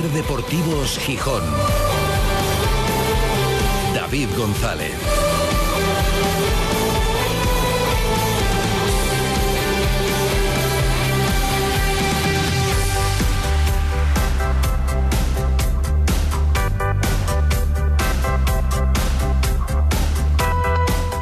Ser 0.00 0.10
Deportivos 0.12 0.98
Gijón. 0.98 1.42
David 3.94 4.28
González. 4.34 4.94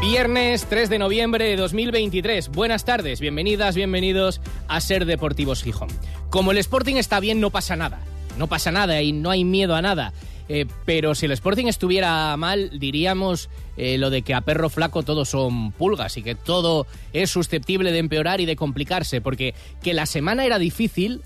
Viernes 0.01 0.67
3 0.67 0.89
de 0.89 0.99
noviembre 1.01 1.47
de 1.47 1.57
2023. 1.57 2.51
Buenas 2.51 2.85
tardes, 2.85 3.19
bienvenidas, 3.19 3.75
bienvenidos 3.75 4.41
a 4.69 4.81
Ser 4.81 5.05
Deportivos 5.05 5.65
Gijón. 5.65 5.89
Como 6.31 6.53
el 6.53 6.59
Sporting 6.59 6.95
está 6.95 7.19
bien, 7.19 7.41
no 7.41 7.51
pasa 7.51 7.75
nada. 7.75 7.99
No 8.39 8.47
pasa 8.47 8.73
nada 8.73 9.03
y 9.03 9.13
no 9.13 9.31
hay 9.31 9.45
miedo 9.45 9.75
a 9.75 9.83
nada. 9.83 10.13
Eh, 10.49 10.67
pero 10.87 11.15
si 11.15 11.27
el 11.27 11.33
Sporting 11.33 11.67
estuviera 11.67 12.35
mal, 12.39 12.79
diríamos 12.79 13.51
eh, 13.77 13.99
lo 13.99 14.09
de 14.09 14.23
que 14.23 14.33
a 14.33 14.41
perro 14.41 14.71
flaco 14.71 15.03
todos 15.03 15.29
son 15.29 15.73
pulgas 15.73 16.17
y 16.17 16.23
que 16.23 16.35
todo 16.35 16.87
es 17.13 17.31
susceptible 17.31 17.93
de 17.93 17.99
empeorar 17.99 18.41
y 18.41 18.47
de 18.47 18.57
complicarse, 18.57 19.21
porque 19.21 19.55
que 19.83 19.93
la 19.93 20.07
semana 20.07 20.47
era 20.47 20.59
difícil, 20.59 21.21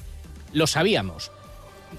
lo 0.53 0.67
sabíamos 0.67 1.31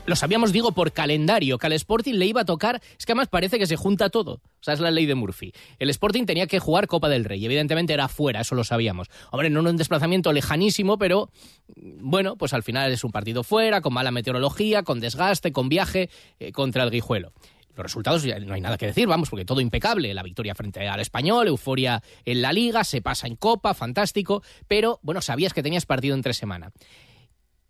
lo 0.06 0.16
sabíamos, 0.16 0.52
digo, 0.52 0.72
por 0.72 0.92
calendario, 0.92 1.58
que 1.58 1.68
al 1.68 1.74
Sporting 1.74 2.14
le 2.16 2.26
iba 2.26 2.42
a 2.42 2.46
tocar, 2.46 2.82
es 2.98 3.06
que 3.06 3.12
además 3.12 3.28
parece 3.28 3.60
que 3.60 3.66
se 3.66 3.76
junta 3.76 4.10
todo, 4.10 4.34
o 4.34 4.42
sea, 4.62 4.74
es 4.74 4.80
la 4.80 4.92
ley 4.92 5.06
de 5.06 5.16
Murphy. 5.16 5.54
El 5.80 5.90
Sporting 5.90 6.26
tenía 6.26 6.48
que 6.48 6.60
jugar 6.60 6.88
Copa 6.88 7.10
del 7.10 7.26
Rey, 7.26 7.44
evidentemente 7.46 7.94
era 7.94 8.08
fuera, 8.08 8.42
eso 8.42 8.56
lo 8.56 8.64
sabíamos. 8.64 9.08
Hombre, 9.32 9.50
no 9.50 9.62
en 9.62 9.68
un 9.68 9.78
desplazamiento 9.78 10.34
lejanísimo, 10.34 10.98
pero 10.98 11.30
bueno, 11.76 12.36
pues 12.36 12.54
al 12.54 12.64
final 12.64 12.92
es 12.92 13.04
un 13.04 13.12
partido 13.12 13.44
fuera, 13.44 13.82
con 13.82 13.94
mala 13.94 14.12
meteorología, 14.12 14.84
con 14.84 15.00
desgaste, 15.00 15.52
con 15.52 15.70
viaje 15.70 16.10
eh, 16.39 16.52
contra 16.52 16.84
el 16.84 16.92
Guijuelo. 16.92 17.34
Los 17.76 17.84
resultados 17.84 18.23
no 18.26 18.54
hay 18.54 18.62
nada 18.62 18.78
que 18.78 18.86
decir, 18.86 19.08
vamos, 19.08 19.30
porque 19.30 19.45
todo 19.45 19.60
impecable. 19.60 20.14
La 20.14 20.22
victoria 20.22 20.54
frente 20.54 20.88
al 20.88 21.00
español, 21.00 21.48
euforia 21.48 22.04
en 22.23 22.42
la 22.42 22.54
liga, 22.54 22.84
se 22.84 23.02
pasa 23.02 23.26
en 23.26 23.36
copa, 23.36 23.73
fantástico. 23.73 24.44
Pero, 24.67 25.00
bueno, 25.02 25.22
sabías 25.22 25.54
que 25.54 25.64
tenías 25.64 25.88
partido 25.88 26.14
entre 26.14 26.34
semana. 26.34 26.72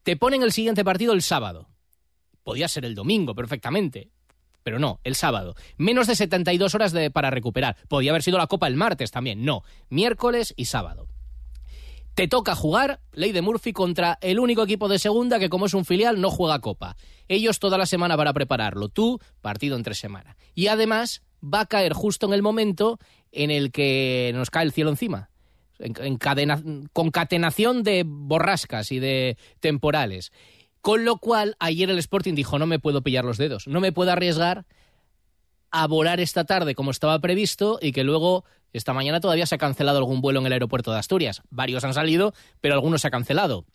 Te 0.03 0.17
ponen 0.17 0.43
el 0.43 0.51
siguiente 0.51 0.83
partido 0.83 1.13
el 1.13 1.21
sábado. 1.21 1.69
Podía 2.43 2.67
ser 2.67 2.85
el 2.85 2.95
domingo 2.95 3.35
perfectamente. 3.35 4.09
Pero 4.63 4.79
no, 4.79 4.99
el 5.03 5.15
sábado. 5.15 5.55
Menos 5.77 6.07
de 6.07 6.15
72 6.15 6.73
horas 6.73 6.93
de, 6.93 7.11
para 7.11 7.29
recuperar. 7.29 7.75
Podía 7.87 8.11
haber 8.11 8.23
sido 8.23 8.37
la 8.37 8.47
Copa 8.47 8.67
el 8.67 8.75
martes 8.75 9.11
también. 9.11 9.43
No, 9.43 9.63
miércoles 9.89 10.53
y 10.55 10.65
sábado. 10.65 11.07
Te 12.15 12.27
toca 12.27 12.55
jugar, 12.55 12.99
ley 13.11 13.31
de 13.31 13.41
Murphy, 13.41 13.73
contra 13.73 14.19
el 14.21 14.39
único 14.39 14.63
equipo 14.63 14.87
de 14.87 14.99
segunda 14.99 15.39
que 15.39 15.49
como 15.49 15.65
es 15.65 15.73
un 15.73 15.83
filial 15.83 16.21
no 16.21 16.29
juega 16.29 16.59
Copa. 16.59 16.95
Ellos 17.27 17.59
toda 17.59 17.77
la 17.77 17.87
semana 17.87 18.15
para 18.15 18.33
prepararlo. 18.33 18.87
Tú, 18.87 19.19
partido 19.41 19.75
entre 19.75 19.95
semana. 19.95 20.37
Y 20.53 20.67
además 20.67 21.23
va 21.43 21.61
a 21.61 21.65
caer 21.65 21.93
justo 21.93 22.27
en 22.27 22.33
el 22.33 22.43
momento 22.43 22.99
en 23.31 23.49
el 23.49 23.71
que 23.71 24.31
nos 24.35 24.51
cae 24.51 24.63
el 24.63 24.71
cielo 24.71 24.91
encima. 24.91 25.31
En, 25.79 26.19
concatenación 26.93 27.81
de 27.81 28.03
borrascas 28.05 28.91
y 28.91 28.99
de 28.99 29.37
temporales. 29.59 30.31
Con 30.83 31.05
lo 31.05 31.15
cual, 31.15 31.55
ayer 31.59 31.89
el 31.89 31.97
Sporting 31.97 32.33
dijo, 32.33 32.59
no 32.59 32.65
me 32.65 32.77
puedo 32.77 33.01
pillar 33.01 33.23
los 33.23 33.37
dedos, 33.37 33.69
no 33.69 33.79
me 33.79 33.93
puedo 33.93 34.11
arriesgar 34.11 34.65
a 35.71 35.87
volar 35.87 36.19
esta 36.19 36.43
tarde 36.43 36.75
como 36.75 36.91
estaba 36.91 37.17
previsto 37.19 37.79
y 37.81 37.93
que 37.93 38.03
luego 38.03 38.43
esta 38.73 38.91
mañana 38.91 39.21
todavía 39.21 39.45
se 39.45 39.55
ha 39.55 39.59
cancelado 39.59 39.99
algún 39.99 40.19
vuelo 40.19 40.41
en 40.41 40.45
el 40.45 40.51
aeropuerto 40.51 40.91
de 40.91 40.99
Asturias. 40.99 41.41
Varios 41.49 41.85
han 41.85 41.93
salido, 41.93 42.33
pero 42.59 42.73
algunos 42.73 42.99
se 42.99 43.07
ha 43.07 43.11
cancelado. 43.11 43.65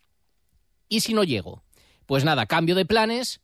¿Y 0.87 0.99
si 0.99 1.15
no 1.15 1.23
llego? 1.23 1.63
Pues 2.05 2.25
nada, 2.25 2.45
cambio 2.45 2.75
de 2.75 2.85
planes, 2.85 3.41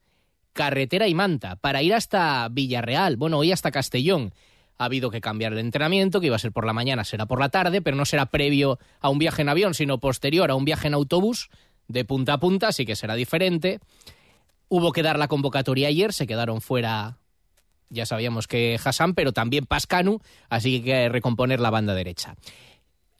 carretera 0.53 1.07
y 1.07 1.15
manta, 1.15 1.55
para 1.55 1.81
ir 1.81 1.95
hasta 1.95 2.47
Villarreal, 2.51 3.17
bueno, 3.17 3.39
hoy 3.39 3.51
hasta 3.51 3.71
Castellón. 3.71 4.35
Ha 4.77 4.85
habido 4.85 5.09
que 5.09 5.21
cambiar 5.21 5.53
el 5.53 5.59
entrenamiento, 5.59 6.21
que 6.21 6.27
iba 6.27 6.35
a 6.35 6.39
ser 6.39 6.51
por 6.51 6.67
la 6.67 6.73
mañana, 6.73 7.03
será 7.03 7.25
por 7.25 7.39
la 7.39 7.49
tarde, 7.49 7.81
pero 7.81 7.97
no 7.97 8.05
será 8.05 8.27
previo 8.27 8.77
a 8.99 9.09
un 9.09 9.17
viaje 9.17 9.41
en 9.41 9.49
avión, 9.49 9.73
sino 9.73 9.99
posterior 9.99 10.51
a 10.51 10.55
un 10.55 10.65
viaje 10.65 10.87
en 10.87 10.93
autobús 10.93 11.49
de 11.87 12.05
punta 12.05 12.33
a 12.33 12.39
punta, 12.39 12.69
así 12.69 12.85
que 12.85 12.95
será 12.95 13.15
diferente. 13.15 13.79
Hubo 14.67 14.91
que 14.91 15.03
dar 15.03 15.19
la 15.19 15.27
convocatoria 15.27 15.87
ayer, 15.87 16.13
se 16.13 16.27
quedaron 16.27 16.61
fuera, 16.61 17.17
ya 17.89 18.05
sabíamos 18.05 18.47
que 18.47 18.79
Hassan, 18.83 19.13
pero 19.13 19.31
también 19.31 19.65
Pascanu, 19.65 20.21
así 20.49 20.81
que 20.81 20.93
hay 20.93 21.03
que 21.03 21.09
recomponer 21.09 21.59
la 21.59 21.69
banda 21.69 21.93
derecha. 21.93 22.35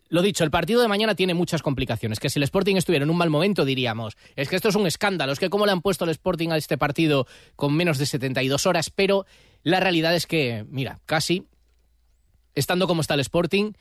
Lo 0.08 0.22
dicho, 0.22 0.44
el 0.44 0.52
partido 0.52 0.82
de 0.82 0.88
mañana 0.88 1.16
tiene 1.16 1.34
muchas 1.34 1.64
complicaciones. 1.64 2.20
Que 2.20 2.30
si 2.30 2.38
el 2.38 2.44
Sporting 2.44 2.76
estuviera 2.76 3.04
en 3.04 3.10
un 3.10 3.18
mal 3.18 3.30
momento, 3.30 3.66
diríamos, 3.66 4.16
es 4.36 4.50
que 4.50 4.56
esto 4.56 4.70
es 4.70 4.76
un 4.76 4.86
escándalo, 4.86 5.32
es 5.32 5.40
que 5.40 5.50
cómo 5.50 5.66
le 5.66 5.72
han 5.72 5.82
puesto 5.82 6.06
el 6.06 6.12
Sporting 6.12 6.50
a 6.50 6.58
este 6.58 6.78
partido 6.78 7.26
con 7.56 7.76
menos 7.76 7.98
de 7.98 8.06
72 8.06 8.66
horas, 8.68 8.92
pero 8.92 9.26
la 9.64 9.80
realidad 9.80 10.16
es 10.16 10.28
que, 10.28 10.64
mira, 10.70 11.00
casi, 11.06 11.48
estando 12.54 12.88
como 12.88 13.02
está 13.02 13.16
el 13.16 13.20
Sporting, 13.22 13.74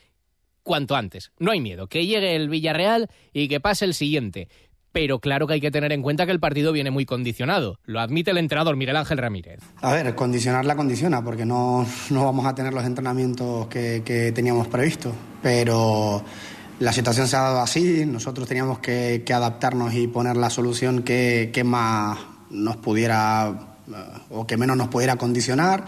cuanto 0.62 0.96
antes. 0.96 1.30
No 1.38 1.52
hay 1.52 1.60
miedo, 1.60 1.88
que 1.88 2.06
llegue 2.06 2.34
el 2.34 2.48
Villarreal 2.48 3.10
y 3.34 3.48
que 3.48 3.60
pase 3.60 3.84
el 3.84 3.92
siguiente 3.92 4.48
pero 4.94 5.18
claro 5.18 5.48
que 5.48 5.54
hay 5.54 5.60
que 5.60 5.72
tener 5.72 5.90
en 5.90 6.02
cuenta 6.02 6.24
que 6.24 6.30
el 6.30 6.38
partido 6.38 6.70
viene 6.70 6.92
muy 6.92 7.04
condicionado. 7.04 7.80
Lo 7.84 7.98
admite 7.98 8.30
el 8.30 8.38
entrenador 8.38 8.76
Miguel 8.76 8.94
Ángel 8.94 9.18
Ramírez. 9.18 9.58
A 9.82 9.92
ver, 9.92 10.14
condicionar 10.14 10.64
la 10.64 10.76
condiciona, 10.76 11.22
porque 11.24 11.44
no, 11.44 11.84
no 12.10 12.24
vamos 12.24 12.46
a 12.46 12.54
tener 12.54 12.72
los 12.72 12.84
entrenamientos 12.84 13.66
que, 13.66 14.32
teníamos 14.32 14.68
previstos, 14.68 15.12
pero 15.42 16.22
la 16.78 16.92
situación 16.92 17.26
se 17.26 17.34
ha 17.34 17.40
dado 17.40 17.60
así, 17.60 18.06
nosotros 18.06 18.46
teníamos 18.46 18.78
que, 18.78 19.24
adaptarnos 19.34 19.92
y 19.94 20.06
poner 20.06 20.36
la 20.36 20.48
solución 20.48 21.02
que, 21.02 21.62
más 21.66 22.16
nos 22.50 22.76
pudiera 22.76 23.80
eh, 23.88 23.92
o 24.30 24.46
que 24.46 24.56
menos 24.56 24.76
nos 24.76 24.88
pudiera 24.88 25.16
condicionar. 25.16 25.86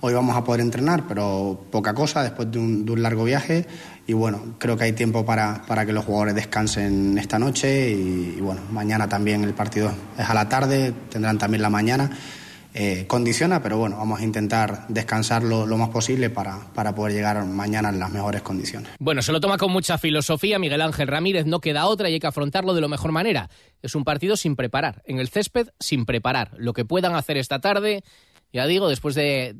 Hoy 0.00 0.14
vamos 0.14 0.34
a 0.34 0.44
poder 0.44 0.62
entrenar, 0.62 1.04
pero 1.06 1.66
poca 1.70 1.92
cosa 1.92 2.22
después 2.22 2.50
de 2.50 2.58
un, 2.58 2.86
de 2.86 2.92
un 2.92 3.02
largo 3.02 3.24
viaje 3.24 3.66
y 4.06 4.12
bueno, 4.12 4.54
creo 4.58 4.76
que 4.76 4.84
hay 4.84 4.92
tiempo 4.92 5.24
para, 5.24 5.62
para 5.66 5.84
que 5.84 5.92
los 5.92 6.04
jugadores 6.04 6.34
descansen 6.34 7.18
esta 7.18 7.38
noche 7.38 7.90
y, 7.90 8.40
bueno, 8.40 8.62
mañana 8.70 9.08
también 9.08 9.42
el 9.42 9.52
partido 9.52 9.92
es 10.16 10.28
a 10.28 10.34
la 10.34 10.48
tarde, 10.48 10.92
tendrán 11.10 11.38
también 11.38 11.62
la 11.62 11.70
mañana. 11.70 12.10
Eh, 12.78 13.06
condiciona, 13.06 13.62
pero 13.62 13.78
bueno, 13.78 13.96
vamos 13.96 14.20
a 14.20 14.22
intentar 14.22 14.86
descansar 14.88 15.42
lo, 15.42 15.66
más 15.78 15.88
posible 15.88 16.28
para, 16.28 16.58
para, 16.74 16.94
poder 16.94 17.14
llegar 17.14 17.42
mañana 17.46 17.88
en 17.88 17.98
las 17.98 18.10
mejores 18.10 18.42
condiciones. 18.42 18.90
Bueno, 18.98 19.22
se 19.22 19.32
lo 19.32 19.40
toma 19.40 19.56
con 19.56 19.72
mucha 19.72 19.96
filosofía 19.96 20.58
Miguel 20.58 20.82
Ángel 20.82 21.08
Ramírez, 21.08 21.46
no 21.46 21.60
queda 21.60 21.86
otra 21.86 22.10
y 22.10 22.12
hay 22.12 22.20
que 22.20 22.26
afrontarlo 22.26 22.74
de 22.74 22.82
la 22.82 22.88
mejor 22.88 23.12
manera. 23.12 23.48
Es 23.80 23.94
un 23.94 24.04
partido 24.04 24.36
sin 24.36 24.56
preparar, 24.56 25.02
en 25.06 25.20
el 25.20 25.28
césped 25.30 25.68
sin 25.80 26.04
preparar. 26.04 26.50
Lo 26.58 26.74
que 26.74 26.84
puedan 26.84 27.14
hacer 27.14 27.38
esta 27.38 27.60
tarde 27.60 28.04
ya 28.52 28.66
digo, 28.66 28.88
después 28.88 29.14
de 29.14 29.54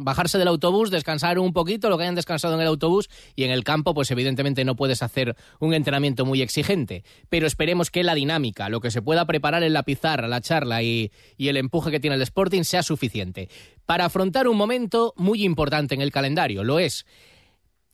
bajarse 0.00 0.38
del 0.38 0.48
autobús, 0.48 0.90
descansar 0.90 1.38
un 1.38 1.52
poquito, 1.52 1.88
lo 1.88 1.96
que 1.96 2.02
hayan 2.02 2.14
descansado 2.14 2.54
en 2.54 2.60
el 2.60 2.66
autobús 2.66 3.08
y 3.36 3.44
en 3.44 3.50
el 3.50 3.64
campo, 3.64 3.94
pues 3.94 4.10
evidentemente 4.10 4.64
no 4.64 4.76
puedes 4.76 5.02
hacer 5.02 5.36
un 5.60 5.72
entrenamiento 5.72 6.26
muy 6.26 6.42
exigente. 6.42 7.04
Pero 7.28 7.46
esperemos 7.46 7.90
que 7.90 8.04
la 8.04 8.14
dinámica, 8.14 8.68
lo 8.68 8.80
que 8.80 8.90
se 8.90 9.02
pueda 9.02 9.24
preparar 9.24 9.62
en 9.62 9.72
la 9.72 9.82
pizarra, 9.82 10.28
la 10.28 10.40
charla 10.40 10.82
y, 10.82 11.10
y 11.36 11.48
el 11.48 11.56
empuje 11.56 11.90
que 11.90 12.00
tiene 12.00 12.16
el 12.16 12.22
Sporting 12.22 12.64
sea 12.64 12.82
suficiente 12.82 13.48
para 13.86 14.06
afrontar 14.06 14.48
un 14.48 14.56
momento 14.56 15.14
muy 15.16 15.44
importante 15.44 15.94
en 15.94 16.00
el 16.00 16.12
calendario. 16.12 16.64
Lo 16.64 16.78
es. 16.78 17.06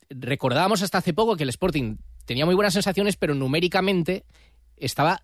Recordábamos 0.08 0.82
hasta 0.82 0.98
hace 0.98 1.12
poco 1.12 1.36
que 1.36 1.44
el 1.44 1.50
Sporting 1.50 1.98
tenía 2.24 2.46
muy 2.46 2.54
buenas 2.54 2.74
sensaciones, 2.74 3.16
pero 3.16 3.34
numéricamente 3.34 4.24
estaba 4.76 5.22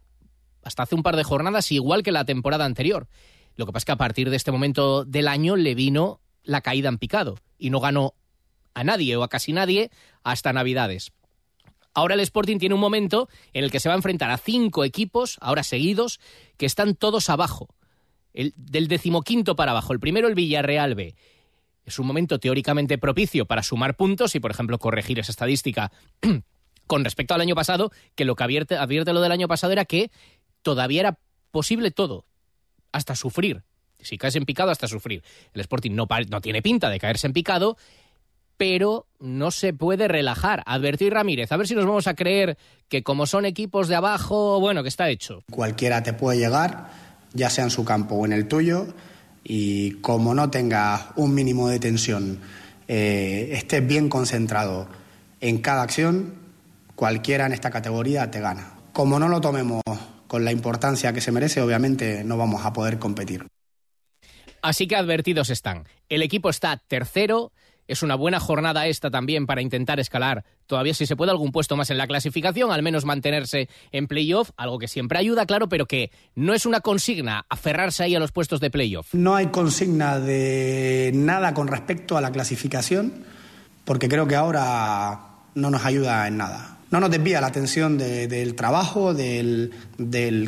hasta 0.62 0.82
hace 0.82 0.94
un 0.94 1.02
par 1.02 1.16
de 1.16 1.24
jornadas 1.24 1.70
igual 1.72 2.02
que 2.02 2.12
la 2.12 2.24
temporada 2.24 2.64
anterior. 2.64 3.08
Lo 3.56 3.66
que 3.66 3.72
pasa 3.72 3.82
es 3.82 3.84
que 3.86 3.92
a 3.92 3.96
partir 3.96 4.30
de 4.30 4.36
este 4.36 4.52
momento 4.52 5.04
del 5.04 5.28
año 5.28 5.56
le 5.56 5.74
vino 5.74 6.20
la 6.42 6.60
caída 6.60 6.88
en 6.88 6.98
picado 6.98 7.38
y 7.58 7.70
no 7.70 7.80
ganó 7.80 8.14
a 8.74 8.84
nadie 8.84 9.16
o 9.16 9.22
a 9.22 9.28
casi 9.28 9.52
nadie 9.52 9.90
hasta 10.22 10.52
Navidades. 10.52 11.12
Ahora 11.94 12.14
el 12.14 12.20
Sporting 12.20 12.58
tiene 12.58 12.74
un 12.74 12.80
momento 12.80 13.28
en 13.54 13.64
el 13.64 13.70
que 13.70 13.80
se 13.80 13.88
va 13.88 13.94
a 13.94 13.96
enfrentar 13.96 14.30
a 14.30 14.36
cinco 14.36 14.84
equipos, 14.84 15.38
ahora 15.40 15.62
seguidos, 15.62 16.20
que 16.58 16.66
están 16.66 16.94
todos 16.94 17.30
abajo. 17.30 17.68
El, 18.34 18.52
del 18.56 18.86
decimoquinto 18.86 19.56
para 19.56 19.70
abajo. 19.70 19.94
El 19.94 20.00
primero, 20.00 20.28
el 20.28 20.34
Villarreal 20.34 20.94
B. 20.94 21.14
Es 21.86 21.98
un 21.98 22.06
momento 22.06 22.38
teóricamente 22.38 22.98
propicio 22.98 23.46
para 23.46 23.62
sumar 23.62 23.96
puntos 23.96 24.34
y, 24.34 24.40
por 24.40 24.50
ejemplo, 24.50 24.78
corregir 24.78 25.18
esa 25.18 25.32
estadística 25.32 25.90
con 26.86 27.02
respecto 27.02 27.32
al 27.32 27.40
año 27.40 27.54
pasado, 27.54 27.90
que 28.14 28.26
lo 28.26 28.36
que 28.36 28.44
advierte, 28.44 28.76
advierte 28.76 29.14
lo 29.14 29.22
del 29.22 29.32
año 29.32 29.48
pasado 29.48 29.72
era 29.72 29.86
que 29.86 30.10
todavía 30.60 31.00
era 31.00 31.18
posible 31.50 31.90
todo 31.92 32.26
hasta 32.96 33.14
sufrir. 33.14 33.62
Si 34.00 34.18
caes 34.18 34.36
en 34.36 34.44
picado, 34.44 34.70
hasta 34.70 34.88
sufrir. 34.88 35.22
El 35.54 35.60
Sporting 35.60 35.92
no, 35.92 36.06
no 36.28 36.40
tiene 36.40 36.62
pinta 36.62 36.90
de 36.90 36.98
caerse 36.98 37.26
en 37.26 37.32
picado, 37.32 37.76
pero 38.56 39.06
no 39.20 39.50
se 39.50 39.72
puede 39.72 40.08
relajar. 40.08 40.62
Advertir 40.66 41.12
Ramírez, 41.12 41.52
a 41.52 41.56
ver 41.56 41.66
si 41.66 41.74
nos 41.74 41.86
vamos 41.86 42.06
a 42.06 42.14
creer 42.14 42.56
que 42.88 43.02
como 43.02 43.26
son 43.26 43.44
equipos 43.44 43.88
de 43.88 43.96
abajo, 43.96 44.60
bueno, 44.60 44.82
que 44.82 44.88
está 44.88 45.08
hecho. 45.08 45.42
Cualquiera 45.50 46.02
te 46.02 46.12
puede 46.12 46.38
llegar, 46.38 46.90
ya 47.32 47.50
sea 47.50 47.64
en 47.64 47.70
su 47.70 47.84
campo 47.84 48.14
o 48.16 48.26
en 48.26 48.32
el 48.32 48.48
tuyo, 48.48 48.86
y 49.44 49.92
como 50.00 50.34
no 50.34 50.50
tengas 50.50 51.06
un 51.16 51.34
mínimo 51.34 51.68
de 51.68 51.78
tensión, 51.78 52.40
eh, 52.88 53.50
estés 53.52 53.86
bien 53.86 54.08
concentrado 54.08 54.88
en 55.40 55.58
cada 55.58 55.82
acción, 55.82 56.34
cualquiera 56.94 57.46
en 57.46 57.52
esta 57.52 57.70
categoría 57.70 58.30
te 58.30 58.40
gana. 58.40 58.72
Como 58.92 59.18
no 59.18 59.28
lo 59.28 59.40
tomemos 59.40 59.82
con 60.36 60.44
la 60.44 60.52
importancia 60.52 61.14
que 61.14 61.22
se 61.22 61.32
merece, 61.32 61.62
obviamente 61.62 62.22
no 62.22 62.36
vamos 62.36 62.66
a 62.66 62.74
poder 62.74 62.98
competir. 62.98 63.46
Así 64.60 64.86
que 64.86 64.94
advertidos 64.94 65.48
están. 65.48 65.84
El 66.10 66.20
equipo 66.20 66.50
está 66.50 66.76
tercero. 66.76 67.52
Es 67.88 68.02
una 68.02 68.16
buena 68.16 68.38
jornada 68.38 68.86
esta 68.86 69.10
también 69.10 69.46
para 69.46 69.62
intentar 69.62 69.98
escalar 69.98 70.44
todavía 70.66 70.92
si 70.92 71.06
se 71.06 71.16
puede 71.16 71.30
algún 71.30 71.52
puesto 71.52 71.74
más 71.74 71.88
en 71.88 71.96
la 71.96 72.06
clasificación, 72.06 72.70
al 72.70 72.82
menos 72.82 73.06
mantenerse 73.06 73.70
en 73.92 74.08
playoff, 74.08 74.50
algo 74.58 74.78
que 74.78 74.88
siempre 74.88 75.18
ayuda, 75.18 75.46
claro, 75.46 75.70
pero 75.70 75.86
que 75.86 76.10
no 76.34 76.52
es 76.52 76.66
una 76.66 76.82
consigna 76.82 77.46
aferrarse 77.48 78.02
ahí 78.02 78.14
a 78.14 78.20
los 78.20 78.32
puestos 78.32 78.60
de 78.60 78.68
playoff. 78.68 79.14
No 79.14 79.36
hay 79.36 79.46
consigna 79.46 80.18
de 80.18 81.12
nada 81.14 81.54
con 81.54 81.66
respecto 81.66 82.18
a 82.18 82.20
la 82.20 82.30
clasificación, 82.30 83.24
porque 83.86 84.06
creo 84.06 84.26
que 84.26 84.36
ahora 84.36 85.18
no 85.54 85.70
nos 85.70 85.86
ayuda 85.86 86.28
en 86.28 86.36
nada 86.36 86.75
no 86.90 87.00
nos 87.00 87.10
desvía 87.10 87.40
la 87.40 87.48
atención 87.48 87.98
del 87.98 88.54
trabajo, 88.54 89.12
del, 89.12 89.72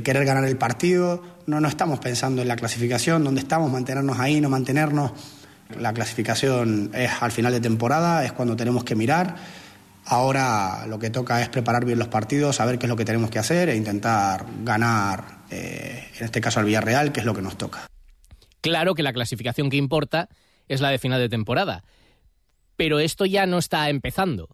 querer 0.04 0.24
ganar 0.24 0.44
el 0.44 0.56
partido. 0.56 1.22
No, 1.46 1.60
no 1.60 1.68
estamos 1.68 1.98
pensando 1.98 2.42
en 2.42 2.48
la 2.48 2.56
clasificación, 2.56 3.24
dónde 3.24 3.40
estamos, 3.40 3.70
mantenernos 3.70 4.18
ahí, 4.18 4.40
no 4.40 4.48
mantenernos. 4.48 5.12
La 5.78 5.92
clasificación 5.92 6.90
es 6.94 7.10
al 7.20 7.32
final 7.32 7.52
de 7.52 7.60
temporada, 7.60 8.24
es 8.24 8.32
cuando 8.32 8.56
tenemos 8.56 8.84
que 8.84 8.94
mirar. 8.94 9.36
Ahora 10.04 10.86
lo 10.86 10.98
que 10.98 11.10
toca 11.10 11.42
es 11.42 11.48
preparar 11.48 11.84
bien 11.84 11.98
los 11.98 12.08
partidos, 12.08 12.56
saber 12.56 12.78
qué 12.78 12.86
es 12.86 12.90
lo 12.90 12.96
que 12.96 13.04
tenemos 13.04 13.30
que 13.30 13.38
hacer 13.38 13.68
e 13.68 13.76
intentar 13.76 14.46
ganar, 14.64 15.42
eh, 15.50 16.08
en 16.18 16.24
este 16.24 16.40
caso 16.40 16.60
al 16.60 16.66
Villarreal, 16.66 17.12
que 17.12 17.20
es 17.20 17.26
lo 17.26 17.34
que 17.34 17.42
nos 17.42 17.58
toca. 17.58 17.86
Claro 18.62 18.94
que 18.94 19.02
la 19.02 19.12
clasificación 19.12 19.68
que 19.68 19.76
importa 19.76 20.28
es 20.68 20.80
la 20.80 20.90
de 20.90 20.98
final 20.98 21.20
de 21.20 21.28
temporada, 21.28 21.84
pero 22.76 23.00
esto 23.00 23.26
ya 23.26 23.44
no 23.44 23.58
está 23.58 23.90
empezando. 23.90 24.48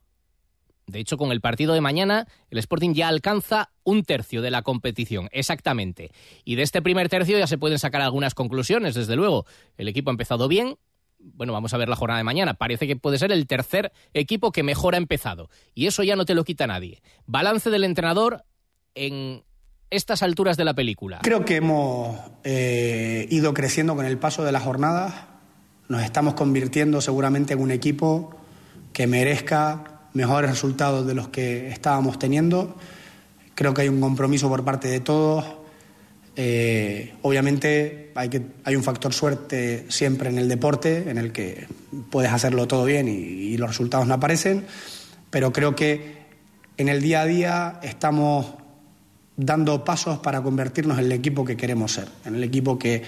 De 0.86 0.98
hecho, 0.98 1.16
con 1.16 1.32
el 1.32 1.40
partido 1.40 1.72
de 1.74 1.80
mañana, 1.80 2.26
el 2.50 2.58
Sporting 2.58 2.92
ya 2.92 3.08
alcanza 3.08 3.70
un 3.84 4.02
tercio 4.02 4.42
de 4.42 4.50
la 4.50 4.62
competición, 4.62 5.28
exactamente. 5.32 6.10
Y 6.44 6.56
de 6.56 6.62
este 6.62 6.82
primer 6.82 7.08
tercio 7.08 7.38
ya 7.38 7.46
se 7.46 7.58
pueden 7.58 7.78
sacar 7.78 8.02
algunas 8.02 8.34
conclusiones, 8.34 8.94
desde 8.94 9.16
luego. 9.16 9.46
El 9.78 9.88
equipo 9.88 10.10
ha 10.10 10.12
empezado 10.12 10.46
bien. 10.46 10.76
Bueno, 11.18 11.54
vamos 11.54 11.72
a 11.72 11.78
ver 11.78 11.88
la 11.88 11.96
jornada 11.96 12.18
de 12.18 12.24
mañana. 12.24 12.54
Parece 12.54 12.86
que 12.86 12.96
puede 12.96 13.18
ser 13.18 13.32
el 13.32 13.46
tercer 13.46 13.92
equipo 14.12 14.52
que 14.52 14.62
mejor 14.62 14.94
ha 14.94 14.98
empezado. 14.98 15.48
Y 15.74 15.86
eso 15.86 16.02
ya 16.02 16.16
no 16.16 16.26
te 16.26 16.34
lo 16.34 16.44
quita 16.44 16.66
nadie. 16.66 17.00
Balance 17.26 17.70
del 17.70 17.84
entrenador 17.84 18.44
en 18.94 19.42
estas 19.88 20.22
alturas 20.22 20.58
de 20.58 20.64
la 20.64 20.74
película. 20.74 21.20
Creo 21.22 21.46
que 21.46 21.56
hemos 21.56 22.18
eh, 22.42 23.26
ido 23.30 23.54
creciendo 23.54 23.96
con 23.96 24.04
el 24.04 24.18
paso 24.18 24.44
de 24.44 24.52
las 24.52 24.62
jornadas. 24.62 25.14
Nos 25.88 26.02
estamos 26.02 26.34
convirtiendo 26.34 27.00
seguramente 27.00 27.54
en 27.54 27.60
un 27.60 27.70
equipo 27.70 28.36
que 28.92 29.06
merezca 29.06 29.93
mejores 30.14 30.50
resultados 30.50 31.06
de 31.06 31.14
los 31.14 31.28
que 31.28 31.68
estábamos 31.68 32.18
teniendo. 32.18 32.76
Creo 33.54 33.74
que 33.74 33.82
hay 33.82 33.88
un 33.88 34.00
compromiso 34.00 34.48
por 34.48 34.64
parte 34.64 34.88
de 34.88 35.00
todos. 35.00 35.44
Eh, 36.36 37.14
obviamente 37.22 38.12
hay, 38.14 38.28
que, 38.28 38.42
hay 38.64 38.74
un 38.74 38.82
factor 38.82 39.12
suerte 39.12 39.86
siempre 39.88 40.30
en 40.30 40.38
el 40.38 40.48
deporte, 40.48 41.10
en 41.10 41.18
el 41.18 41.30
que 41.30 41.66
puedes 42.10 42.32
hacerlo 42.32 42.66
todo 42.66 42.84
bien 42.84 43.08
y, 43.08 43.56
los 43.56 43.68
resultados 43.68 44.08
no 44.08 44.14
aparecen, 44.14 44.66
pero 45.30 45.52
creo 45.52 45.76
que 45.76 46.24
en 46.76 46.88
el 46.88 47.00
día 47.00 47.20
a 47.20 47.24
día 47.24 47.80
estamos 47.84 48.54
dando 49.36 49.84
pasos 49.84 50.18
para 50.18 50.42
convertirnos 50.42 50.98
en 50.98 51.04
el 51.04 51.12
equipo 51.12 51.44
que 51.44 51.56
queremos 51.56 51.92
ser, 51.92 52.08
en 52.24 52.34
el 52.34 52.42
equipo 52.42 52.80
que, 52.80 53.04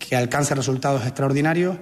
que 0.00 0.16
alcance 0.16 0.52
resultados 0.56 1.04
extraordinarios 1.04 1.76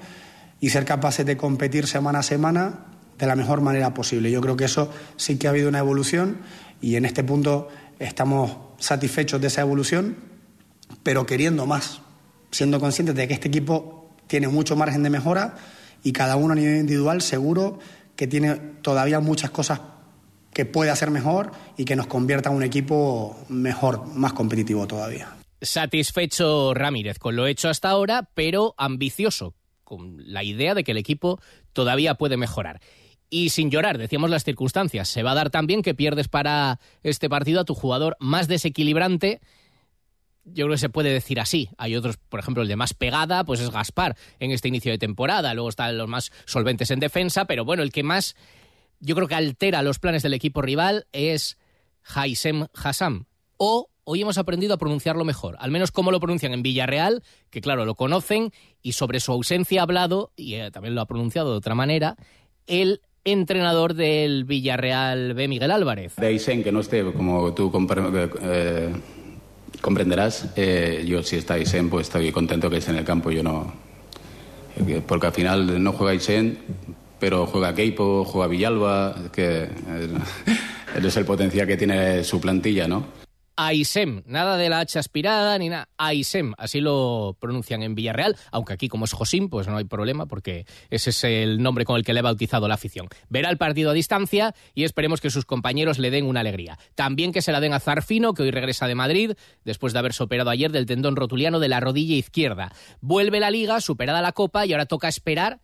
y 0.60 0.68
ser 0.68 0.84
capaces 0.84 1.24
de 1.24 1.38
competir 1.38 1.86
semana 1.86 2.18
a 2.18 2.22
semana 2.22 2.91
de 3.22 3.28
la 3.28 3.36
mejor 3.36 3.60
manera 3.60 3.94
posible. 3.94 4.32
Yo 4.32 4.40
creo 4.40 4.56
que 4.56 4.64
eso 4.64 4.90
sí 5.16 5.38
que 5.38 5.46
ha 5.46 5.50
habido 5.50 5.68
una 5.68 5.78
evolución 5.78 6.38
y 6.80 6.96
en 6.96 7.04
este 7.04 7.22
punto 7.22 7.68
estamos 8.00 8.56
satisfechos 8.78 9.40
de 9.40 9.46
esa 9.46 9.60
evolución, 9.60 10.16
pero 11.04 11.24
queriendo 11.24 11.64
más, 11.64 12.00
siendo 12.50 12.80
conscientes 12.80 13.14
de 13.14 13.28
que 13.28 13.34
este 13.34 13.46
equipo 13.46 14.10
tiene 14.26 14.48
mucho 14.48 14.74
margen 14.74 15.04
de 15.04 15.10
mejora 15.10 15.54
y 16.02 16.12
cada 16.12 16.34
uno 16.34 16.54
a 16.54 16.56
nivel 16.56 16.80
individual 16.80 17.22
seguro 17.22 17.78
que 18.16 18.26
tiene 18.26 18.56
todavía 18.82 19.20
muchas 19.20 19.52
cosas 19.52 19.80
que 20.52 20.64
puede 20.64 20.90
hacer 20.90 21.12
mejor 21.12 21.52
y 21.76 21.84
que 21.84 21.94
nos 21.94 22.08
convierta 22.08 22.50
en 22.50 22.56
un 22.56 22.64
equipo 22.64 23.36
mejor, 23.48 24.04
más 24.04 24.32
competitivo 24.32 24.88
todavía. 24.88 25.36
Satisfecho 25.60 26.74
Ramírez 26.74 27.20
con 27.20 27.36
lo 27.36 27.46
hecho 27.46 27.68
hasta 27.68 27.88
ahora, 27.88 28.28
pero 28.34 28.74
ambicioso, 28.78 29.54
con 29.84 30.16
la 30.26 30.42
idea 30.42 30.74
de 30.74 30.82
que 30.82 30.90
el 30.90 30.98
equipo 30.98 31.40
todavía 31.72 32.16
puede 32.16 32.36
mejorar 32.36 32.80
y 33.32 33.48
sin 33.48 33.70
llorar, 33.70 33.96
decíamos 33.96 34.28
las 34.28 34.44
circunstancias. 34.44 35.08
Se 35.08 35.22
va 35.22 35.30
a 35.30 35.34
dar 35.34 35.48
también 35.48 35.80
que 35.80 35.94
pierdes 35.94 36.28
para 36.28 36.78
este 37.02 37.30
partido 37.30 37.62
a 37.62 37.64
tu 37.64 37.74
jugador 37.74 38.14
más 38.20 38.46
desequilibrante. 38.46 39.40
Yo 40.44 40.66
creo 40.66 40.74
que 40.74 40.78
se 40.78 40.90
puede 40.90 41.10
decir 41.10 41.40
así. 41.40 41.70
Hay 41.78 41.96
otros, 41.96 42.18
por 42.18 42.40
ejemplo, 42.40 42.62
el 42.62 42.68
de 42.68 42.76
más 42.76 42.92
pegada, 42.92 43.42
pues 43.44 43.60
es 43.60 43.70
Gaspar 43.70 44.18
en 44.38 44.50
este 44.50 44.68
inicio 44.68 44.92
de 44.92 44.98
temporada. 44.98 45.54
Luego 45.54 45.70
están 45.70 45.96
los 45.96 46.08
más 46.08 46.30
solventes 46.44 46.90
en 46.90 47.00
defensa, 47.00 47.46
pero 47.46 47.64
bueno, 47.64 47.82
el 47.82 47.90
que 47.90 48.02
más 48.02 48.36
yo 49.00 49.14
creo 49.14 49.28
que 49.28 49.34
altera 49.34 49.80
los 49.80 49.98
planes 49.98 50.22
del 50.22 50.34
equipo 50.34 50.60
rival 50.60 51.06
es 51.12 51.56
Haisem 52.14 52.66
Hassam. 52.74 53.24
O 53.56 53.88
hoy 54.04 54.20
hemos 54.20 54.36
aprendido 54.36 54.74
a 54.74 54.78
pronunciarlo 54.78 55.24
mejor, 55.24 55.56
al 55.58 55.70
menos 55.70 55.90
como 55.90 56.10
lo 56.10 56.20
pronuncian 56.20 56.52
en 56.52 56.62
Villarreal, 56.62 57.22
que 57.48 57.62
claro, 57.62 57.86
lo 57.86 57.94
conocen 57.94 58.52
y 58.82 58.92
sobre 58.92 59.20
su 59.20 59.32
ausencia 59.32 59.80
ha 59.80 59.84
hablado, 59.84 60.32
y 60.36 60.56
eh, 60.56 60.70
también 60.70 60.94
lo 60.94 61.00
ha 61.00 61.06
pronunciado 61.06 61.52
de 61.52 61.56
otra 61.56 61.74
manera, 61.74 62.16
el 62.66 63.00
entrenador 63.24 63.94
del 63.94 64.44
Villarreal 64.44 65.34
B, 65.34 65.48
Miguel 65.48 65.70
Álvarez. 65.70 66.16
De 66.16 66.26
Aisen, 66.26 66.62
que 66.62 66.72
no 66.72 66.80
esté, 66.80 67.04
como 67.12 67.52
tú 67.54 67.72
eh, 68.42 68.92
comprenderás, 69.80 70.48
eh, 70.56 71.04
yo 71.06 71.22
si 71.22 71.36
está 71.36 71.54
Aisen, 71.54 71.88
pues 71.88 72.08
estoy 72.08 72.32
contento 72.32 72.68
que 72.68 72.78
esté 72.78 72.90
en 72.90 72.98
el 72.98 73.04
campo. 73.04 73.30
Yo 73.30 73.42
no. 73.42 73.72
Eh, 74.76 75.00
porque 75.06 75.26
al 75.26 75.32
final 75.32 75.82
no 75.82 75.92
juega 75.92 76.12
Aisen, 76.12 76.58
pero 77.20 77.46
juega 77.46 77.74
Keipo, 77.74 78.24
juega 78.24 78.48
Villalba, 78.48 79.16
que 79.32 79.64
él 79.64 80.20
es 81.06 81.16
el 81.16 81.24
potencial 81.24 81.66
que 81.66 81.76
tiene 81.76 82.24
su 82.24 82.40
plantilla, 82.40 82.88
¿no? 82.88 83.21
Aisem, 83.56 84.22
nada 84.26 84.56
de 84.56 84.68
la 84.68 84.80
H 84.80 84.98
aspirada 84.98 85.58
ni 85.58 85.68
nada, 85.68 85.88
Aisem, 85.96 86.54
así 86.58 86.80
lo 86.80 87.36
pronuncian 87.40 87.82
en 87.82 87.94
Villarreal, 87.94 88.36
aunque 88.50 88.72
aquí 88.72 88.88
como 88.88 89.04
es 89.04 89.12
Josim, 89.12 89.48
pues 89.48 89.68
no 89.68 89.76
hay 89.76 89.84
problema 89.84 90.26
porque 90.26 90.66
ese 90.90 91.10
es 91.10 91.24
el 91.24 91.62
nombre 91.62 91.84
con 91.84 91.96
el 91.96 92.04
que 92.04 92.12
le 92.12 92.20
ha 92.20 92.22
bautizado 92.22 92.68
la 92.68 92.74
afición. 92.74 93.08
Verá 93.28 93.50
el 93.50 93.58
partido 93.58 93.90
a 93.90 93.94
distancia 93.94 94.54
y 94.74 94.84
esperemos 94.84 95.20
que 95.20 95.30
sus 95.30 95.44
compañeros 95.44 95.98
le 95.98 96.10
den 96.10 96.26
una 96.26 96.40
alegría. 96.40 96.78
También 96.94 97.32
que 97.32 97.42
se 97.42 97.52
la 97.52 97.60
den 97.60 97.72
a 97.72 97.80
Zarfino, 97.80 98.34
que 98.34 98.42
hoy 98.42 98.50
regresa 98.50 98.86
de 98.86 98.94
Madrid, 98.94 99.32
después 99.64 99.92
de 99.92 99.98
haberse 99.98 100.22
operado 100.22 100.50
ayer 100.50 100.72
del 100.72 100.86
tendón 100.86 101.16
rotuliano 101.16 101.60
de 101.60 101.68
la 101.68 101.80
rodilla 101.80 102.16
izquierda. 102.16 102.72
Vuelve 103.00 103.40
la 103.40 103.50
liga, 103.50 103.80
superada 103.80 104.22
la 104.22 104.32
copa 104.32 104.66
y 104.66 104.72
ahora 104.72 104.86
toca 104.86 105.08
esperar 105.08 105.60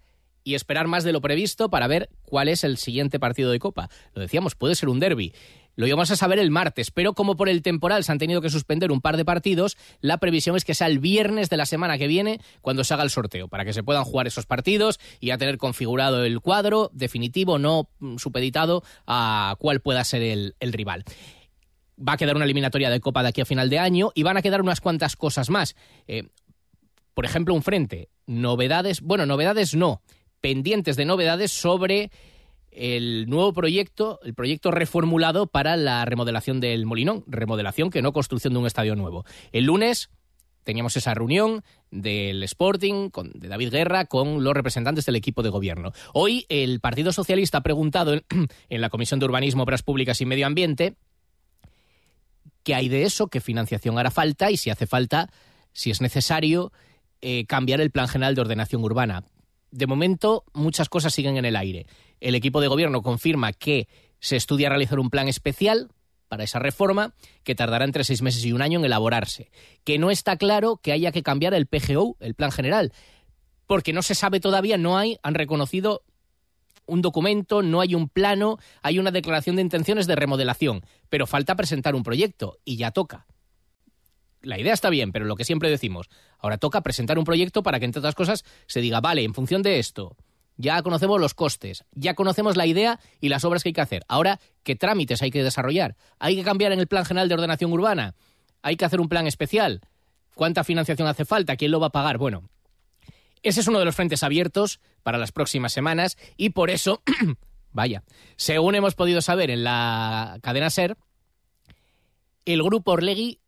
y 0.49 0.55
esperar 0.55 0.87
más 0.87 1.05
de 1.05 1.13
lo 1.13 1.21
previsto 1.21 1.69
para 1.69 1.87
ver 1.87 2.09
cuál 2.23 2.49
es 2.49 2.65
el 2.65 2.79
siguiente 2.79 3.21
partido 3.21 3.51
de 3.51 3.59
Copa. 3.59 3.91
Lo 4.15 4.23
decíamos, 4.23 4.55
puede 4.55 4.75
ser 4.75 4.89
un 4.89 4.99
derby. 4.99 5.35
Lo 5.79 5.87
íbamos 5.87 6.11
a 6.11 6.17
saber 6.17 6.41
el 6.41 6.51
martes, 6.51 6.91
pero 6.91 7.15
como 7.15 7.37
por 7.37 7.49
el 7.49 7.63
temporal 7.63 8.03
se 8.03 8.11
han 8.11 8.19
tenido 8.19 8.41
que 8.41 8.51
suspender 8.51 8.91
un 8.91 9.01
par 9.01 9.17
de 9.17 9.25
partidos, 9.25 9.77
la 10.01 10.19
previsión 10.19 10.57
es 10.57 10.65
que 10.65 10.75
sea 10.75 10.89
el 10.89 10.99
viernes 10.99 11.51
de 11.51 11.57
la 11.57 11.67
semana 11.67 11.99
que 11.99 12.09
viene 12.09 12.41
cuando 12.63 12.83
se 12.83 12.95
haga 12.95 13.05
el 13.05 13.11
sorteo, 13.11 13.47
para 13.47 13.65
que 13.65 13.73
se 13.73 13.85
puedan 13.85 14.03
jugar 14.03 14.27
esos 14.27 14.45
partidos 14.45 14.99
y 15.21 15.31
a 15.31 15.39
tener 15.39 15.57
configurado 15.57 16.25
el 16.25 16.41
cuadro 16.41 16.91
definitivo, 16.93 17.61
no 17.61 17.91
supeditado 18.17 18.83
a 19.07 19.55
cuál 19.61 19.79
pueda 19.79 20.03
ser 20.03 20.23
el, 20.23 20.55
rival 20.59 21.05
va 21.97 22.15
a 22.15 22.17
quedar 22.17 22.35
una 22.35 22.45
eliminatoria 22.45 22.91
de 22.91 22.99
Copa 22.99 23.23
de 23.23 23.29
aquí 23.29 23.41
a 23.41 23.45
final 23.45 23.71
de 23.71 23.79
año 23.79 24.11
y 24.17 24.25
van 24.25 24.37
a 24.37 24.43
quedar 24.43 24.61
unas 24.61 24.81
cuantas 24.81 25.15
cosas 25.15 25.49
más. 25.49 25.77
Eh, 26.09 26.25
por 27.15 27.25
ejemplo, 27.25 27.55
un 27.55 27.63
frente. 27.63 28.09
Novedades, 28.27 29.01
bueno, 29.01 29.27
novedades 29.27 29.75
no, 29.75 30.03
pendientes 30.41 30.97
de 30.97 31.05
novedades 31.05 31.53
sobre 31.53 32.11
el 32.79 33.29
nuevo 33.29 33.53
proyecto, 33.53 34.21
el 34.23 34.35
proyecto 34.35 34.71
reformulado 34.71 35.49
para 35.49 35.77
la 35.77 36.05
remodelación 36.05 36.61
del 36.61 36.87
Molinón, 36.87 37.25
remodelación 37.27 37.91
que 37.91 38.03
no 38.03 38.13
construcción 38.13 38.53
de 38.53 38.61
un 38.61 38.67
estadio 38.67 38.95
nuevo. 38.95 39.25
El 39.53 39.65
lunes 39.65 40.11
teníamos 40.63 40.97
esa 40.97 41.15
reunión 41.15 41.65
del 41.91 42.43
Sporting, 42.45 43.11
con, 43.11 43.33
de 43.35 43.49
David 43.49 43.71
Guerra, 43.71 44.05
con 44.05 44.45
los 44.45 44.55
representantes 44.55 45.07
del 45.07 45.17
equipo 45.17 45.43
de 45.43 45.49
gobierno. 45.49 45.93
Hoy 46.13 46.47
el 46.49 46.81
Partido 46.81 47.11
Socialista 47.11 47.59
ha 47.59 47.63
preguntado 47.63 48.15
en, 48.15 48.23
la 48.81 48.91
Comisión 48.91 49.19
de 49.19 49.27
Urbanismo, 49.27 49.65
Obras 49.65 49.83
Públicas 49.83 50.21
y 50.21 50.27
Medio 50.27 50.47
Ambiente 50.47 50.95
qué 52.69 52.75
hay 52.75 52.91
de 52.91 53.05
eso, 53.05 53.29
qué 53.29 53.41
financiación 53.41 53.99
hará 53.99 54.11
falta 54.11 54.51
y 54.51 54.59
si 54.59 54.69
hace 54.69 54.87
falta, 54.87 55.31
si 55.73 55.91
es 55.91 56.03
necesario, 56.03 56.71
eh, 57.23 57.47
cambiar 57.47 57.81
el 57.81 57.91
Plan 57.91 58.09
General 58.09 58.35
de 58.35 58.43
Ordenación 58.43 58.85
Urbana. 58.85 59.25
De 59.71 59.87
momento, 59.87 60.45
muchas 60.55 60.89
cosas 60.89 61.13
siguen 61.13 61.37
en 61.37 61.45
el 61.45 61.57
aire. 61.57 61.87
El 62.21 62.35
equipo 62.35 62.61
de 62.61 62.69
gobierno 62.69 63.03
confirma 63.03 63.53
que 63.53 63.89
se 64.21 64.37
estudia 64.37 64.69
realizar 64.69 64.99
un 64.99 65.11
plan 65.11 65.29
especial 65.29 65.91
para 66.29 66.45
esa 66.45 66.59
reforma 66.59 67.15
que 67.43 67.55
tardará 67.55 67.85
entre 67.85 68.05
seis 68.05 68.23
meses 68.23 68.45
y 68.45 68.53
un 68.53 68.63
año 68.63 68.79
en 68.79 68.85
elaborarse. 68.85 69.51
Que 69.85 69.99
no 69.99 70.11
está 70.11 70.37
claro 70.37 70.77
que 70.77 70.93
haya 70.93 71.13
que 71.13 71.23
cambiar 71.23 71.55
el 71.55 71.67
PGO, 71.67 72.17
el 72.21 72.35
plan 72.35 72.53
general, 72.53 72.93
porque 73.67 73.93
no 73.93 74.03
se 74.03 74.15
sabe 74.15 74.41
todavía, 74.41 74.79
no 74.79 74.99
hay, 74.99 75.19
han 75.23 75.35
reconocido 75.35 76.03
un 76.87 77.03
documento, 77.03 77.63
no 77.63 77.81
hay 77.81 77.95
un 77.95 78.09
plano, 78.09 78.59
hay 78.83 78.99
una 78.99 79.11
declaración 79.11 79.57
de 79.57 79.63
intenciones 79.63 80.07
de 80.07 80.17
remodelación, 80.17 80.83
pero 81.09 81.27
falta 81.27 81.55
presentar 81.55 81.95
un 81.95 82.03
proyecto 82.03 82.59
y 82.65 82.77
ya 82.77 82.91
toca. 82.91 83.27
La 84.43 84.59
idea 84.59 84.73
está 84.73 84.91
bien, 84.91 85.13
pero 85.13 85.25
lo 85.25 85.37
que 85.37 85.45
siempre 85.45 85.71
decimos, 85.71 86.09
ahora 86.39 86.59
toca 86.59 86.81
presentar 86.83 87.19
un 87.19 87.25
proyecto 87.25 87.63
para 87.63 87.79
que, 87.79 87.85
entre 87.85 88.01
otras 88.01 88.15
cosas, 88.15 88.45
se 88.67 88.81
diga, 88.81 89.01
vale, 89.01 89.25
en 89.25 89.35
función 89.35 89.63
de 89.63 89.79
esto, 89.79 90.17
ya 90.57 90.83
conocemos 90.83 91.21
los 91.21 91.35
costes, 91.35 91.85
ya 91.93 92.15
conocemos 92.15 92.57
la 92.57 92.67
idea 92.67 93.01
y 93.21 93.29
las 93.29 93.45
obras 93.45 93.63
que 93.63 93.71
hay 93.71 93.73
que 93.73 93.81
hacer. 93.81 94.05
Ahora, 94.09 94.41
¿qué 94.65 94.77
trámites 94.77 95.23
hay 95.23 95.31
que 95.31 95.43
desarrollar? 95.43 95.97
¿Hay 96.19 96.37
que 96.37 96.43
cambiar 96.43 96.73
en 96.73 96.81
el 96.81 96.89
Plan 96.89 97.05
General 97.05 97.29
de 97.29 97.35
Ordenación 97.35 97.73
Urbana? 97.73 98.15
¿Hay 98.63 98.77
que 98.77 98.85
hacer 98.85 99.01
un 99.01 99.09
plan 99.09 99.27
especial? 99.27 99.81
¿Cuánta 100.35 100.65
financiación 100.65 101.09
hace 101.09 101.25
falta? 101.25 101.57
¿Quién 101.57 101.71
lo 101.71 101.81
va 101.81 101.89
a 101.89 101.91
pagar? 101.91 102.19
Bueno, 102.19 102.49
ese 103.43 103.61
es 103.61 103.69
uno 103.69 103.79
de 103.79 103.85
los 103.85 103.95
frentes 103.95 104.23
abiertos 104.23 104.81
para 105.03 105.19
las 105.19 105.33
próximas 105.33 105.73
semanas 105.73 106.17
y 106.37 106.51
por 106.51 106.71
eso, 106.71 107.03
vaya, 107.73 108.03
según 108.37 108.75
hemos 108.75 108.95
podido 108.95 109.21
saber 109.21 109.51
en 109.51 109.63
la 109.63 110.39
cadena 110.43 110.71
SER, 110.71 110.97
el 112.45 112.63
grupo 112.63 112.93
Orlegui 112.93 113.41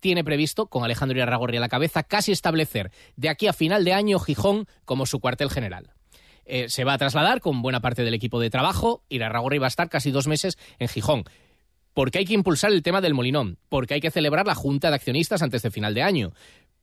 tiene 0.00 0.24
previsto, 0.24 0.66
con 0.66 0.84
Alejandro 0.84 1.16
Irarragorri 1.16 1.58
a 1.58 1.60
la 1.60 1.68
cabeza, 1.68 2.02
casi 2.02 2.32
establecer 2.32 2.90
de 3.16 3.28
aquí 3.28 3.46
a 3.46 3.52
final 3.52 3.84
de 3.84 3.92
año 3.92 4.18
Gijón 4.18 4.66
como 4.84 5.06
su 5.06 5.20
cuartel 5.20 5.50
general. 5.50 5.92
Eh, 6.44 6.68
se 6.68 6.84
va 6.84 6.94
a 6.94 6.98
trasladar 6.98 7.40
con 7.40 7.62
buena 7.62 7.80
parte 7.80 8.02
del 8.02 8.14
equipo 8.14 8.40
de 8.40 8.50
trabajo. 8.50 9.04
Irarragorri 9.08 9.58
va 9.58 9.66
a 9.66 9.68
estar 9.68 9.88
casi 9.88 10.10
dos 10.10 10.26
meses 10.26 10.58
en 10.78 10.88
Gijón. 10.88 11.24
Porque 11.94 12.18
hay 12.18 12.24
que 12.24 12.34
impulsar 12.34 12.72
el 12.72 12.82
tema 12.82 13.00
del 13.00 13.14
Molinón, 13.14 13.58
porque 13.68 13.94
hay 13.94 14.00
que 14.00 14.10
celebrar 14.10 14.46
la 14.46 14.54
Junta 14.54 14.88
de 14.88 14.96
Accionistas 14.96 15.42
antes 15.42 15.62
de 15.62 15.70
final 15.70 15.94
de 15.94 16.02
año, 16.02 16.32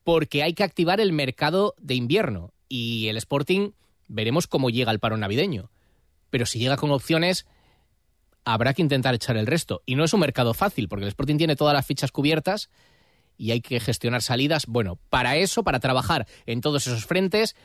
porque 0.04 0.44
hay 0.44 0.54
que 0.54 0.64
activar 0.64 1.00
el 1.00 1.12
mercado 1.12 1.76
de 1.80 1.96
invierno 1.96 2.54
y 2.70 3.08
el 3.08 3.18
Sporting 3.18 3.72
veremos 4.08 4.48
cómo 4.48 4.70
llega 4.70 4.92
el 4.92 5.00
paro 5.00 5.18
navideño. 5.18 5.70
Pero 6.30 6.46
si 6.46 6.60
llega 6.60 6.78
con 6.78 6.92
opciones, 6.92 7.46
habrá 8.46 8.74
que 8.74 8.82
intentar 8.82 9.16
echar 9.16 9.38
el 9.38 9.48
resto. 9.48 9.82
Y 9.86 9.96
no 9.96 10.06
es 10.06 10.14
un 10.14 10.22
mercado 10.22 10.54
fácil, 10.54 10.88
porque 10.88 11.04
el 11.04 11.10
Sporting 11.10 11.38
tiene 11.38 11.56
todas 11.56 11.74
las 11.74 11.86
fichas 11.86 12.12
cubiertas 12.12 12.70
y 13.38 13.52
hay 13.52 13.62
que 13.62 13.80
gestionar 13.80 14.22
salidas. 14.22 14.66
Bueno, 14.66 15.00
para 15.10 15.38
eso, 15.38 15.64
para 15.64 15.80
trabajar 15.80 16.28
en 16.46 16.62
todos 16.62 16.88
esos 16.88 17.06
frentes, 17.06 17.56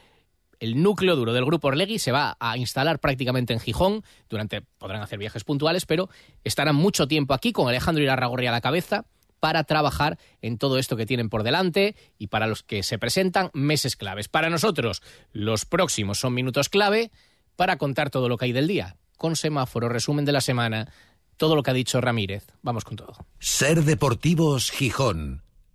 el 0.61 0.81
núcleo 0.81 1.17
duro 1.17 1.33
del 1.33 1.45
grupo 1.45 1.69
Orlegui 1.69 1.99
se 1.99 2.13
va 2.13 2.37
a 2.39 2.57
instalar 2.57 3.01
prácticamente 3.01 3.53
en 3.53 3.59
Gijón. 3.59 4.05
Durante 4.29 4.61
podrán 4.61 5.03
hacer 5.03 5.19
viajes 5.19 5.43
puntuales, 5.43 5.87
pero 5.87 6.09
estarán 6.45 6.77
mucho 6.77 7.09
tiempo 7.09 7.35
aquí 7.35 7.53
con 7.53 7.69
Alejandro 7.69 8.05
Irarragorri 8.05 8.47
a 8.47 8.53
la 8.53 8.61
cabeza 8.61 9.05
para 9.41 9.65
trabajar 9.65 10.21
en 10.41 10.59
todo 10.59 10.79
esto 10.79 10.97
que 10.97 11.05
tienen 11.05 11.29
por 11.29 11.43
delante 11.43 11.97
y 12.17 12.29
para 12.29 12.47
los 12.47 12.63
que 12.63 12.85
se 12.85 12.97
presentan 12.97 13.51
meses 13.55 13.97
claves. 13.97 14.29
Para 14.29 14.51
nosotros, 14.51 15.03
los 15.33 15.65
próximos 15.65 16.21
son 16.21 16.33
minutos 16.33 16.69
clave 16.69 17.11
para 17.57 17.77
contar 17.77 18.11
todo 18.11 18.29
lo 18.29 18.39
que 18.39 18.45
hay 18.45 18.53
del 18.53 18.69
día. 18.69 18.99
Con 19.17 19.35
semáforo, 19.35 19.89
resumen 19.89 20.25
de 20.25 20.31
la 20.31 20.41
semana, 20.41 20.93
todo 21.37 21.57
lo 21.57 21.65
que 21.65 21.73
ha 21.73 21.75
dicho 21.75 22.01
Ramírez. 22.01 22.47
Vamos 22.63 22.85
con 22.85 22.97
todo. 22.97 23.27
Ser 23.41 23.83
Deportivos 23.83 24.71
Gijón. 24.71 25.42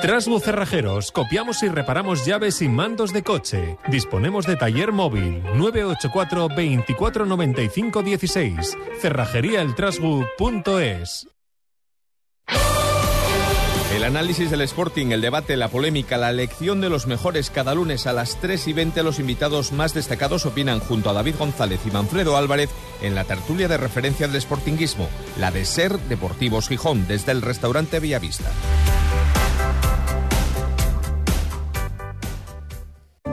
Trasbu 0.00 0.40
Cerrajeros, 0.40 1.10
copiamos 1.10 1.62
y 1.62 1.68
reparamos 1.68 2.26
llaves 2.26 2.60
y 2.60 2.68
mandos 2.68 3.14
de 3.14 3.22
coche. 3.22 3.78
Disponemos 3.88 4.46
de 4.46 4.56
taller 4.56 4.92
móvil 4.92 5.42
984 5.54 6.48
2495 6.48 8.02
16. 8.02 8.76
Cerrajeríaeltrasbu.es. 9.00 11.28
El 13.94 14.04
análisis 14.04 14.50
del 14.50 14.60
Sporting, 14.60 15.12
el 15.12 15.22
debate, 15.22 15.56
la 15.56 15.68
polémica, 15.68 16.18
la 16.18 16.28
elección 16.28 16.82
de 16.82 16.90
los 16.90 17.06
mejores 17.06 17.48
cada 17.48 17.74
lunes 17.74 18.06
a 18.06 18.12
las 18.12 18.38
3 18.38 18.68
y 18.68 18.74
20 18.74 19.02
los 19.02 19.18
invitados 19.18 19.72
más 19.72 19.94
destacados 19.94 20.44
opinan 20.44 20.80
junto 20.80 21.08
a 21.08 21.14
David 21.14 21.36
González 21.38 21.80
y 21.86 21.90
Manfredo 21.90 22.36
Álvarez 22.36 22.68
en 23.00 23.14
la 23.14 23.24
tertulia 23.24 23.68
de 23.68 23.78
referencia 23.78 24.28
del 24.28 24.42
Sportinguismo, 24.42 25.08
la 25.40 25.50
de 25.50 25.64
Ser 25.64 25.98
Deportivos 26.00 26.68
Gijón, 26.68 27.08
desde 27.08 27.32
el 27.32 27.40
restaurante 27.40 27.98
Villavista. 27.98 28.52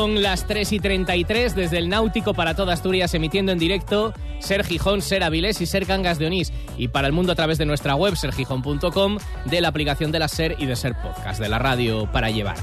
Son 0.00 0.22
las 0.22 0.46
3 0.46 0.72
y 0.72 0.80
33 0.80 1.54
desde 1.54 1.76
el 1.76 1.90
Náutico 1.90 2.32
para 2.32 2.54
toda 2.54 2.72
Asturias 2.72 3.12
emitiendo 3.12 3.52
en 3.52 3.58
directo 3.58 4.14
Ser 4.38 4.64
Gijón, 4.64 5.02
Ser 5.02 5.22
Avilés 5.22 5.60
y 5.60 5.66
Ser 5.66 5.84
Cangas 5.84 6.18
de 6.18 6.24
Onís 6.24 6.54
y 6.78 6.88
para 6.88 7.06
el 7.06 7.12
mundo 7.12 7.32
a 7.32 7.34
través 7.34 7.58
de 7.58 7.66
nuestra 7.66 7.96
web 7.96 8.16
sergijón.com, 8.16 9.18
de 9.44 9.60
la 9.60 9.68
aplicación 9.68 10.10
de 10.10 10.18
la 10.18 10.28
Ser 10.28 10.56
y 10.58 10.64
de 10.64 10.74
Ser 10.74 10.94
Podcast, 11.02 11.38
de 11.38 11.50
la 11.50 11.58
radio 11.58 12.10
para 12.10 12.30
llevar. 12.30 12.56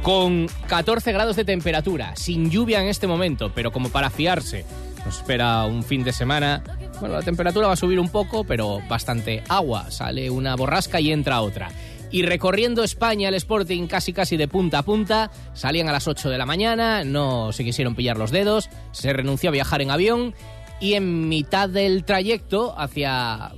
Con 0.00 0.46
14 0.68 1.12
grados 1.12 1.36
de 1.36 1.44
temperatura, 1.44 2.16
sin 2.16 2.50
lluvia 2.50 2.80
en 2.80 2.88
este 2.88 3.06
momento, 3.06 3.52
pero 3.54 3.72
como 3.72 3.90
para 3.90 4.08
fiarse, 4.08 4.64
nos 5.04 5.18
espera 5.18 5.66
un 5.66 5.82
fin 5.82 6.02
de 6.02 6.14
semana. 6.14 6.62
Bueno, 6.98 7.16
la 7.16 7.22
temperatura 7.22 7.66
va 7.66 7.74
a 7.74 7.76
subir 7.76 8.00
un 8.00 8.08
poco, 8.08 8.44
pero 8.44 8.80
bastante 8.88 9.44
agua. 9.50 9.90
Sale 9.90 10.30
una 10.30 10.56
borrasca 10.56 10.98
y 10.98 11.12
entra 11.12 11.42
otra 11.42 11.68
y 12.10 12.22
recorriendo 12.22 12.82
España 12.82 13.28
el 13.28 13.34
Sporting 13.34 13.86
casi 13.86 14.12
casi 14.12 14.36
de 14.36 14.48
punta 14.48 14.78
a 14.78 14.82
punta. 14.82 15.30
Salían 15.54 15.88
a 15.88 15.92
las 15.92 16.08
8 16.08 16.30
de 16.30 16.38
la 16.38 16.46
mañana, 16.46 17.04
no 17.04 17.52
se 17.52 17.64
quisieron 17.64 17.94
pillar 17.94 18.16
los 18.16 18.30
dedos, 18.30 18.68
se 18.92 19.12
renunció 19.12 19.50
a 19.50 19.52
viajar 19.52 19.82
en 19.82 19.90
avión 19.90 20.34
y 20.80 20.94
en 20.94 21.28
mitad 21.28 21.68
del 21.68 22.04
trayecto 22.04 22.74
hacia 22.78 23.52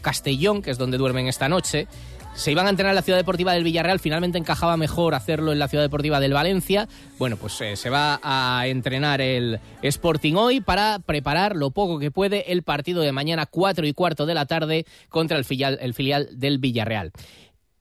Castellón, 0.00 0.62
que 0.62 0.70
es 0.70 0.78
donde 0.78 0.98
duermen 0.98 1.28
esta 1.28 1.48
noche, 1.48 1.86
se 2.34 2.50
iban 2.50 2.66
a 2.66 2.70
entrenar 2.70 2.92
en 2.92 2.96
la 2.96 3.02
Ciudad 3.02 3.18
Deportiva 3.18 3.52
del 3.52 3.62
Villarreal, 3.62 4.00
finalmente 4.00 4.38
encajaba 4.38 4.78
mejor 4.78 5.14
hacerlo 5.14 5.52
en 5.52 5.58
la 5.58 5.68
Ciudad 5.68 5.84
Deportiva 5.84 6.18
del 6.18 6.32
Valencia. 6.32 6.88
Bueno, 7.18 7.36
pues 7.36 7.60
eh, 7.60 7.76
se 7.76 7.90
va 7.90 8.20
a 8.22 8.66
entrenar 8.66 9.20
el 9.20 9.60
Sporting 9.82 10.34
hoy 10.34 10.62
para 10.62 10.98
preparar 10.98 11.56
lo 11.56 11.72
poco 11.72 11.98
que 11.98 12.10
puede 12.10 12.50
el 12.52 12.62
partido 12.62 13.02
de 13.02 13.12
mañana 13.12 13.44
4 13.44 13.86
y 13.86 13.92
cuarto 13.92 14.24
de 14.24 14.34
la 14.34 14.46
tarde 14.46 14.86
contra 15.10 15.36
el 15.36 15.44
filial, 15.44 15.78
el 15.82 15.92
filial 15.92 16.28
del 16.32 16.58
Villarreal 16.58 17.12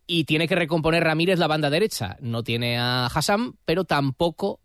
y 0.08 0.26
tiene 0.26 0.48
que 0.48 0.56
recomponer 0.56 1.04
Ramírez 1.04 1.40
la 1.40 1.48
banda 1.48 1.70
derecha. 1.70 2.18
No 2.20 2.44
tiene 2.44 2.78
a 2.78 3.06
Hassan, 3.06 3.56
pero 3.66 3.86
tampoco 3.86 4.60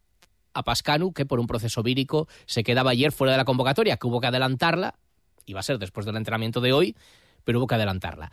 a 0.54 0.62
Pascanu, 0.62 1.12
que 1.12 1.26
por 1.26 1.38
un 1.38 1.46
proceso 1.46 1.82
vírico 1.82 2.28
se 2.46 2.64
quedaba 2.64 2.90
ayer 2.90 3.12
fuera 3.12 3.32
de 3.32 3.38
la 3.38 3.44
convocatoria, 3.44 3.96
que 3.96 4.06
hubo 4.06 4.20
que 4.20 4.26
adelantarla, 4.28 4.94
iba 5.44 5.60
a 5.60 5.62
ser 5.62 5.78
después 5.78 6.06
del 6.06 6.16
entrenamiento 6.16 6.60
de 6.60 6.72
hoy, 6.72 6.96
pero 7.44 7.58
hubo 7.58 7.66
que 7.66 7.74
adelantarla. 7.74 8.32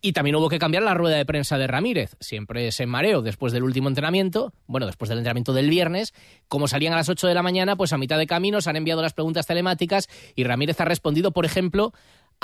Y 0.00 0.12
también 0.12 0.36
hubo 0.36 0.50
que 0.50 0.58
cambiar 0.58 0.82
la 0.82 0.92
rueda 0.92 1.16
de 1.16 1.24
prensa 1.24 1.56
de 1.56 1.66
Ramírez. 1.66 2.14
Siempre 2.20 2.70
se 2.72 2.84
mareo 2.84 3.22
después 3.22 3.54
del 3.54 3.62
último 3.62 3.88
entrenamiento, 3.88 4.52
bueno, 4.66 4.84
después 4.84 5.08
del 5.08 5.16
entrenamiento 5.16 5.54
del 5.54 5.70
viernes. 5.70 6.12
Como 6.46 6.68
salían 6.68 6.92
a 6.92 6.96
las 6.96 7.08
8 7.08 7.26
de 7.26 7.32
la 7.32 7.42
mañana, 7.42 7.74
pues 7.74 7.94
a 7.94 7.96
mitad 7.96 8.18
de 8.18 8.26
camino 8.26 8.60
se 8.60 8.68
han 8.68 8.76
enviado 8.76 9.00
las 9.00 9.14
preguntas 9.14 9.46
telemáticas 9.46 10.10
y 10.36 10.44
Ramírez 10.44 10.78
ha 10.82 10.84
respondido, 10.84 11.30
por 11.30 11.46
ejemplo, 11.46 11.94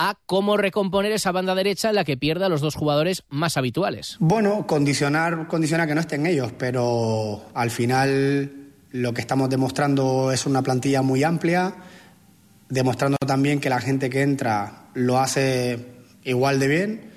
a 0.03 0.17
cómo 0.25 0.57
recomponer 0.57 1.13
esa 1.13 1.31
banda 1.31 1.55
derecha 1.55 1.91
en 1.91 1.95
la 1.95 2.05
que 2.05 2.17
pierda 2.17 2.47
a 2.47 2.49
los 2.49 2.63
dos 2.63 2.75
jugadores 2.75 3.23
más 3.29 3.59
habituales. 3.59 4.17
Bueno, 4.19 4.67
condicionar, 4.67 5.47
condiciona 5.47 5.87
que 5.87 5.95
no 5.95 6.01
estén 6.01 6.25
ellos, 6.25 6.53
pero 6.57 7.45
al 7.53 7.71
final 7.71 8.51
lo 8.93 9.13
que 9.13 9.21
estamos 9.21 9.51
demostrando 9.51 10.33
es 10.33 10.47
una 10.47 10.63
plantilla 10.63 11.03
muy 11.03 11.23
amplia, 11.23 11.75
demostrando 12.71 13.19
también 13.27 13.61
que 13.61 13.69
la 13.69 13.79
gente 13.79 14.09
que 14.09 14.23
entra 14.23 14.85
lo 14.95 15.19
hace 15.19 15.79
igual 16.25 16.59
de 16.61 16.69
bien. 16.69 17.11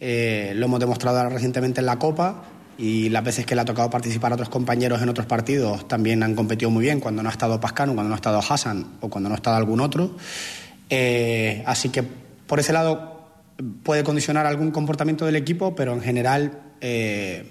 Eh, 0.00 0.54
lo 0.56 0.64
hemos 0.64 0.80
demostrado 0.80 1.28
recientemente 1.28 1.80
en 1.80 1.86
la 1.86 1.98
Copa 1.98 2.44
y 2.78 3.10
las 3.10 3.22
veces 3.22 3.44
que 3.44 3.54
le 3.54 3.60
ha 3.60 3.66
tocado 3.66 3.90
participar 3.90 4.32
a 4.32 4.36
otros 4.36 4.48
compañeros 4.48 5.02
en 5.02 5.10
otros 5.10 5.26
partidos 5.26 5.86
también 5.86 6.22
han 6.22 6.34
competido 6.34 6.70
muy 6.70 6.82
bien 6.82 6.98
cuando 6.98 7.22
no 7.22 7.28
ha 7.28 7.32
estado 7.32 7.60
Pascano, 7.60 7.92
cuando 7.92 8.08
no 8.08 8.14
ha 8.14 8.16
estado 8.16 8.38
Hassan 8.38 8.96
o 9.02 9.10
cuando 9.10 9.28
no 9.28 9.34
ha 9.34 9.36
estado 9.36 9.58
algún 9.58 9.80
otro. 9.80 10.16
Eh, 10.88 11.62
así 11.66 11.90
que 11.90 12.21
por 12.52 12.60
ese 12.60 12.74
lado 12.74 13.30
puede 13.82 14.04
condicionar 14.04 14.44
algún 14.44 14.72
comportamiento 14.72 15.24
del 15.24 15.36
equipo, 15.36 15.74
pero 15.74 15.94
en 15.94 16.02
general 16.02 16.74
eh, 16.82 17.50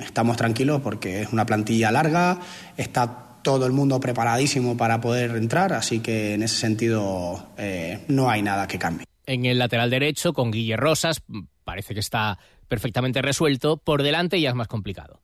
estamos 0.00 0.38
tranquilos 0.38 0.80
porque 0.80 1.20
es 1.20 1.34
una 1.34 1.44
plantilla 1.44 1.92
larga, 1.92 2.40
está 2.74 3.40
todo 3.42 3.66
el 3.66 3.72
mundo 3.72 4.00
preparadísimo 4.00 4.74
para 4.74 5.02
poder 5.02 5.32
entrar, 5.32 5.74
así 5.74 6.00
que 6.00 6.32
en 6.32 6.42
ese 6.42 6.56
sentido 6.56 7.50
eh, 7.58 8.06
no 8.08 8.30
hay 8.30 8.40
nada 8.40 8.66
que 8.66 8.78
cambie. 8.78 9.04
En 9.26 9.44
el 9.44 9.58
lateral 9.58 9.90
derecho, 9.90 10.32
con 10.32 10.50
Guille 10.50 10.78
Rosas, 10.78 11.20
parece 11.64 11.92
que 11.92 12.00
está 12.00 12.38
perfectamente 12.68 13.20
resuelto. 13.20 13.76
Por 13.76 14.02
delante 14.02 14.40
ya 14.40 14.48
es 14.48 14.54
más 14.54 14.66
complicado. 14.66 15.20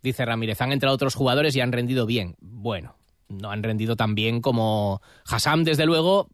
Dice 0.00 0.24
Ramírez, 0.24 0.60
han 0.60 0.70
entrado 0.70 0.94
otros 0.94 1.16
jugadores 1.16 1.56
y 1.56 1.60
han 1.60 1.72
rendido 1.72 2.06
bien. 2.06 2.36
Bueno, 2.38 2.94
no 3.26 3.50
han 3.50 3.64
rendido 3.64 3.96
tan 3.96 4.14
bien 4.14 4.40
como 4.40 5.02
Hassam, 5.24 5.64
desde 5.64 5.86
luego, 5.86 6.28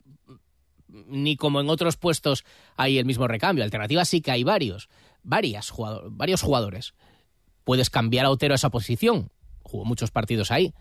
ni 1.07 1.37
como 1.37 1.61
en 1.61 1.69
otros 1.69 1.97
puestos 1.97 2.45
hay 2.77 2.99
el 2.99 3.05
mismo 3.05 3.29
recambio. 3.29 3.65
Alternativas 3.65 4.09
sí 4.09 4.21
que 4.21 4.31
hay 4.31 4.45
varios, 4.45 4.89
varias 5.23 5.73
varios 6.11 6.43
jugadores. 6.43 6.95
Puedes 7.65 7.91
cambiar 7.91 8.27
a 8.27 8.31
Otero 8.31 8.55
a 8.55 8.57
esa 8.57 8.71
posición. 8.71 9.31
Jugó 9.63 9.85
muchos 9.85 10.11
partidos 10.11 10.51
ahí. 10.51 10.73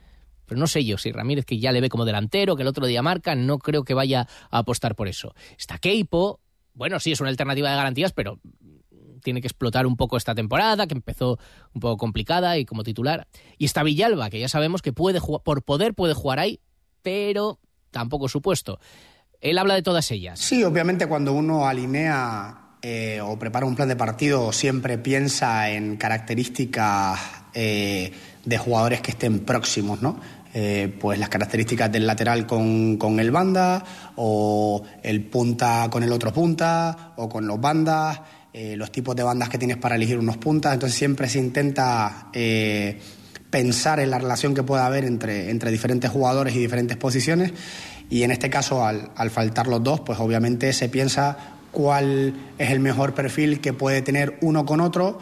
Pero 0.45 0.59
no 0.59 0.67
sé 0.67 0.85
yo 0.85 0.97
si 0.97 1.11
Ramírez, 1.11 1.45
que 1.45 1.57
ya 1.57 1.71
le 1.71 1.81
ve 1.81 1.89
como 1.89 2.05
delantero, 2.05 2.55
que 2.55 2.61
el 2.61 2.67
otro 2.67 2.85
día 2.85 3.01
marca, 3.01 3.33
no 3.35 3.57
creo 3.57 3.83
que 3.83 3.95
vaya 3.95 4.27
a 4.51 4.59
apostar 4.59 4.95
por 4.95 5.07
eso. 5.07 5.33
Está 5.57 5.79
Keipo, 5.79 6.39
bueno, 6.73 6.99
sí, 6.99 7.11
es 7.11 7.19
una 7.19 7.29
alternativa 7.29 7.69
de 7.69 7.75
garantías, 7.75 8.11
pero 8.11 8.39
tiene 9.23 9.41
que 9.41 9.47
explotar 9.47 9.87
un 9.87 9.97
poco 9.97 10.17
esta 10.17 10.35
temporada, 10.35 10.85
que 10.87 10.93
empezó 10.93 11.39
un 11.73 11.81
poco 11.81 11.97
complicada 11.97 12.57
y 12.59 12.65
como 12.65 12.83
titular. 12.83 13.27
Y 13.57 13.65
está 13.65 13.81
Villalba, 13.81 14.29
que 14.29 14.39
ya 14.39 14.47
sabemos 14.47 14.81
que 14.81 14.93
puede 14.93 15.19
jugar, 15.19 15.41
por 15.41 15.63
poder 15.63 15.95
puede 15.95 16.13
jugar 16.13 16.39
ahí, 16.39 16.59
pero 17.01 17.59
tampoco 17.91 18.29
su 18.29 18.41
puesto. 18.41 18.79
Él 19.41 19.57
habla 19.57 19.75
de 19.75 19.81
todas 19.81 20.09
ellas. 20.11 20.39
Sí, 20.39 20.63
obviamente 20.63 21.07
cuando 21.07 21.33
uno 21.33 21.67
alinea 21.67 22.77
eh, 22.81 23.21
o 23.21 23.37
prepara 23.37 23.65
un 23.65 23.75
plan 23.75 23.87
de 23.87 23.95
partido 23.95 24.51
siempre 24.51 24.97
piensa 24.97 25.69
en 25.69 25.97
características 25.97 27.19
eh, 27.53 28.11
de 28.43 28.57
jugadores 28.57 29.01
que 29.01 29.11
estén 29.11 29.39
próximos, 29.39 30.01
¿no? 30.01 30.19
Eh, 30.57 30.95
pues 31.01 31.19
las 31.19 31.27
características 31.27 31.91
del 31.91 32.07
lateral 32.07 32.47
con, 32.47 32.95
con, 32.95 33.19
el 33.19 33.29
banda 33.29 33.83
o 34.15 34.81
el 35.03 35.25
punta 35.25 35.89
con 35.91 36.01
el 36.01 36.13
otro 36.13 36.31
punta 36.31 37.11
o 37.17 37.27
con 37.27 37.45
los 37.45 37.59
bandas, 37.59 38.21
eh, 38.53 38.77
los 38.77 38.89
tipos 38.89 39.17
de 39.17 39.23
bandas 39.23 39.49
que 39.49 39.57
tienes 39.57 39.75
para 39.75 39.95
elegir 39.95 40.17
unos 40.17 40.37
puntas. 40.37 40.73
Entonces 40.73 40.97
siempre 40.97 41.27
se 41.27 41.39
intenta 41.39 42.29
eh, 42.31 42.97
pensar 43.49 43.99
en 43.99 44.09
la 44.09 44.17
relación 44.17 44.53
que 44.53 44.63
pueda 44.63 44.85
haber 44.85 45.03
entre, 45.03 45.49
entre 45.49 45.71
diferentes 45.71 46.09
jugadores 46.09 46.55
y 46.55 46.59
diferentes 46.59 46.95
posiciones. 46.95 47.51
Y 48.09 48.23
en 48.23 48.31
este 48.31 48.49
caso, 48.49 48.85
al, 48.85 49.11
al 49.15 49.29
faltar 49.29 49.67
los 49.67 49.83
dos, 49.83 50.01
pues 50.01 50.19
obviamente 50.19 50.73
se 50.73 50.89
piensa 50.89 51.37
cuál 51.71 52.33
es 52.57 52.71
el 52.71 52.79
mejor 52.79 53.13
perfil 53.13 53.61
que 53.61 53.73
puede 53.73 54.01
tener 54.01 54.37
uno 54.41 54.65
con 54.65 54.81
otro. 54.81 55.19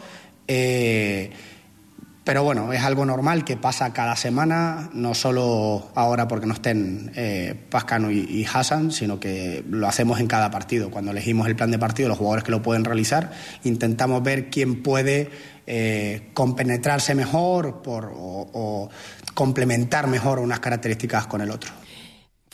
Pero 2.24 2.42
bueno, 2.42 2.72
es 2.72 2.82
algo 2.82 3.04
normal 3.04 3.44
que 3.44 3.58
pasa 3.58 3.92
cada 3.92 4.16
semana, 4.16 4.88
no 4.94 5.12
solo 5.12 5.90
ahora 5.94 6.26
porque 6.26 6.46
no 6.46 6.54
estén 6.54 7.12
eh, 7.14 7.54
Pascano 7.68 8.10
y, 8.10 8.46
Hassan, 8.50 8.92
sino 8.92 9.20
que 9.20 9.62
lo 9.68 9.86
hacemos 9.86 10.20
en 10.20 10.26
cada 10.26 10.50
partido. 10.50 10.90
Cuando 10.90 11.10
elegimos 11.10 11.46
el 11.48 11.54
plan 11.54 11.70
de 11.70 11.78
partido, 11.78 12.08
los 12.08 12.16
jugadores 12.16 12.42
que 12.42 12.50
lo 12.50 12.62
pueden 12.62 12.86
realizar, 12.86 13.30
intentamos 13.64 14.22
ver 14.22 14.48
quién 14.48 14.82
puede 14.82 15.28
eh, 15.66 16.30
compenetrarse 16.32 17.14
mejor 17.14 17.82
o, 17.84 18.88
complementar 19.34 20.06
mejor 20.06 20.38
unas 20.38 20.60
características 20.60 21.26
con 21.26 21.42
el 21.42 21.50
otro. 21.50 21.72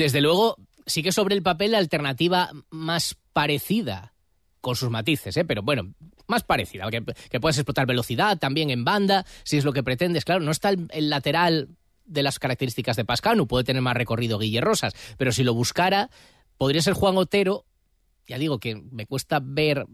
Desde 0.01 0.23
luego, 0.23 0.57
sí 0.87 1.03
que 1.03 1.13
sobre 1.13 1.35
el 1.35 1.43
papel 1.43 1.73
la 1.73 1.79
alternativa 1.79 2.51
más 2.71 3.19
parecida 3.35 4.15
con 4.63 4.75
sus 4.75 4.89
matices, 4.89 5.37
¿eh? 5.37 5.45
pero 5.45 5.63
bueno, 5.63 5.93
más 6.27 6.43
parecida, 6.43 6.91
que, 6.91 7.05
que 7.29 7.39
puedes 7.39 7.59
explotar 7.59 7.87
velocidad 7.87 8.39
también 8.39 8.71
en 8.71 8.83
banda, 8.83 9.27
si 9.45 9.59
es 9.59 9.65
lo 9.67 9.75
que 9.75 9.83
pretendes. 9.83 10.25
Claro, 10.25 10.41
no 10.41 10.53
está 10.53 10.71
el, 10.71 11.11
lateral 11.11 11.77
de 12.07 12.23
las 12.23 12.39
características 12.39 12.97
de 12.97 13.05
Pascanu, 13.05 13.47
puede 13.47 13.65
tener 13.65 13.83
más 13.83 13.95
recorrido 13.95 14.39
Guille 14.39 14.63
Rosas, 14.63 14.95
pero 15.19 15.33
si 15.33 15.45
lo 15.45 15.53
buscara, 15.53 16.09
podría 16.57 16.81
ser 16.81 16.95
Juan 16.95 17.19
Otero. 17.19 17.67
Ya 18.27 18.39
digo 18.39 18.59
que 18.59 18.77
me 18.77 19.05
cuesta 19.05 19.39
ver 19.43 19.85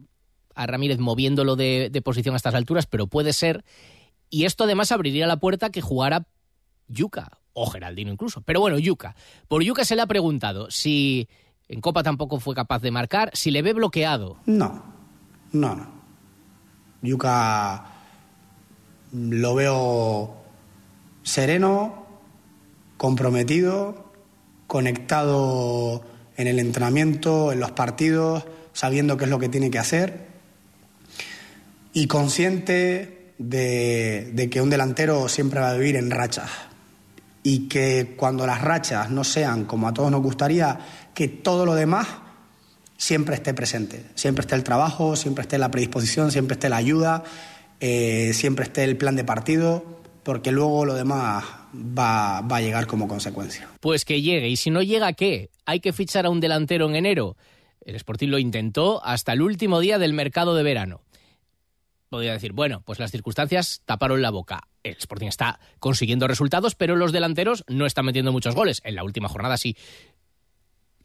a 0.54 0.66
Ramírez 0.68 1.00
moviéndolo 1.00 1.56
de, 1.56 2.00
posición 2.04 2.34
a 2.34 2.36
estas 2.36 2.54
alturas, 2.54 2.86
pero 2.86 3.08
puede 3.08 3.32
ser. 3.32 3.64
Y 4.30 4.44
esto 4.44 4.62
además 4.62 4.92
abriría 4.92 5.26
la 5.26 5.40
puerta 5.40 5.70
que 5.70 5.80
jugara 5.80 6.28
Yuca, 6.86 7.40
o 7.56 7.66
Geraldino 7.70 8.12
incluso. 8.12 8.42
Pero 8.42 8.60
bueno, 8.60 8.78
Yuca. 8.78 9.16
Por 9.48 9.62
Yuca 9.62 9.84
se 9.84 9.96
le 9.96 10.02
ha 10.02 10.06
preguntado 10.06 10.70
si 10.70 11.26
en 11.68 11.80
Copa 11.80 12.02
tampoco 12.02 12.38
fue 12.38 12.54
capaz 12.54 12.80
de 12.80 12.90
marcar, 12.90 13.30
si 13.32 13.50
le 13.50 13.62
ve 13.62 13.72
bloqueado. 13.72 14.36
No, 14.44 14.84
no, 15.52 15.74
no. 15.74 15.96
Yuka 17.00 17.86
lo 19.12 19.54
veo 19.54 20.36
sereno, 21.22 22.06
comprometido, 22.98 24.12
conectado 24.66 26.04
en 26.36 26.48
el 26.48 26.58
entrenamiento, 26.58 27.52
en 27.52 27.60
los 27.60 27.70
partidos, 27.70 28.44
sabiendo 28.74 29.16
qué 29.16 29.24
es 29.24 29.30
lo 29.30 29.38
que 29.38 29.48
tiene 29.48 29.70
que 29.70 29.78
hacer 29.78 30.26
y 31.94 32.06
consciente 32.06 33.32
de, 33.38 34.30
de, 34.34 34.50
que 34.50 34.60
un 34.60 34.68
delantero 34.68 35.30
siempre 35.30 35.60
va 35.60 35.70
a 35.70 35.74
vivir 35.74 35.96
en 35.96 36.10
rachas 36.10 36.50
y 37.48 37.68
que 37.68 38.14
cuando 38.16 38.44
las 38.44 38.60
rachas 38.60 39.08
no 39.08 39.22
sean 39.22 39.66
como 39.66 39.86
a 39.86 39.94
todos 39.94 40.10
nos 40.10 40.20
gustaría, 40.20 40.80
que 41.14 41.28
todo 41.28 41.64
lo 41.64 41.76
demás 41.76 42.08
siempre 42.96 43.36
esté 43.36 43.54
presente, 43.54 44.04
siempre 44.16 44.40
esté 44.40 44.56
el 44.56 44.64
trabajo, 44.64 45.14
siempre 45.14 45.42
esté 45.42 45.56
la 45.56 45.70
predisposición, 45.70 46.32
siempre 46.32 46.54
esté 46.54 46.68
la 46.68 46.78
ayuda, 46.78 47.22
eh, 47.78 48.32
siempre 48.34 48.64
esté 48.64 48.82
el 48.82 48.96
plan 48.96 49.14
de 49.14 49.22
partido, 49.22 49.84
porque 50.24 50.50
luego 50.50 50.84
lo 50.86 50.94
demás 50.94 51.44
va, 51.72 52.40
va, 52.40 52.56
a 52.56 52.60
llegar 52.60 52.88
como 52.88 53.06
consecuencia. 53.06 53.68
Pues 53.78 54.04
que 54.04 54.22
llegue, 54.22 54.48
y 54.48 54.56
si 54.56 54.70
no 54.70 54.82
llega, 54.82 55.12
¿qué? 55.12 55.50
¿Hay 55.66 55.78
que 55.78 55.92
fichar 55.92 56.26
a 56.26 56.30
un 56.30 56.40
delantero 56.40 56.88
en 56.88 56.96
enero? 56.96 57.36
El 57.80 57.94
Sporting 57.94 58.26
lo 58.26 58.40
intentó 58.40 59.04
hasta 59.04 59.34
el 59.34 59.40
último 59.40 59.78
día 59.78 60.00
del 60.00 60.14
mercado 60.14 60.56
de 60.56 60.64
verano. 60.64 61.00
Podría 62.08 62.32
decir, 62.32 62.52
bueno, 62.52 62.82
pues 62.84 62.98
las 62.98 63.10
circunstancias 63.10 63.82
taparon 63.84 64.22
la 64.22 64.30
boca. 64.30 64.68
El 64.82 64.96
Sporting 64.96 65.26
está 65.26 65.58
consiguiendo 65.80 66.28
resultados, 66.28 66.74
pero 66.74 66.94
los 66.94 67.12
delanteros 67.12 67.64
no 67.68 67.86
están 67.86 68.06
metiendo 68.06 68.32
muchos 68.32 68.54
goles. 68.54 68.80
En 68.84 68.94
la 68.94 69.04
última 69.04 69.28
jornada 69.28 69.56
sí 69.56 69.76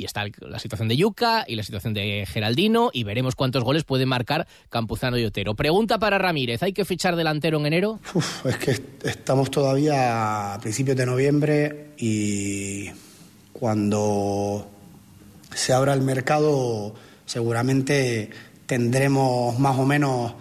y 0.01 0.05
está 0.05 0.25
la 0.39 0.57
situación 0.57 0.87
de 0.87 0.97
Yuca 0.97 1.45
y 1.47 1.55
la 1.55 1.61
situación 1.61 1.93
de 1.93 2.25
Geraldino 2.27 2.89
y 2.91 3.03
veremos 3.03 3.35
cuántos 3.35 3.63
goles 3.63 3.83
pueden 3.83 4.09
marcar 4.09 4.47
Campuzano 4.69 5.17
y 5.19 5.25
Otero. 5.25 5.53
Pregunta 5.53 5.99
para 5.99 6.17
Ramírez, 6.17 6.63
¿hay 6.63 6.73
que 6.73 6.85
fichar 6.85 7.15
delantero 7.15 7.59
en 7.59 7.67
enero? 7.67 7.99
es 8.45 8.57
que 8.57 8.81
estamos 9.03 9.51
todavía 9.51 10.55
a 10.55 10.59
principios 10.59 10.97
de 10.97 11.05
noviembre 11.05 11.91
y 11.97 12.87
cuando 13.53 14.67
se 15.53 15.71
abra 15.71 15.93
el 15.93 16.01
mercado 16.01 16.95
seguramente 17.27 18.31
tendremos 18.65 19.59
más 19.59 19.77
o 19.77 19.85
menos 19.85 20.33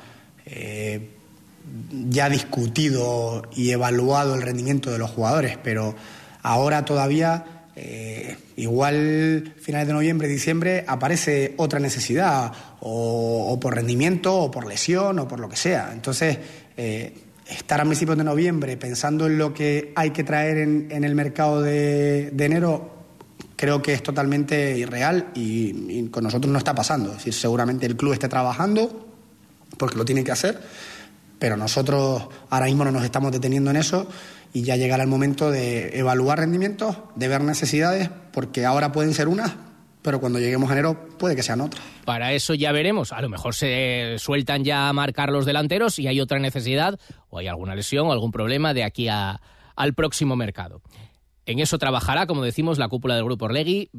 eh, 0.51 1.09
ya 2.09 2.29
discutido 2.29 3.43
y 3.55 3.71
evaluado 3.71 4.35
el 4.35 4.43
rendimiento 4.43 4.91
de 4.91 4.99
los 4.99 5.11
jugadores, 5.11 5.59
pero 5.63 5.95
ahora 6.43 6.85
todavía 6.85 7.61
eh, 7.77 8.37
igual 8.57 9.55
finales 9.59 9.87
de 9.87 9.95
noviembre, 9.95 10.29
diciembre, 10.29 10.85
aparece 10.87 11.55
otra 11.57 11.79
necesidad, 11.79 12.53
o, 12.81 13.59
por 13.61 13.75
rendimiento, 13.75 14.37
o 14.37 14.51
por 14.51 14.67
lesión, 14.67 15.19
o 15.19 15.29
por 15.29 15.41
lo 15.41 15.49
que 15.49 15.57
sea. 15.57 15.91
Entonces, 15.93 16.39
eh, 16.77 17.15
estar 17.49 17.81
a 17.81 17.85
principios 17.85 18.19
de 18.19 18.25
noviembre 18.25 18.77
pensando 18.77 19.27
en 19.27 19.39
lo 19.39 19.55
que 19.55 19.93
hay 19.97 20.11
que 20.11 20.25
traer 20.25 20.59
en, 20.59 21.05
el 21.05 21.15
mercado 21.15 21.63
de, 21.63 22.29
enero, 22.39 22.91
creo 23.57 23.81
que 23.81 23.95
es 23.95 24.03
totalmente 24.03 24.77
irreal 24.77 25.31
y, 25.35 26.09
con 26.09 26.25
nosotros 26.25 26.53
no 26.53 26.59
está 26.59 26.75
pasando. 26.75 27.11
Es 27.13 27.19
decir, 27.19 27.35
seguramente 27.35 27.87
el 27.87 27.97
club 27.97 28.13
esté 28.13 28.29
trabajando, 28.29 29.10
porque 29.79 29.97
lo 29.97 30.05
tiene 30.05 30.25
que 30.25 30.33
hacer, 30.33 30.61
pero 31.39 31.57
nosotros 31.57 32.29
ahora 32.51 32.67
mismo 32.67 32.85
no 32.85 32.93
nos 32.93 33.05
estamos 33.05 33.33
deteniendo 33.33 33.71
en 33.71 33.77
eso 33.77 34.09
y 34.53 34.63
ya 34.63 34.77
llegará 34.77 35.03
el 35.03 35.09
momento 35.09 35.51
de 35.51 35.99
evaluar 35.99 36.39
rendimientos, 36.39 36.97
de 37.15 37.29
ver 37.29 37.43
necesidades, 37.43 38.11
porque 38.33 38.65
ahora 38.67 38.93
pueden 38.93 39.15
ser 39.15 39.29
unas, 39.29 39.53
pero 40.03 40.21
cuando 40.21 40.39
lleguemos 40.39 40.71
a 40.71 40.73
enero 40.73 41.09
puede 41.19 41.37
que 41.37 41.43
sean 41.43 41.61
otras. 41.61 41.83
Para 42.05 42.33
eso 42.33 42.55
ya 42.55 42.73
veremos. 42.73 43.13
A 43.13 43.21
lo 43.21 43.29
mejor 43.29 43.55
se 43.55 44.17
sueltan 44.19 44.65
ya 44.65 44.89
a 44.89 44.93
marcar 44.93 45.31
los 45.31 45.47
delanteros 45.47 45.99
y 45.99 46.09
hay 46.09 46.21
otra 46.21 46.39
necesidad 46.39 46.99
o 47.29 47.39
hay 47.39 47.49
alguna 47.49 47.75
lesión 47.75 48.07
o 48.09 48.13
algún 48.13 48.33
problema 48.33 48.75
de 48.75 48.85
aquí 48.85 49.09
a, 49.09 49.41
al 49.77 49.95
próximo 49.95 50.37
mercado. 50.37 50.83
En 51.47 51.59
eso 51.59 51.79
trabajará, 51.79 52.27
como 52.27 52.43
decimos, 52.43 52.79
la 52.79 52.89
cúpula 52.89 53.15
del 53.15 53.25
Grupo 53.25 53.47
Orlegui 53.47 53.91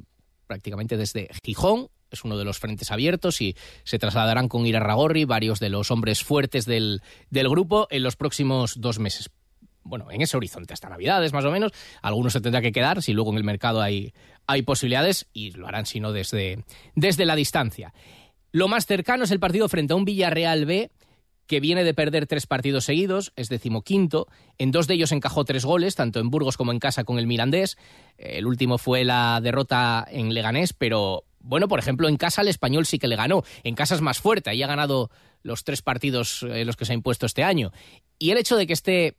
prácticamente 0.47 0.97
desde 0.97 1.29
Gijón. 1.45 1.87
Es 2.11 2.23
uno 2.23 2.37
de 2.37 2.45
los 2.45 2.59
frentes 2.59 2.91
abiertos 2.91 3.41
y 3.41 3.55
se 3.83 3.99
trasladarán 3.99 4.47
con 4.47 4.65
Irarragorri 4.65 5.25
varios 5.25 5.59
de 5.59 5.69
los 5.69 5.91
hombres 5.91 6.23
fuertes 6.23 6.65
del, 6.65 7.01
del 7.29 7.49
grupo 7.49 7.87
en 7.89 8.03
los 8.03 8.15
próximos 8.15 8.79
dos 8.79 8.99
meses 8.99 9.29
bueno, 9.83 10.11
en 10.11 10.21
ese 10.21 10.37
horizonte 10.37 10.73
hasta 10.73 10.89
Navidades 10.89 11.33
más 11.33 11.45
o 11.45 11.51
menos. 11.51 11.71
Algunos 12.01 12.33
se 12.33 12.41
tendrá 12.41 12.61
que 12.61 12.71
quedar 12.71 13.01
si 13.01 13.13
luego 13.13 13.31
en 13.31 13.37
el 13.37 13.43
mercado 13.43 13.81
hay, 13.81 14.13
hay 14.47 14.61
posibilidades 14.61 15.27
y 15.33 15.51
lo 15.51 15.67
harán 15.67 15.85
si 15.85 15.99
no 15.99 16.11
desde, 16.11 16.63
desde 16.95 17.25
la 17.25 17.35
distancia. 17.35 17.93
Lo 18.51 18.67
más 18.67 18.85
cercano 18.85 19.23
es 19.23 19.31
el 19.31 19.39
partido 19.39 19.69
frente 19.69 19.93
a 19.93 19.95
un 19.95 20.05
Villarreal 20.05 20.65
B 20.65 20.91
que 21.47 21.59
viene 21.59 21.83
de 21.83 21.93
perder 21.93 22.27
tres 22.27 22.47
partidos 22.47 22.85
seguidos, 22.85 23.33
es 23.35 23.49
decimoquinto. 23.49 24.27
En 24.57 24.71
dos 24.71 24.87
de 24.87 24.93
ellos 24.93 25.11
encajó 25.11 25.43
tres 25.43 25.65
goles, 25.65 25.95
tanto 25.95 26.19
en 26.19 26.29
Burgos 26.29 26.55
como 26.55 26.71
en 26.71 26.79
casa 26.79 27.03
con 27.03 27.19
el 27.19 27.27
Mirandés. 27.27 27.77
El 28.17 28.45
último 28.45 28.77
fue 28.77 29.03
la 29.03 29.41
derrota 29.41 30.07
en 30.09 30.33
Leganés, 30.33 30.71
pero 30.71 31.25
bueno, 31.43 31.67
por 31.67 31.79
ejemplo, 31.79 32.07
en 32.07 32.17
casa 32.17 32.41
el 32.41 32.47
español 32.47 32.85
sí 32.85 32.99
que 32.99 33.07
le 33.07 33.15
ganó. 33.15 33.43
En 33.63 33.75
casa 33.75 33.95
es 33.95 34.01
más 34.01 34.19
fuerte, 34.19 34.49
ahí 34.49 34.63
ha 34.63 34.67
ganado 34.67 35.09
los 35.43 35.63
tres 35.63 35.81
partidos 35.81 36.43
en 36.43 36.67
los 36.67 36.75
que 36.75 36.85
se 36.85 36.93
ha 36.93 36.95
impuesto 36.95 37.25
este 37.25 37.43
año. 37.43 37.71
Y 38.19 38.31
el 38.31 38.37
hecho 38.37 38.55
de 38.55 38.67
que 38.67 38.73
esté 38.73 39.15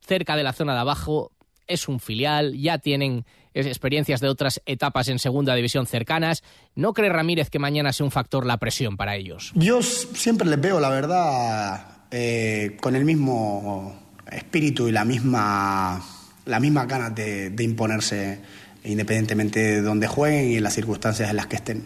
cerca 0.00 0.36
de 0.36 0.42
la 0.42 0.52
zona 0.52 0.74
de 0.74 0.80
abajo 0.80 1.32
es 1.66 1.88
un 1.88 2.00
filial, 2.00 2.56
ya 2.56 2.78
tienen 2.78 3.24
experiencias 3.54 4.20
de 4.20 4.28
otras 4.28 4.60
etapas 4.66 5.08
en 5.08 5.18
segunda 5.18 5.54
división 5.54 5.86
cercanas. 5.86 6.42
¿No 6.74 6.92
cree 6.92 7.10
Ramírez 7.10 7.50
que 7.50 7.58
mañana 7.58 7.92
sea 7.92 8.04
un 8.04 8.10
factor 8.10 8.46
la 8.46 8.58
presión 8.58 8.96
para 8.96 9.16
ellos? 9.16 9.52
Yo 9.54 9.82
siempre 9.82 10.48
les 10.48 10.60
veo, 10.60 10.80
la 10.80 10.88
verdad, 10.88 11.86
eh, 12.10 12.76
con 12.80 12.96
el 12.96 13.04
mismo 13.04 13.96
espíritu 14.30 14.88
y 14.88 14.92
la 14.92 15.04
misma, 15.04 16.04
la 16.46 16.60
misma 16.60 16.86
ganas 16.86 17.14
de, 17.14 17.54
imponerse 17.58 18.40
independientemente 18.84 19.60
de 19.60 19.82
donde 19.82 20.06
jueguen 20.06 20.50
y 20.50 20.56
en 20.56 20.62
las 20.62 20.74
circunstancias 20.74 21.30
en 21.30 21.36
las 21.36 21.46
que 21.46 21.56
estén. 21.56 21.84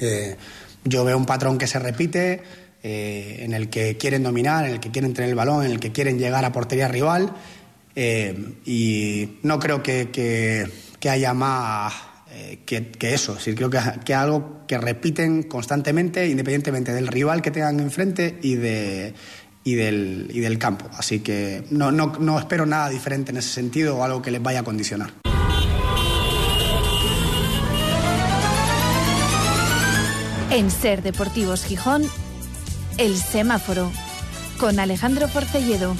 Eh, 0.00 0.36
yo 0.84 1.04
veo 1.04 1.16
un 1.16 1.26
patrón 1.26 1.58
que 1.58 1.66
se 1.66 1.78
repite, 1.78 2.42
eh, 2.82 3.38
en 3.40 3.52
el 3.52 3.68
que 3.68 3.96
quieren 3.96 4.22
dominar, 4.22 4.66
en 4.66 4.72
el 4.72 4.80
que 4.80 4.90
quieren 4.90 5.12
tener 5.12 5.30
el 5.30 5.36
balón, 5.36 5.64
en 5.64 5.72
el 5.72 5.80
que 5.80 5.92
quieren 5.92 6.18
llegar 6.18 6.44
a 6.44 6.52
portería 6.52 6.88
rival. 6.88 7.32
Eh, 7.96 8.54
y 8.64 9.38
no 9.42 9.58
creo 9.58 9.82
que, 9.82 10.10
que, 10.10 11.10
haya 11.10 11.34
más 11.34 11.92
que, 12.64 12.92
eso. 13.00 13.38
Sí, 13.38 13.54
creo 13.54 13.68
que, 13.68 13.80
que 14.04 14.12
es 14.12 14.18
algo 14.18 14.60
que 14.66 14.78
repiten 14.78 15.42
constantemente, 15.42 16.28
independientemente 16.28 16.92
del 16.92 17.08
rival 17.08 17.42
que 17.42 17.50
tengan 17.50 17.80
enfrente 17.80 18.38
y, 18.40 18.54
de, 18.54 19.14
y, 19.64 19.74
del, 19.74 20.30
y 20.32 20.40
del 20.40 20.58
campo. 20.58 20.88
Así 20.96 21.20
que 21.20 21.64
no, 21.70 21.90
no, 21.90 22.12
no 22.18 22.38
espero 22.38 22.64
nada 22.64 22.88
diferente 22.88 23.32
en 23.32 23.38
ese 23.38 23.50
sentido 23.50 23.96
o 23.96 24.04
algo 24.04 24.22
que 24.22 24.30
les 24.30 24.42
vaya 24.42 24.60
a 24.60 24.62
condicionar. 24.62 25.29
En 30.50 30.68
Ser 30.72 31.02
Deportivos 31.02 31.64
Gijón, 31.64 32.02
el 32.98 33.16
semáforo 33.16 33.90
con 34.58 34.80
Alejandro 34.80 35.28
Forcelledo. 35.28 35.94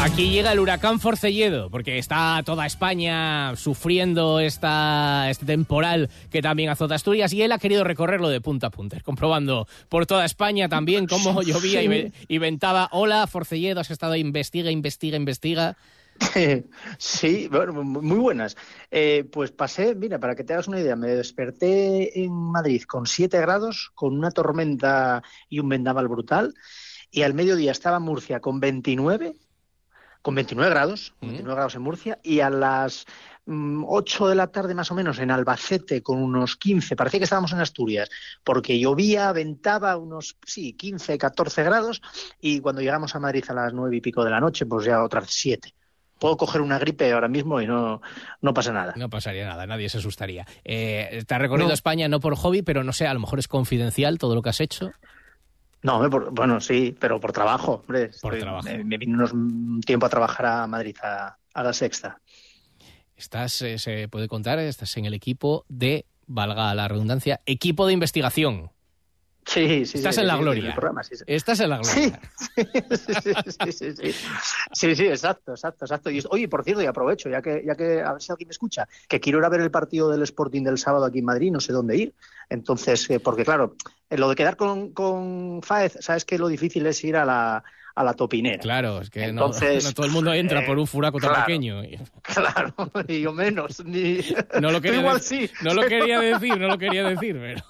Aquí 0.00 0.30
llega 0.30 0.52
el 0.52 0.60
huracán 0.60 0.98
Forcelledo, 0.98 1.68
porque 1.70 1.98
está 1.98 2.42
toda 2.46 2.64
España 2.64 3.54
sufriendo 3.56 4.40
esta, 4.40 5.28
este 5.28 5.44
temporal 5.44 6.08
que 6.30 6.40
también 6.40 6.70
azota 6.70 6.94
Asturias 6.94 7.34
y 7.34 7.42
él 7.42 7.52
ha 7.52 7.58
querido 7.58 7.84
recorrerlo 7.84 8.30
de 8.30 8.40
punta 8.40 8.68
a 8.68 8.70
punta, 8.70 9.00
comprobando 9.00 9.68
por 9.90 10.06
toda 10.06 10.24
España 10.24 10.70
también 10.70 11.06
cómo 11.06 11.42
llovía 11.42 11.82
y, 11.82 12.38
ventaba. 12.38 12.88
Hola, 12.92 13.26
Forcelledo, 13.26 13.80
has 13.80 13.90
estado 13.90 14.16
investiga, 14.16 14.70
investiga, 14.70 15.18
investiga. 15.18 15.76
Sí, 16.98 17.48
bueno, 17.48 17.72
muy 17.82 18.18
buenas. 18.18 18.56
Eh, 18.90 19.28
pues 19.30 19.52
pasé, 19.52 19.94
mira, 19.94 20.18
para 20.18 20.34
que 20.34 20.44
te 20.44 20.52
hagas 20.52 20.68
una 20.68 20.80
idea, 20.80 20.96
me 20.96 21.08
desperté 21.08 22.22
en 22.22 22.32
Madrid 22.32 22.82
con 22.82 23.06
7 23.06 23.40
grados, 23.40 23.90
con 23.94 24.16
una 24.16 24.30
tormenta 24.30 25.22
y 25.48 25.60
un 25.60 25.68
vendaval 25.68 26.08
brutal, 26.08 26.54
y 27.10 27.22
al 27.22 27.34
mediodía 27.34 27.72
estaba 27.72 27.98
en 27.98 28.04
Murcia 28.04 28.40
con 28.40 28.60
29, 28.60 29.34
con 30.22 30.34
29 30.34 30.70
grados, 30.70 31.14
29 31.20 31.54
grados 31.54 31.74
en 31.74 31.82
Murcia, 31.82 32.18
y 32.22 32.40
a 32.40 32.50
las 32.50 33.06
8 33.46 34.28
de 34.28 34.34
la 34.34 34.48
tarde 34.48 34.74
más 34.74 34.90
o 34.90 34.94
menos 34.94 35.18
en 35.20 35.30
Albacete 35.30 36.02
con 36.02 36.22
unos 36.22 36.56
15, 36.56 36.96
parecía 36.96 37.20
que 37.20 37.24
estábamos 37.24 37.52
en 37.52 37.60
Asturias, 37.60 38.10
porque 38.44 38.78
llovía, 38.78 39.32
ventaba 39.32 39.96
unos, 39.96 40.36
sí, 40.44 40.74
15, 40.74 41.16
14 41.16 41.62
grados, 41.62 42.02
y 42.40 42.60
cuando 42.60 42.82
llegamos 42.82 43.14
a 43.14 43.20
Madrid 43.20 43.44
a 43.48 43.54
las 43.54 43.72
9 43.72 43.96
y 43.96 44.00
pico 44.00 44.24
de 44.24 44.30
la 44.30 44.40
noche, 44.40 44.66
pues 44.66 44.84
ya 44.84 45.02
otras 45.02 45.30
7 45.30 45.77
puedo 46.18 46.36
coger 46.36 46.60
una 46.60 46.78
gripe 46.78 47.12
ahora 47.12 47.28
mismo 47.28 47.60
y 47.60 47.66
no, 47.66 48.00
no 48.40 48.54
pasa 48.54 48.72
nada. 48.72 48.94
No 48.96 49.08
pasaría 49.08 49.46
nada, 49.46 49.66
nadie 49.66 49.88
se 49.88 49.98
asustaría. 49.98 50.46
Eh, 50.64 51.24
te 51.26 51.34
has 51.34 51.40
recorrido 51.40 51.68
no. 51.68 51.74
España 51.74 52.08
no 52.08 52.20
por 52.20 52.36
hobby, 52.36 52.62
pero 52.62 52.84
no 52.84 52.92
sé, 52.92 53.06
a 53.06 53.14
lo 53.14 53.20
mejor 53.20 53.38
es 53.38 53.48
confidencial 53.48 54.18
todo 54.18 54.34
lo 54.34 54.42
que 54.42 54.50
has 54.50 54.60
hecho. 54.60 54.90
No, 55.82 56.10
por, 56.10 56.32
bueno, 56.32 56.60
sí, 56.60 56.96
pero 56.98 57.20
por 57.20 57.32
trabajo, 57.32 57.82
hombre. 57.86 58.10
Por 58.20 58.34
Estoy, 58.34 58.40
trabajo. 58.40 58.68
Me, 58.68 58.84
me, 58.84 58.98
vine 58.98 59.14
unos 59.14 59.32
un 59.32 59.80
tiempo 59.80 60.06
a 60.06 60.08
trabajar 60.08 60.46
a 60.46 60.66
Madrid, 60.66 60.96
a, 61.02 61.36
a 61.54 61.62
la 61.62 61.72
sexta. 61.72 62.20
Estás, 63.16 63.62
eh, 63.62 63.78
se 63.78 64.08
puede 64.08 64.28
contar, 64.28 64.58
estás 64.58 64.96
en 64.96 65.04
el 65.04 65.14
equipo 65.14 65.64
de, 65.68 66.06
valga 66.26 66.74
la 66.74 66.88
redundancia, 66.88 67.40
equipo 67.46 67.86
de 67.86 67.92
investigación. 67.92 68.70
Sí, 69.48 69.86
sí, 69.86 69.96
Estás 69.96 70.16
sí, 70.16 70.20
en 70.20 70.26
la 70.26 70.36
gloria. 70.36 70.74
programa. 70.74 71.00
Estás 71.26 71.60
en 71.60 71.70
la 71.70 71.78
gloria. 71.78 72.20
Sí, 72.36 72.62
sí, 72.90 73.14
sí, 73.22 73.72
sí, 73.72 73.92
sí. 73.96 74.14
Sí, 74.72 74.94
sí, 74.94 75.06
exacto, 75.06 75.52
exacto, 75.52 75.86
exacto. 75.86 76.10
Y, 76.10 76.22
oye, 76.28 76.48
por 76.48 76.64
cierto, 76.64 76.82
y 76.82 76.86
aprovecho, 76.86 77.30
ya 77.30 77.40
que, 77.40 77.62
ya 77.66 77.74
que 77.74 78.02
a 78.02 78.12
ver 78.12 78.20
si 78.20 78.30
alguien 78.30 78.48
me 78.48 78.52
escucha, 78.52 78.86
que 79.08 79.18
quiero 79.20 79.38
ir 79.38 79.46
a 79.46 79.48
ver 79.48 79.62
el 79.62 79.70
partido 79.70 80.10
del 80.10 80.22
Sporting 80.22 80.62
del 80.64 80.76
sábado 80.76 81.06
aquí 81.06 81.20
en 81.20 81.24
Madrid, 81.24 81.50
no 81.50 81.60
sé 81.60 81.72
dónde 81.72 81.96
ir. 81.96 82.14
Entonces, 82.50 83.08
eh, 83.08 83.20
porque 83.20 83.44
claro, 83.44 83.74
en 84.10 84.20
lo 84.20 84.28
de 84.28 84.36
quedar 84.36 84.56
con, 84.56 84.92
con 84.92 85.62
Faez, 85.62 85.96
sabes 86.00 86.26
que 86.26 86.36
lo 86.36 86.48
difícil 86.48 86.86
es 86.86 87.02
ir 87.02 87.16
a 87.16 87.24
la, 87.24 87.64
a 87.94 88.04
la 88.04 88.12
topinera. 88.12 88.58
Claro, 88.58 89.00
es 89.00 89.08
que 89.08 89.24
Entonces, 89.24 89.82
no, 89.82 89.90
no, 89.90 89.94
todo 89.94 90.06
el 90.06 90.12
mundo 90.12 90.34
entra 90.34 90.60
eh, 90.60 90.66
por 90.66 90.78
un 90.78 90.86
furaco 90.86 91.18
tan 91.20 91.30
claro, 91.30 91.46
pequeño. 91.46 91.80
Claro, 92.22 92.74
y 93.08 93.22
yo 93.22 93.32
menos. 93.32 93.82
Ni... 93.82 94.20
No 94.60 94.70
lo 94.70 94.80
quería, 94.82 95.00
igual 95.00 95.22
sí. 95.22 95.48
no 95.62 95.72
lo 95.72 95.86
quería 95.86 96.20
decir, 96.20 96.58
no 96.58 96.68
lo 96.68 96.76
quería 96.76 97.04
decir, 97.08 97.38
pero... 97.40 97.64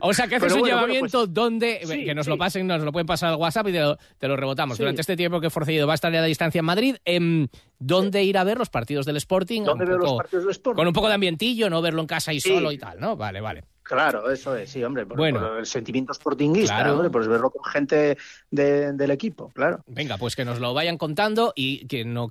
O 0.00 0.12
sea, 0.14 0.26
que 0.28 0.36
haces 0.36 0.52
un 0.52 0.66
llamamiento 0.66 1.18
bueno, 1.18 1.26
pues, 1.26 1.34
donde 1.34 1.80
sí, 1.84 2.04
que 2.04 2.14
nos 2.14 2.26
sí. 2.26 2.30
lo 2.30 2.38
pasen, 2.38 2.66
nos 2.66 2.82
lo 2.82 2.92
pueden 2.92 3.06
pasar 3.06 3.30
al 3.30 3.36
WhatsApp 3.36 3.68
y 3.68 3.72
te 3.72 3.80
lo, 3.80 3.96
te 4.18 4.28
lo 4.28 4.36
rebotamos. 4.36 4.76
Sí. 4.76 4.82
Durante 4.82 5.00
este 5.00 5.16
tiempo 5.16 5.40
que 5.40 5.50
Forcelledo 5.50 5.86
va 5.86 5.92
a 5.92 5.96
estar 5.96 6.14
a 6.14 6.20
la 6.20 6.26
distancia 6.26 6.58
en 6.60 6.64
Madrid, 6.64 6.96
eh, 7.04 7.46
¿dónde 7.78 8.22
ir 8.24 8.38
a 8.38 8.44
ver 8.44 8.58
los 8.58 8.70
partidos 8.70 9.06
del 9.06 9.16
Sporting? 9.16 9.62
¿Dónde 9.62 9.84
veo 9.84 9.98
los 9.98 10.12
partidos 10.14 10.44
del 10.44 10.52
Sporting? 10.52 10.76
Con 10.78 10.86
un 10.86 10.92
poco 10.92 11.08
de 11.08 11.14
ambientillo, 11.14 11.68
no 11.70 11.82
verlo 11.82 12.00
en 12.00 12.06
casa 12.06 12.32
y 12.32 12.40
solo 12.40 12.72
y 12.72 12.78
tal, 12.78 12.98
¿no? 13.00 13.16
Vale, 13.16 13.40
vale. 13.40 13.64
Claro, 13.82 14.30
eso 14.30 14.56
es, 14.56 14.70
sí, 14.70 14.82
hombre, 14.84 15.04
por, 15.04 15.16
Bueno. 15.16 15.40
por 15.40 15.58
el 15.58 15.66
sentimiento 15.66 16.14
sportinguista, 16.14 16.76
Claro. 16.76 16.94
hombre, 16.94 17.10
pues 17.10 17.26
verlo 17.26 17.50
con 17.50 17.64
gente 17.64 18.16
de- 18.52 18.92
del 18.92 19.10
equipo, 19.10 19.48
claro. 19.52 19.82
Venga, 19.88 20.16
pues 20.18 20.36
que 20.36 20.44
nos 20.44 20.60
lo 20.60 20.72
vayan 20.74 20.96
contando 20.98 21.52
y 21.56 21.86
que 21.86 22.04
no, 22.04 22.28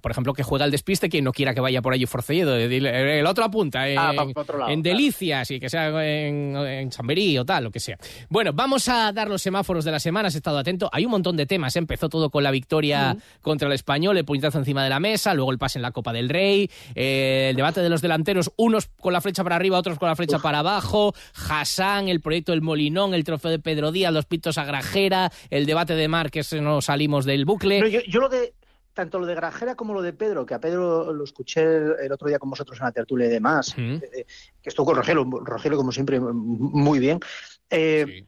por 0.00 0.10
ejemplo, 0.10 0.32
que 0.32 0.42
juega 0.42 0.64
el 0.64 0.70
despiste, 0.70 1.10
quien 1.10 1.24
no 1.24 1.32
quiera 1.32 1.52
que 1.52 1.60
vaya 1.60 1.82
por 1.82 1.92
allí 1.92 2.06
dile, 2.68 3.18
el 3.20 3.26
otro 3.26 3.44
apunta 3.44 3.86
en, 3.88 3.98
Ah, 3.98 4.12
otro 4.34 4.58
lado, 4.58 4.70
en 4.70 4.82
claro. 4.82 4.96
Delicias 4.96 5.50
y 5.50 5.60
que 5.60 5.68
sea 5.68 5.88
en, 5.88 6.56
en 6.56 6.90
Chamberí 6.90 7.36
o 7.38 7.44
tal, 7.44 7.64
lo 7.64 7.70
que 7.70 7.80
sea. 7.80 7.98
Bueno, 8.30 8.52
vamos 8.54 8.88
a 8.88 9.12
dar 9.12 9.28
los 9.28 9.42
semáforos 9.42 9.84
de 9.84 9.90
la 9.90 9.98
semana, 10.00 10.28
has 10.28 10.34
estado 10.36 10.58
atento. 10.58 10.88
Hay 10.92 11.04
un 11.04 11.10
montón 11.10 11.36
de 11.36 11.44
temas, 11.46 11.74
¿eh? 11.76 11.80
empezó 11.80 12.08
todo 12.08 12.30
con 12.30 12.42
la 12.44 12.50
victoria 12.52 13.16
contra 13.42 13.66
el 13.68 13.74
Español, 13.74 14.16
el 14.16 14.24
puñetazo 14.24 14.58
encima 14.58 14.84
de 14.84 14.90
la 14.90 15.00
mesa, 15.00 15.34
luego 15.34 15.50
el 15.50 15.58
pase 15.58 15.78
en 15.78 15.82
la 15.82 15.90
Copa 15.90 16.12
del 16.12 16.28
Rey, 16.28 16.70
eh, 16.94 17.48
el 17.50 17.56
debate 17.56 17.80
de 17.80 17.88
los 17.88 18.00
delanteros, 18.00 18.52
unos 18.56 18.86
con 19.00 19.12
la 19.12 19.20
flecha 19.20 19.42
para 19.42 19.56
arriba, 19.56 19.76
otros 19.78 19.98
con 19.98 20.08
la 20.08 20.14
flecha 20.16 20.38
para 20.38 20.60
abajo, 20.60 21.14
Hassan, 21.48 22.08
el 22.08 22.20
proyecto 22.20 22.52
del 22.52 22.62
Molinón, 22.62 23.12
el 23.14 23.24
trofeo 23.24 23.50
de 23.50 23.58
Pedro 23.58 23.90
Díaz, 23.92 24.12
los 24.12 24.26
pitos 24.26 24.56
a 24.58 24.64
Grajera, 24.64 25.32
el 25.50 25.63
debate 25.66 25.94
de 25.94 26.08
Mar, 26.08 26.30
que 26.30 26.40
ese 26.40 26.60
no 26.60 26.80
salimos 26.80 27.24
del 27.24 27.44
bucle. 27.44 27.78
Pero 27.80 27.88
yo, 27.88 28.00
yo 28.08 28.20
lo 28.20 28.28
de 28.28 28.54
tanto 28.92 29.18
lo 29.18 29.26
de 29.26 29.34
Grajera 29.34 29.74
como 29.74 29.92
lo 29.92 30.02
de 30.02 30.12
Pedro, 30.12 30.46
que 30.46 30.54
a 30.54 30.60
Pedro 30.60 31.12
lo 31.12 31.24
escuché 31.24 31.62
el, 31.62 31.94
el 32.04 32.12
otro 32.12 32.28
día 32.28 32.38
con 32.38 32.50
vosotros 32.50 32.78
en 32.78 32.84
la 32.86 32.92
tertulia 32.92 33.26
y 33.26 33.30
demás, 33.30 33.74
Mm. 33.76 33.94
eh, 33.94 34.24
que 34.62 34.68
estuvo 34.68 34.86
con 34.86 34.94
Rogelio, 34.96 35.24
Rogelio 35.24 35.76
como 35.76 35.90
siempre 35.92 36.20
muy 36.20 36.98
bien. 37.00 37.18
Eh, 37.70 38.04
Sí. 38.06 38.26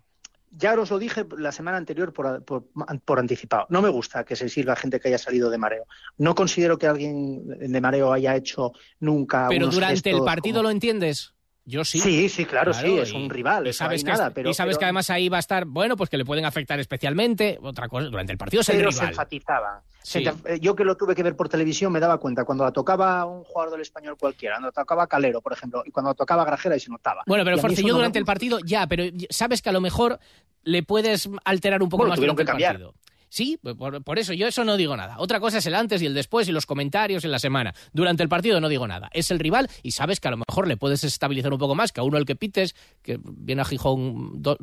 Ya 0.59 0.73
os 0.81 0.91
lo 0.91 0.99
dije 0.99 1.27
la 1.37 1.53
semana 1.53 1.77
anterior 1.77 2.15
por, 2.15 2.43
por, 2.43 2.65
por 3.05 3.19
anticipado. 3.19 3.67
No 3.69 3.83
me 3.83 3.91
gusta 3.91 4.25
que 4.25 4.37
se 4.37 4.49
sirva 4.49 4.75
gente 4.75 4.99
que 5.01 5.09
haya 5.09 5.19
salido 5.19 5.51
de 5.51 5.59
mareo. 5.59 5.85
No 6.17 6.35
considero 6.35 6.79
que 6.79 6.87
alguien 6.87 7.47
de 7.47 7.81
mareo 7.83 8.11
haya 8.11 8.35
hecho 8.35 8.73
nunca. 9.01 9.49
Pero 9.51 9.67
unos 9.67 9.75
durante 9.75 10.09
el 10.11 10.23
partido 10.25 10.55
como- 10.57 10.63
lo 10.63 10.71
entiendes. 10.71 11.35
Yo 11.69 11.85
sí. 11.85 11.99
Sí, 11.99 12.29
sí, 12.29 12.45
claro, 12.47 12.73
sí, 12.73 12.97
es 12.97 13.13
un 13.13 13.29
rival, 13.29 13.65
Y 13.65 13.71
no 13.71 13.73
sabes, 13.73 14.05
que, 14.05 14.11
nada, 14.13 14.31
pero- 14.31 14.49
y 14.49 14.55
sabes 14.55 14.75
pero- 14.77 14.79
que 14.79 14.85
además 14.85 15.11
ahí 15.11 15.29
va 15.29 15.39
a 15.39 15.41
estar, 15.41 15.65
bueno, 15.65 15.97
pues 15.97 16.09
que 16.09 16.17
le 16.17 16.25
pueden 16.25 16.45
afectar 16.45 16.79
especialmente. 16.79 17.59
Otra 17.61 17.89
cosa, 17.89 18.07
durante 18.07 18.31
el 18.31 18.39
partido 18.39 18.61
es 18.61 18.69
el 18.69 18.77
pero 18.77 18.93
se 18.93 19.05
enfatizaba. 19.05 19.83
Sí. 20.01 20.25
eh, 20.45 20.61
Yo 20.61 20.77
que 20.77 20.85
lo 20.85 20.97
tuve 20.97 21.17
que 21.17 21.25
ver 21.25 21.35
por 21.35 21.49
televisión 21.49 21.93
me 21.93 21.99
daba 21.99 22.19
cuenta 22.19 22.45
cuando 22.45 22.63
la 22.63 22.71
tocaba 22.71 23.25
un 23.25 23.43
jugador 23.43 23.73
del 23.73 23.81
español 23.81 24.17
cualquiera, 24.17 24.55
cuando 24.55 24.69
la 24.69 24.73
tocaba 24.73 25.09
Calero, 25.09 25.41
por 25.41 25.53
ejemplo, 25.53 25.83
y 25.85 25.91
cuando 25.91 26.11
la 26.11 26.15
tocaba 26.15 26.45
Grajera 26.45 26.77
y 26.77 26.81
se 26.81 26.89
notaba. 26.93 27.25
Bueno, 27.27 27.43
pero 27.45 27.59
Force, 27.59 27.83
yo 27.83 27.89
no 27.89 27.95
me 27.95 27.99
durante 27.99 28.21
el 28.21 28.25
partido 28.25 28.61
ya, 28.65 28.87
pero 28.87 29.03
sabes 29.31 29.61
que 29.61 29.69
a 29.69 29.73
lo 29.73 29.81
mejor 29.81 30.21
le 30.63 30.85
puedes 30.85 31.29
alterar 31.45 31.83
un 31.83 31.89
poco 31.89 32.03
Bueno, 32.05 32.11
más 32.11 32.17
tuvieron 32.19 32.37
durante 32.37 32.53
que 32.53 32.63
el 32.65 32.69
cambiar. 32.69 32.91
partido. 32.93 32.95
Sí, 33.37 33.59
por, 33.61 34.03
por, 34.03 34.19
eso 34.19 34.33
yo 34.33 34.47
eso 34.47 34.65
no 34.65 34.79
digo 34.79 34.97
nada. 34.97 35.17
Otra 35.19 35.41
cosa 35.41 35.59
es 35.59 35.67
el 35.67 35.75
antes 35.75 36.01
y 36.01 36.07
el 36.07 36.15
después 36.15 36.49
y 36.49 36.53
los 36.53 36.65
comentarios 36.65 37.23
en 37.23 37.31
la 37.31 37.39
semana. 37.39 37.75
Durante 37.93 38.23
el 38.23 38.31
partido 38.31 38.63
no 38.63 38.69
digo 38.71 38.89
nada. 38.89 39.11
Es 39.13 39.31
el 39.31 39.39
rival 39.39 39.69
y 39.83 39.91
sabes 39.91 40.21
que 40.21 40.29
a 40.29 40.31
lo 40.31 40.39
mejor 40.39 40.67
le 40.67 40.79
puedes 40.79 41.05
estabilizar 41.05 41.53
un 41.53 41.59
poco 41.59 41.75
más 41.75 41.93
que 41.93 42.01
a 42.01 42.03
uno 42.03 42.17
el 42.17 42.25
que 42.25 42.35
pites, 42.35 42.75
que 43.03 43.21
viene 43.23 43.61
a 43.61 43.67
Gijón 43.67 44.41
do, 44.41 44.57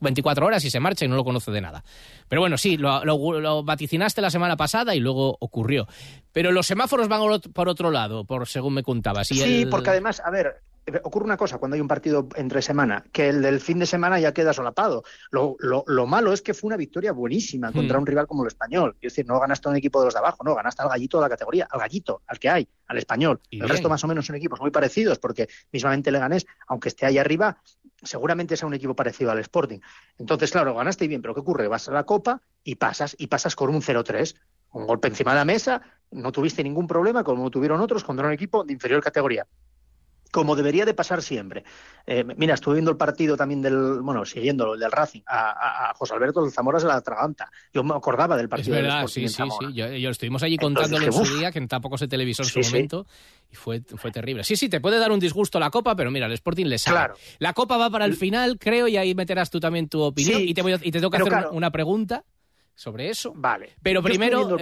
24 0.00 0.44
horas 0.44 0.64
y 0.64 0.70
se 0.70 0.80
marcha 0.80 1.04
y 1.04 1.08
no 1.08 1.14
lo 1.14 1.22
conoce 1.22 1.52
de 1.52 1.60
nada. 1.60 1.84
Pero 2.26 2.40
bueno, 2.40 2.58
sí, 2.58 2.76
lo, 2.76 3.04
lo, 3.04 3.38
lo 3.38 3.62
vaticinaste 3.62 4.20
la 4.20 4.30
semana 4.30 4.56
pasada 4.56 4.96
y 4.96 4.98
luego 4.98 5.36
ocurrió. 5.38 5.86
Pero 6.32 6.50
los 6.50 6.66
semáforos 6.66 7.06
van 7.06 7.20
por 7.52 7.68
otro 7.68 7.92
lado, 7.92 8.24
por 8.24 8.48
según 8.48 8.74
me 8.74 8.82
contabas. 8.82 9.30
Y 9.30 9.36
sí, 9.36 9.62
el... 9.62 9.68
porque 9.68 9.90
además, 9.90 10.20
a 10.24 10.30
ver, 10.32 10.60
ocurre 11.04 11.24
una 11.24 11.36
cosa 11.36 11.58
cuando 11.58 11.74
hay 11.76 11.80
un 11.80 11.88
partido 11.88 12.28
entre 12.36 12.60
semana, 12.62 13.04
que 13.12 13.28
el 13.28 13.40
del 13.42 13.60
fin 13.60 13.78
de 13.78 13.86
semana 13.86 14.18
ya 14.18 14.32
queda 14.32 14.52
solapado. 14.52 15.04
Lo, 15.30 15.56
lo, 15.60 15.84
lo 15.86 16.06
malo 16.06 16.32
es 16.32 16.42
que 16.42 16.54
fue 16.54 16.68
una 16.68 16.76
victoria 16.76 17.12
buenísima 17.12 17.72
contra 17.72 17.98
Hmm. 17.98 18.00
un 18.02 18.06
rival 18.06 18.26
como 18.26 18.42
el 18.42 18.48
español. 18.48 18.96
Es 19.00 19.12
decir, 19.12 19.26
no 19.26 19.38
ganaste 19.38 19.68
a 19.68 19.70
un 19.70 19.76
equipo 19.76 20.00
de 20.00 20.06
los 20.06 20.14
de 20.14 20.20
abajo, 20.20 20.42
no, 20.44 20.54
ganaste 20.54 20.82
al 20.82 20.88
gallito 20.88 21.18
de 21.18 21.22
la 21.22 21.28
categoría, 21.28 21.68
al 21.70 21.80
gallito, 21.80 22.22
al 22.26 22.38
que 22.38 22.48
hay, 22.50 22.68
al 22.86 22.98
español. 22.98 23.40
Y 23.50 23.60
el 23.60 23.62
bien. 23.62 23.68
resto 23.68 23.88
más 23.88 24.02
o 24.02 24.08
menos 24.08 24.26
son 24.26 24.36
equipos 24.36 24.60
muy 24.60 24.70
parecidos, 24.70 25.18
porque 25.18 25.48
mismamente 25.70 26.10
Leganés, 26.10 26.46
aunque 26.66 26.88
esté 26.88 27.06
ahí 27.06 27.18
arriba, 27.18 27.58
seguramente 28.02 28.56
sea 28.56 28.66
un 28.66 28.74
equipo 28.74 28.94
parecido 28.96 29.30
al 29.30 29.38
Sporting. 29.38 29.78
Entonces, 30.18 30.50
claro, 30.50 30.74
ganaste 30.74 31.06
bien, 31.06 31.22
pero 31.22 31.34
¿qué 31.34 31.40
ocurre? 31.40 31.68
Vas 31.68 31.88
a 31.88 31.92
la 31.92 32.04
Copa 32.04 32.42
y 32.64 32.74
pasas, 32.74 33.14
y 33.18 33.28
pasas 33.28 33.54
con 33.54 33.70
un 33.70 33.82
0-3. 33.82 34.34
Un 34.72 34.86
golpe 34.86 35.06
encima 35.08 35.32
de 35.32 35.36
la 35.38 35.44
mesa, 35.44 35.82
no 36.10 36.32
tuviste 36.32 36.64
ningún 36.64 36.86
problema, 36.86 37.22
como 37.22 37.50
tuvieron 37.50 37.80
otros 37.80 38.04
contra 38.04 38.26
un 38.26 38.32
equipo 38.32 38.64
de 38.64 38.72
inferior 38.72 39.02
categoría 39.02 39.46
como 40.32 40.56
debería 40.56 40.84
de 40.86 40.94
pasar 40.94 41.22
siempre. 41.22 41.62
Eh, 42.06 42.24
mira, 42.36 42.54
estuve 42.54 42.74
viendo 42.76 42.90
el 42.90 42.96
partido 42.96 43.36
también 43.36 43.60
del, 43.62 44.00
bueno, 44.00 44.24
siguiéndolo, 44.24 44.74
el 44.74 44.80
del 44.80 44.90
Racing, 44.90 45.20
a, 45.26 45.50
a, 45.50 45.90
a 45.90 45.94
José 45.94 46.14
Alberto 46.14 46.42
del 46.42 46.50
Zamora 46.50 46.80
se 46.80 46.86
la 46.86 46.96
atraganta. 46.96 47.50
Yo 47.72 47.84
me 47.84 47.94
acordaba 47.94 48.34
del 48.36 48.46
Es 48.46 48.50
partido 48.50 48.74
del 48.74 48.84
verdad, 48.86 49.04
Sporting 49.04 49.28
sí, 49.28 49.34
sí, 49.34 49.42
sí. 49.60 49.74
Yo, 49.74 49.86
yo 49.92 50.10
estuvimos 50.10 50.42
allí 50.42 50.54
Entonces 50.54 50.88
contándolo 50.88 51.06
en 51.06 51.26
su 51.26 51.36
día, 51.38 51.52
que 51.52 51.60
tampoco 51.66 51.98
se 51.98 52.08
televisó 52.08 52.42
en 52.42 52.48
Sí, 52.48 52.52
su 52.54 52.62
sí. 52.64 52.72
momento, 52.72 53.06
y 53.50 53.54
fue, 53.54 53.82
fue 53.82 54.10
terrible. 54.10 54.42
Sí, 54.42 54.56
sí, 54.56 54.68
te 54.70 54.80
puede 54.80 54.98
dar 54.98 55.12
un 55.12 55.20
disgusto 55.20 55.60
la 55.60 55.70
Copa, 55.70 55.94
pero 55.94 56.10
mira, 56.10 56.24
el 56.26 56.32
Sporting 56.32 56.64
le 56.66 56.78
sale. 56.78 56.96
Claro. 56.96 57.14
La 57.38 57.52
Copa 57.52 57.76
va 57.76 57.90
para 57.90 58.06
el 58.06 58.16
final, 58.16 58.58
creo, 58.58 58.88
y 58.88 58.96
ahí 58.96 59.14
meterás 59.14 59.50
tú 59.50 59.60
también 59.60 59.88
tu 59.88 60.00
opinión. 60.00 60.40
Sí, 60.40 60.48
y, 60.48 60.54
te 60.54 60.62
voy 60.62 60.72
a- 60.72 60.76
y 60.82 60.90
te 60.90 60.92
tengo 60.98 61.10
que 61.10 61.18
hacer 61.18 61.28
claro. 61.28 61.52
una, 61.52 61.70
pregunta 61.70 62.24
sobre 62.74 63.10
eso. 63.10 63.34
Vale. 63.36 63.74
Pero 63.82 64.02
primero, 64.02 64.56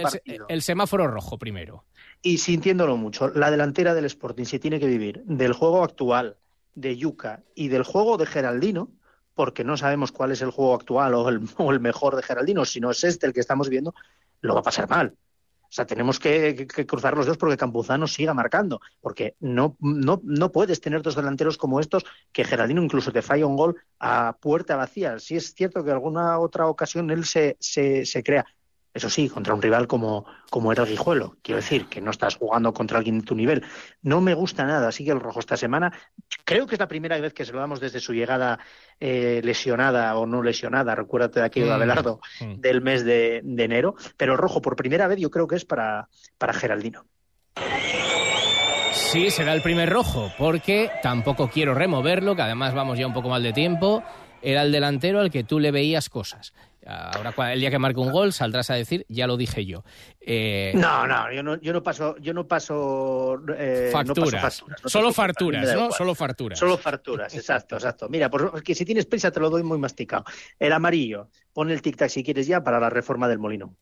el 0.49 0.61
semáforo 0.61 1.07
rojo, 1.07 1.37
primero. 1.39 1.85
Y 2.21 2.37
sintiéndolo 2.37 2.97
mucho, 2.97 3.29
la 3.29 3.51
delantera 3.51 3.93
del 3.93 4.05
Sporting 4.05 4.45
se 4.45 4.59
tiene 4.59 4.79
que 4.79 4.87
vivir 4.87 5.23
del 5.25 5.53
juego 5.53 5.83
actual 5.83 6.37
de 6.75 6.95
Yuca 6.95 7.43
y 7.55 7.67
del 7.67 7.83
juego 7.83 8.17
de 8.17 8.25
Geraldino, 8.25 8.89
porque 9.33 9.63
no 9.63 9.77
sabemos 9.77 10.11
cuál 10.11 10.31
es 10.31 10.41
el 10.41 10.51
juego 10.51 10.75
actual 10.75 11.13
o 11.15 11.29
el, 11.29 11.41
o 11.57 11.71
el 11.71 11.79
mejor 11.79 12.15
de 12.15 12.23
Geraldino, 12.23 12.65
si 12.65 12.79
no 12.79 12.91
es 12.91 13.03
este 13.03 13.25
el 13.25 13.33
que 13.33 13.39
estamos 13.39 13.69
viendo, 13.69 13.93
lo 14.41 14.53
va 14.53 14.59
a 14.59 14.63
pasar 14.63 14.89
mal. 14.89 15.15
O 15.63 15.73
sea, 15.73 15.85
tenemos 15.85 16.19
que, 16.19 16.67
cruzar 16.85 17.15
los 17.15 17.25
dedos 17.25 17.37
porque 17.37 17.55
Campuzano 17.55 18.05
siga 18.05 18.33
marcando, 18.33 18.81
porque 18.99 19.37
no, 19.39 19.77
no, 19.79 20.19
no 20.21 20.51
puedes 20.51 20.81
tener 20.81 21.01
dos 21.01 21.15
delanteros 21.15 21.57
como 21.57 21.79
estos 21.79 22.03
que 22.33 22.43
Geraldino 22.43 22.83
incluso 22.83 23.13
te 23.13 23.21
falla 23.21 23.45
un 23.45 23.55
gol 23.55 23.77
a 23.97 24.35
puerta 24.41 24.75
vacía. 24.75 25.17
Sí 25.17 25.37
es 25.37 25.53
cierto 25.53 25.85
que 25.85 25.91
alguna 25.91 26.39
otra 26.39 26.67
ocasión 26.67 27.09
él 27.09 27.23
se, 27.23 27.55
se 27.61 28.21
crea, 28.21 28.45
eso 28.93 29.09
sí, 29.09 29.29
contra 29.29 29.53
un 29.53 29.61
rival 29.61 29.87
como, 29.87 30.25
como 30.49 30.71
era 30.71 30.83
el 30.83 30.89
Guijuelo. 30.89 31.37
Quiero 31.41 31.61
decir, 31.61 31.85
que 31.87 32.01
no 32.01 32.11
estás 32.11 32.35
jugando 32.35 32.73
contra 32.73 32.97
alguien 32.97 33.19
de 33.19 33.25
tu 33.25 33.35
nivel. 33.35 33.63
No 34.01 34.19
me 34.21 34.33
gusta 34.33 34.65
nada. 34.65 34.89
Así 34.89 35.05
que 35.05 35.11
el 35.11 35.19
rojo 35.19 35.39
esta 35.39 35.55
semana, 35.55 35.93
creo 36.43 36.67
que 36.67 36.75
es 36.75 36.79
la 36.79 36.87
primera 36.87 37.17
vez 37.19 37.33
que 37.33 37.45
se 37.45 37.53
lo 37.53 37.59
damos 37.59 37.79
desde 37.79 37.99
su 37.99 38.13
llegada 38.13 38.59
eh, 38.99 39.41
lesionada 39.43 40.15
o 40.17 40.25
no 40.25 40.43
lesionada. 40.43 40.93
Recuérdate 40.95 41.39
de 41.39 41.45
aquello 41.45 41.67
de 41.67 41.71
Mm, 41.71 41.75
Abelardo 41.75 42.19
mm. 42.41 42.53
del 42.59 42.81
mes 42.81 43.05
de, 43.05 43.41
de 43.43 43.63
enero. 43.63 43.95
Pero 44.17 44.33
el 44.33 44.37
rojo, 44.37 44.61
por 44.61 44.75
primera 44.75 45.07
vez, 45.07 45.19
yo 45.19 45.31
creo 45.31 45.47
que 45.47 45.55
es 45.55 45.65
para, 45.65 46.09
para 46.37 46.53
Geraldino. 46.53 47.05
Sí, 48.93 49.29
será 49.29 49.53
el 49.53 49.61
primer 49.61 49.89
rojo, 49.89 50.31
porque 50.37 50.89
tampoco 51.01 51.49
quiero 51.49 51.73
removerlo, 51.73 52.35
que 52.35 52.41
además 52.43 52.73
vamos 52.73 52.97
ya 52.97 53.07
un 53.07 53.13
poco 53.13 53.29
mal 53.29 53.43
de 53.43 53.53
tiempo. 53.53 54.03
Era 54.41 54.63
el 54.63 54.71
delantero 54.71 55.19
al 55.19 55.29
que 55.31 55.43
tú 55.43 55.59
le 55.59 55.71
veías 55.71 56.09
cosas. 56.09 56.53
Ahora, 56.85 57.53
el 57.53 57.59
día 57.59 57.69
que 57.69 57.77
marque 57.77 57.99
un 57.99 58.11
gol, 58.11 58.33
saldrás 58.33 58.69
a 58.71 58.75
decir, 58.75 59.05
ya 59.07 59.27
lo 59.27 59.37
dije 59.37 59.65
yo. 59.65 59.83
Eh, 60.19 60.71
No, 60.75 61.05
no, 61.05 61.31
yo 61.31 61.43
no, 61.43 61.59
yo 61.61 61.73
no 61.73 61.83
paso, 61.83 62.15
yo 62.17 62.33
no 62.33 62.47
paso, 62.47 63.39
eh, 63.55 63.91
no 63.91 63.91
paso 63.91 64.13
facturas. 64.13 64.41
facturas. 64.41 64.83
no 64.83 64.89
Solo 64.89 65.07
da 65.09 65.75
¿no? 65.75 65.91
Solo 65.91 66.15
farturas. 66.15 66.59
Solo 66.59 66.77
farturas, 66.77 67.35
exacto, 67.35 67.75
exacto. 67.75 68.09
Mira, 68.09 68.29
pues 68.29 68.63
que 68.63 68.73
si 68.73 68.83
tienes 68.85 69.05
prisa 69.05 69.31
te 69.31 69.39
lo 69.39 69.49
doy 69.49 69.63
muy 69.63 69.77
masticado. 69.77 70.25
El 70.57 70.73
amarillo, 70.73 71.29
pon 71.53 71.69
el 71.69 71.81
tic-tac 71.81 72.09
si 72.09 72.23
quieres 72.23 72.47
ya 72.47 72.63
para 72.63 72.79
la 72.79 72.89
reforma 72.89 73.27
del 73.27 73.39
molino. 73.39 73.75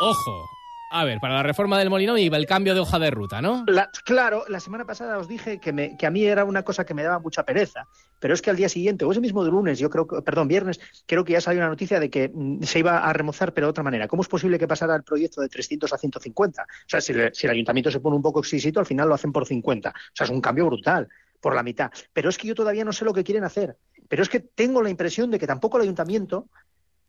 Ojo. 0.00 0.48
A 0.96 1.04
ver, 1.04 1.18
para 1.18 1.34
la 1.34 1.42
reforma 1.42 1.76
del 1.76 1.90
molino 1.90 2.16
iba 2.16 2.36
el 2.36 2.46
cambio 2.46 2.72
de 2.72 2.78
hoja 2.78 3.00
de 3.00 3.10
ruta, 3.10 3.42
¿no? 3.42 3.64
La- 3.66 3.90
claro, 4.04 4.44
la 4.46 4.60
semana 4.60 4.84
pasada 4.84 5.18
os 5.18 5.26
dije 5.26 5.58
que, 5.58 5.72
me- 5.72 5.96
que 5.96 6.06
a 6.06 6.10
mí 6.10 6.24
era 6.24 6.44
una 6.44 6.62
cosa 6.62 6.86
que 6.86 6.94
me 6.94 7.02
daba 7.02 7.18
mucha 7.18 7.42
pereza, 7.44 7.88
pero 8.20 8.32
es 8.32 8.40
que 8.40 8.50
al 8.50 8.56
día 8.56 8.68
siguiente, 8.68 9.04
o 9.04 9.10
ese 9.10 9.20
mismo 9.20 9.44
de 9.44 9.50
lunes, 9.50 9.80
yo 9.80 9.90
creo 9.90 10.06
perdón, 10.06 10.46
viernes, 10.46 10.78
creo 11.06 11.24
que 11.24 11.32
ya 11.32 11.40
salió 11.40 11.60
una 11.62 11.68
noticia 11.68 11.98
de 11.98 12.10
que 12.10 12.30
mm, 12.32 12.62
se 12.62 12.78
iba 12.78 12.98
a 12.98 13.12
remozar, 13.12 13.52
pero 13.52 13.66
de 13.66 13.70
otra 13.72 13.82
manera. 13.82 14.06
¿Cómo 14.06 14.22
es 14.22 14.28
posible 14.28 14.56
que 14.56 14.68
pasara 14.68 14.94
el 14.94 15.02
proyecto 15.02 15.40
de 15.40 15.48
300 15.48 15.92
a 15.92 15.98
150? 15.98 16.62
O 16.62 16.66
sea, 16.86 17.00
si, 17.00 17.12
le- 17.12 17.34
si 17.34 17.48
el 17.48 17.52
ayuntamiento 17.54 17.90
se 17.90 17.98
pone 17.98 18.14
un 18.14 18.22
poco 18.22 18.38
exquisito, 18.38 18.78
al 18.78 18.86
final 18.86 19.08
lo 19.08 19.14
hacen 19.16 19.32
por 19.32 19.46
50. 19.46 19.88
O 19.90 19.92
sea, 20.12 20.26
es 20.26 20.30
un 20.30 20.40
cambio 20.40 20.66
brutal, 20.66 21.08
por 21.40 21.56
la 21.56 21.64
mitad. 21.64 21.90
Pero 22.12 22.28
es 22.28 22.38
que 22.38 22.46
yo 22.46 22.54
todavía 22.54 22.84
no 22.84 22.92
sé 22.92 23.04
lo 23.04 23.12
que 23.12 23.24
quieren 23.24 23.42
hacer. 23.42 23.76
Pero 24.08 24.22
es 24.22 24.28
que 24.28 24.38
tengo 24.38 24.80
la 24.80 24.90
impresión 24.90 25.30
de 25.32 25.40
que 25.40 25.46
tampoco 25.48 25.76
el 25.78 25.82
ayuntamiento 25.82 26.46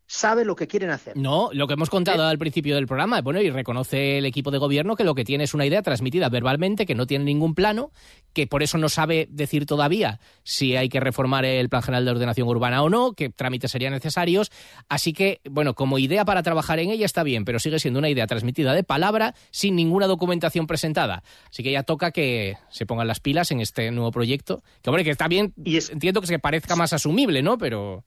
sabe 0.08 0.46
lo 0.46 0.56
que 0.56 0.68
quieren 0.68 0.90
hacer. 0.92 1.18
No, 1.18 1.50
lo 1.54 1.68
que 1.68 1.74
hemos 1.74 1.90
contado 1.90 2.24
al 2.26 2.38
principio 2.38 2.76
del 2.76 2.88
programa, 2.88 3.22
bueno, 3.22 3.42
y 3.42 3.50
reconoce 3.50 4.18
el 4.20 4.26
equipo 4.26 4.52
de 4.52 4.58
gobierno 4.58 4.96
que 4.96 5.04
lo 5.04 5.16
que 5.16 5.24
tiene 5.26 5.46
es 5.46 5.54
una 5.54 5.66
idea 5.66 5.82
transmitida 5.82 6.30
verbalmente, 6.30 6.86
que 6.86 6.96
no 6.96 7.08
tiene 7.08 7.26
ningún 7.26 7.56
plano, 7.56 7.92
que 8.34 8.48
por 8.48 8.62
eso 8.64 8.78
no 8.78 8.90
sabe 8.90 9.28
decir 9.32 9.66
todavía 9.66 10.20
si 10.44 10.76
hay 10.76 10.90
que 10.90 11.00
reformar 11.00 11.46
el 11.46 11.70
Plan 11.70 11.82
General 11.82 12.06
de 12.06 12.12
Ordenación 12.12 12.48
Urbana 12.48 12.84
o 12.84 12.90
no, 12.90 13.14
qué 13.14 13.30
trámites 13.30 13.72
serían 13.72 13.94
necesarios. 13.94 14.52
Así 14.90 15.14
que, 15.14 15.42
bueno, 15.50 15.74
como 15.74 15.98
idea 15.98 16.24
para 16.26 16.44
trabajar 16.44 16.80
en 16.80 16.90
ella 16.92 17.06
está 17.06 17.24
bien, 17.24 17.46
pero 17.46 17.60
sigue 17.60 17.80
siendo 17.80 18.00
una 18.00 18.10
idea 18.10 18.28
transmitida 18.28 18.74
de 18.74 18.84
palabra 18.84 19.34
sin 19.52 19.76
ninguna 19.76 20.08
documentación 20.08 20.68
presentada. 20.68 21.24
Así 21.50 21.64
que 21.64 21.72
ya 21.72 21.84
toca 21.84 22.12
que 22.12 22.58
se 22.70 22.86
pongan 22.86 23.08
las 23.08 23.20
pilas 23.20 23.50
en 23.52 23.60
este 23.60 23.90
nuevo 23.92 24.12
proyecto. 24.12 24.62
Que, 24.82 24.90
hombre, 24.90 25.04
que 25.04 25.12
está 25.12 25.28
bien, 25.28 25.54
Y 25.64 25.78
es- 25.78 25.90
entiendo 25.90 26.22
que 26.22 26.28
se 26.28 26.40
parezca 26.40 26.76
más 26.76 26.94
asumible, 26.94 27.42
¿no? 27.42 27.58
Pero... 27.58 28.04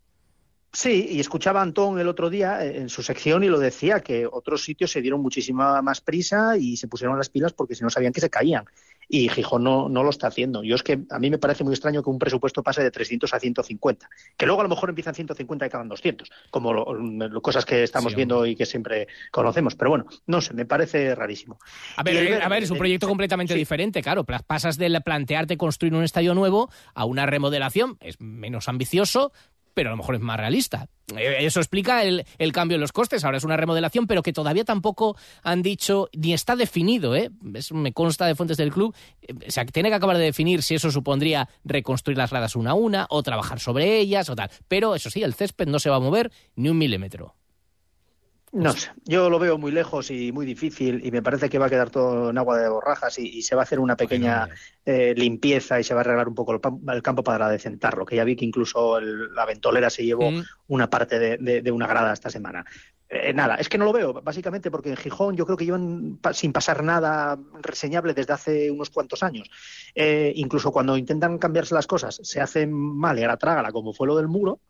Sí, 0.80 1.08
y 1.10 1.18
escuchaba 1.18 1.58
a 1.58 1.64
Antón 1.64 1.98
el 1.98 2.06
otro 2.06 2.30
día 2.30 2.64
eh, 2.64 2.76
en 2.76 2.88
su 2.88 3.02
sección 3.02 3.42
y 3.42 3.48
lo 3.48 3.58
decía, 3.58 3.98
que 3.98 4.28
otros 4.30 4.62
sitios 4.62 4.92
se 4.92 5.02
dieron 5.02 5.20
muchísima 5.20 5.82
más 5.82 6.00
prisa 6.00 6.56
y 6.56 6.76
se 6.76 6.86
pusieron 6.86 7.18
las 7.18 7.28
pilas 7.30 7.52
porque 7.52 7.74
si 7.74 7.82
no 7.82 7.90
sabían 7.90 8.12
que 8.12 8.20
se 8.20 8.30
caían. 8.30 8.64
Y 9.08 9.28
Gijón 9.28 9.64
no, 9.64 9.88
no 9.88 10.04
lo 10.04 10.10
está 10.10 10.28
haciendo. 10.28 10.62
Yo 10.62 10.76
es 10.76 10.84
que 10.84 11.00
a 11.10 11.18
mí 11.18 11.30
me 11.30 11.38
parece 11.38 11.64
muy 11.64 11.72
extraño 11.72 12.00
que 12.04 12.10
un 12.10 12.18
presupuesto 12.20 12.62
pase 12.62 12.80
de 12.84 12.92
300 12.92 13.34
a 13.34 13.40
150, 13.40 14.08
que 14.36 14.46
luego 14.46 14.60
a 14.60 14.64
lo 14.64 14.68
mejor 14.68 14.90
empiezan 14.90 15.16
150 15.16 15.64
y 15.64 15.66
acaban 15.66 15.88
200, 15.88 16.30
como 16.52 16.72
lo- 16.72 16.94
lo- 16.94 17.42
cosas 17.42 17.64
que 17.64 17.82
estamos 17.82 18.12
Sí, 18.12 18.16
viendo 18.16 18.46
y 18.46 18.54
que 18.54 18.64
siempre 18.64 19.08
conocemos. 19.32 19.74
Pero 19.74 19.90
bueno, 19.90 20.06
no 20.28 20.40
sé, 20.40 20.54
me 20.54 20.64
parece 20.64 21.12
rarísimo. 21.16 21.58
A 21.96 22.02
el 22.02 22.04
ver, 22.04 22.24
eh, 22.34 22.40
a 22.40 22.48
ver, 22.48 22.62
es 22.62 22.70
un 22.70 22.76
eh, 22.76 22.78
proyecto 22.78 23.08
completamente 23.08 23.54
sí. 23.54 23.58
diferente, 23.58 24.00
claro. 24.00 24.22
Pasas 24.24 24.76
de 24.78 24.88
la- 24.90 25.00
plantearte 25.00 25.56
construir 25.56 25.94
un 25.94 26.04
estadio 26.04 26.34
nuevo 26.34 26.70
a 26.94 27.04
una 27.04 27.26
remodelación. 27.26 27.96
Es 28.00 28.20
menos 28.20 28.68
ambicioso, 28.68 29.32
pero 29.78 29.90
a 29.90 29.92
lo 29.92 29.98
mejor 29.98 30.16
es 30.16 30.20
más 30.20 30.36
realista. 30.36 30.88
Eh, 31.16 31.36
Eso 31.42 31.60
explica 31.60 32.02
el, 32.02 32.24
el 32.38 32.50
cambio 32.52 32.74
en 32.74 32.80
los 32.80 32.90
costes. 32.90 33.24
Ahora 33.24 33.36
es 33.38 33.44
una 33.44 33.56
remodelación, 33.56 34.08
pero 34.08 34.24
que 34.24 34.32
todavía 34.32 34.64
tampoco 34.64 35.16
han 35.44 35.62
dicho, 35.62 36.08
ni 36.12 36.32
está 36.32 36.56
definido, 36.56 37.14
¿eh? 37.14 37.30
Es- 37.54 37.70
me 37.70 37.92
consta 37.92 38.26
de 38.26 38.34
fuentes 38.34 38.56
del 38.56 38.72
club. 38.72 38.92
eh, 39.22 39.34
O 39.46 39.50
sea, 39.52 39.64
tiene 39.66 39.88
que 39.88 39.94
acabar 39.94 40.18
de 40.18 40.24
definir 40.24 40.64
si 40.64 40.74
eso 40.74 40.90
supondría 40.90 41.48
reconstruir 41.64 42.18
las 42.18 42.30
gradas 42.30 42.56
una 42.56 42.72
a 42.72 42.74
una 42.74 43.06
o 43.08 43.22
trabajar 43.22 43.60
sobre 43.60 43.98
ellas 44.00 44.28
o 44.30 44.34
tal. 44.34 44.50
Pero 44.66 44.96
eso 44.96 45.10
sí, 45.10 45.22
el 45.22 45.34
césped 45.34 45.68
no 45.68 45.78
se 45.78 45.90
va 45.90 45.96
a 45.96 46.00
mover 46.00 46.32
ni 46.56 46.70
un 46.70 46.78
milímetro. 46.78 47.36
No 48.52 48.72
sé, 48.72 48.90
yo 49.04 49.28
lo 49.28 49.38
veo 49.38 49.58
muy 49.58 49.70
lejos 49.72 50.10
y 50.10 50.32
muy 50.32 50.46
difícil 50.46 51.04
y 51.04 51.10
me 51.10 51.22
parece 51.22 51.50
que 51.50 51.58
va 51.58 51.66
a 51.66 51.70
quedar 51.70 51.90
todo 51.90 52.30
en 52.30 52.38
agua 52.38 52.56
de 52.58 52.68
borrajas 52.68 53.18
y, 53.18 53.26
y 53.28 53.42
se 53.42 53.54
va 53.54 53.62
a 53.62 53.64
hacer 53.64 53.78
una 53.78 53.94
pequeña 53.96 54.48
eh, 54.86 55.14
limpieza 55.16 55.78
y 55.78 55.84
se 55.84 55.92
va 55.92 56.00
a 56.00 56.04
arreglar 56.04 56.28
un 56.28 56.34
poco 56.34 56.52
el, 56.52 56.60
el 56.94 57.02
campo 57.02 57.22
para 57.22 57.50
decentarlo, 57.50 58.06
que 58.06 58.16
ya 58.16 58.24
vi 58.24 58.36
que 58.36 58.46
incluso 58.46 58.96
el- 58.98 59.34
la 59.34 59.44
ventolera 59.44 59.90
se 59.90 60.04
llevó 60.04 60.30
Mm. 60.30 60.42
una 60.68 60.88
parte 60.88 61.18
de, 61.18 61.36
de- 61.36 61.60
de 61.62 61.70
una 61.70 61.86
grada 61.86 62.12
esta 62.12 62.30
semana. 62.30 62.64
Eh, 63.10 63.32
nada, 63.32 63.54
es 63.56 63.68
que 63.70 63.78
no 63.78 63.86
lo 63.86 63.92
veo, 63.92 64.12
básicamente 64.22 64.70
porque 64.70 64.90
en 64.90 64.96
Gijón 64.96 65.34
yo 65.36 65.44
creo 65.46 65.56
que 65.56 65.64
llevan 65.64 66.18
pa- 66.20 66.34
sin 66.34 66.52
pasar 66.52 66.82
nada 66.84 67.38
reseñable 67.62 68.12
desde 68.14 68.32
hace 68.34 68.70
unos 68.70 68.90
cuantos 68.90 69.22
años. 69.22 69.48
Eh, 69.94 70.32
incluso 70.36 70.70
cuando 70.72 70.96
intentan 70.96 71.38
cambiarse 71.38 71.74
las 71.74 71.86
cosas, 71.86 72.18
se 72.22 72.40
hacen 72.40 72.70
mal 72.72 73.18
y 73.18 73.22
ahora 73.22 73.36
trágala, 73.38 73.72
como 73.72 73.92
fue 73.94 74.06
lo 74.06 74.16
del 74.16 74.28
muro, 74.28 74.60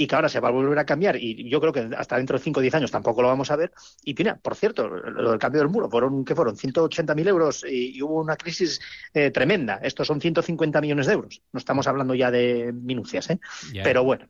y 0.00 0.06
que 0.06 0.14
ahora 0.14 0.28
se 0.28 0.38
va 0.38 0.48
a 0.48 0.52
volver 0.52 0.78
a 0.78 0.86
cambiar 0.86 1.16
y 1.16 1.50
yo 1.50 1.60
creo 1.60 1.72
que 1.72 1.90
hasta 1.96 2.16
dentro 2.16 2.38
de 2.38 2.44
5 2.44 2.60
o 2.60 2.62
10 2.62 2.74
años 2.76 2.90
tampoco 2.92 3.20
lo 3.20 3.26
vamos 3.28 3.50
a 3.50 3.56
ver. 3.56 3.72
Y 4.04 4.14
mira, 4.14 4.36
por 4.36 4.54
cierto, 4.54 4.86
lo 4.88 5.30
del 5.30 5.40
cambio 5.40 5.60
del 5.60 5.68
muro, 5.68 5.90
fueron, 5.90 6.24
¿qué 6.24 6.36
fueron? 6.36 6.56
180.000 6.56 7.28
euros 7.28 7.64
y, 7.68 7.96
y 7.96 8.02
hubo 8.02 8.20
una 8.20 8.36
crisis 8.36 8.80
eh, 9.12 9.32
tremenda. 9.32 9.80
Estos 9.82 10.06
son 10.06 10.20
150 10.20 10.80
millones 10.80 11.08
de 11.08 11.14
euros. 11.14 11.42
No 11.52 11.58
estamos 11.58 11.88
hablando 11.88 12.14
ya 12.14 12.30
de 12.30 12.72
minucias, 12.72 13.28
¿eh? 13.30 13.40
Ya, 13.74 13.82
Pero 13.82 14.04
bueno, 14.04 14.26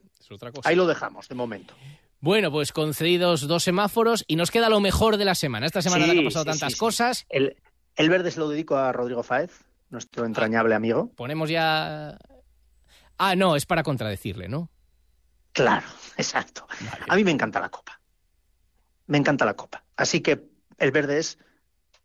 ahí 0.65 0.75
lo 0.75 0.87
dejamos 0.87 1.29
de 1.29 1.35
momento. 1.35 1.75
Bueno, 2.21 2.51
pues 2.51 2.73
concedidos 2.73 3.47
dos 3.47 3.63
semáforos 3.63 4.25
y 4.27 4.37
nos 4.37 4.51
queda 4.51 4.71
lo 4.71 4.81
mejor 4.81 5.19
de 5.19 5.27
la 5.27 5.35
semana. 5.35 5.67
Esta 5.67 5.83
semana 5.83 6.07
Sí, 6.07 6.19
han 6.19 6.25
pasado 6.25 6.45
sí, 6.45 6.51
tantas 6.51 6.73
sí. 6.73 6.79
cosas. 6.79 7.27
El, 7.29 7.57
el 7.95 8.09
verde 8.09 8.31
se 8.31 8.41
lo 8.41 8.49
dedico 8.49 8.77
a 8.77 8.91
Rodrigo 8.91 9.23
Fáez, 9.23 9.53
nuestro 9.91 10.25
entrañable 10.25 10.75
amigo. 10.75 11.13
Ponemos 11.15 11.51
ya... 11.51 12.17
Ah, 13.19 13.37
no, 13.37 13.55
es 13.55 13.67
para 13.67 13.83
contradecirle, 13.83 14.49
¿no? 14.49 14.71
Claro, 15.63 15.87
exacto. 16.17 16.67
A 17.09 17.17
mí 17.17 17.25
me 17.25 17.31
encanta 17.31 17.61
la 17.61 17.69
copa. 17.69 18.01
Me 19.07 19.19
encanta 19.19 19.45
la 19.45 19.55
copa. 19.55 19.83
Así 19.97 20.21
que 20.21 20.45
el 20.79 20.91
verde 20.91 21.19
es 21.19 21.39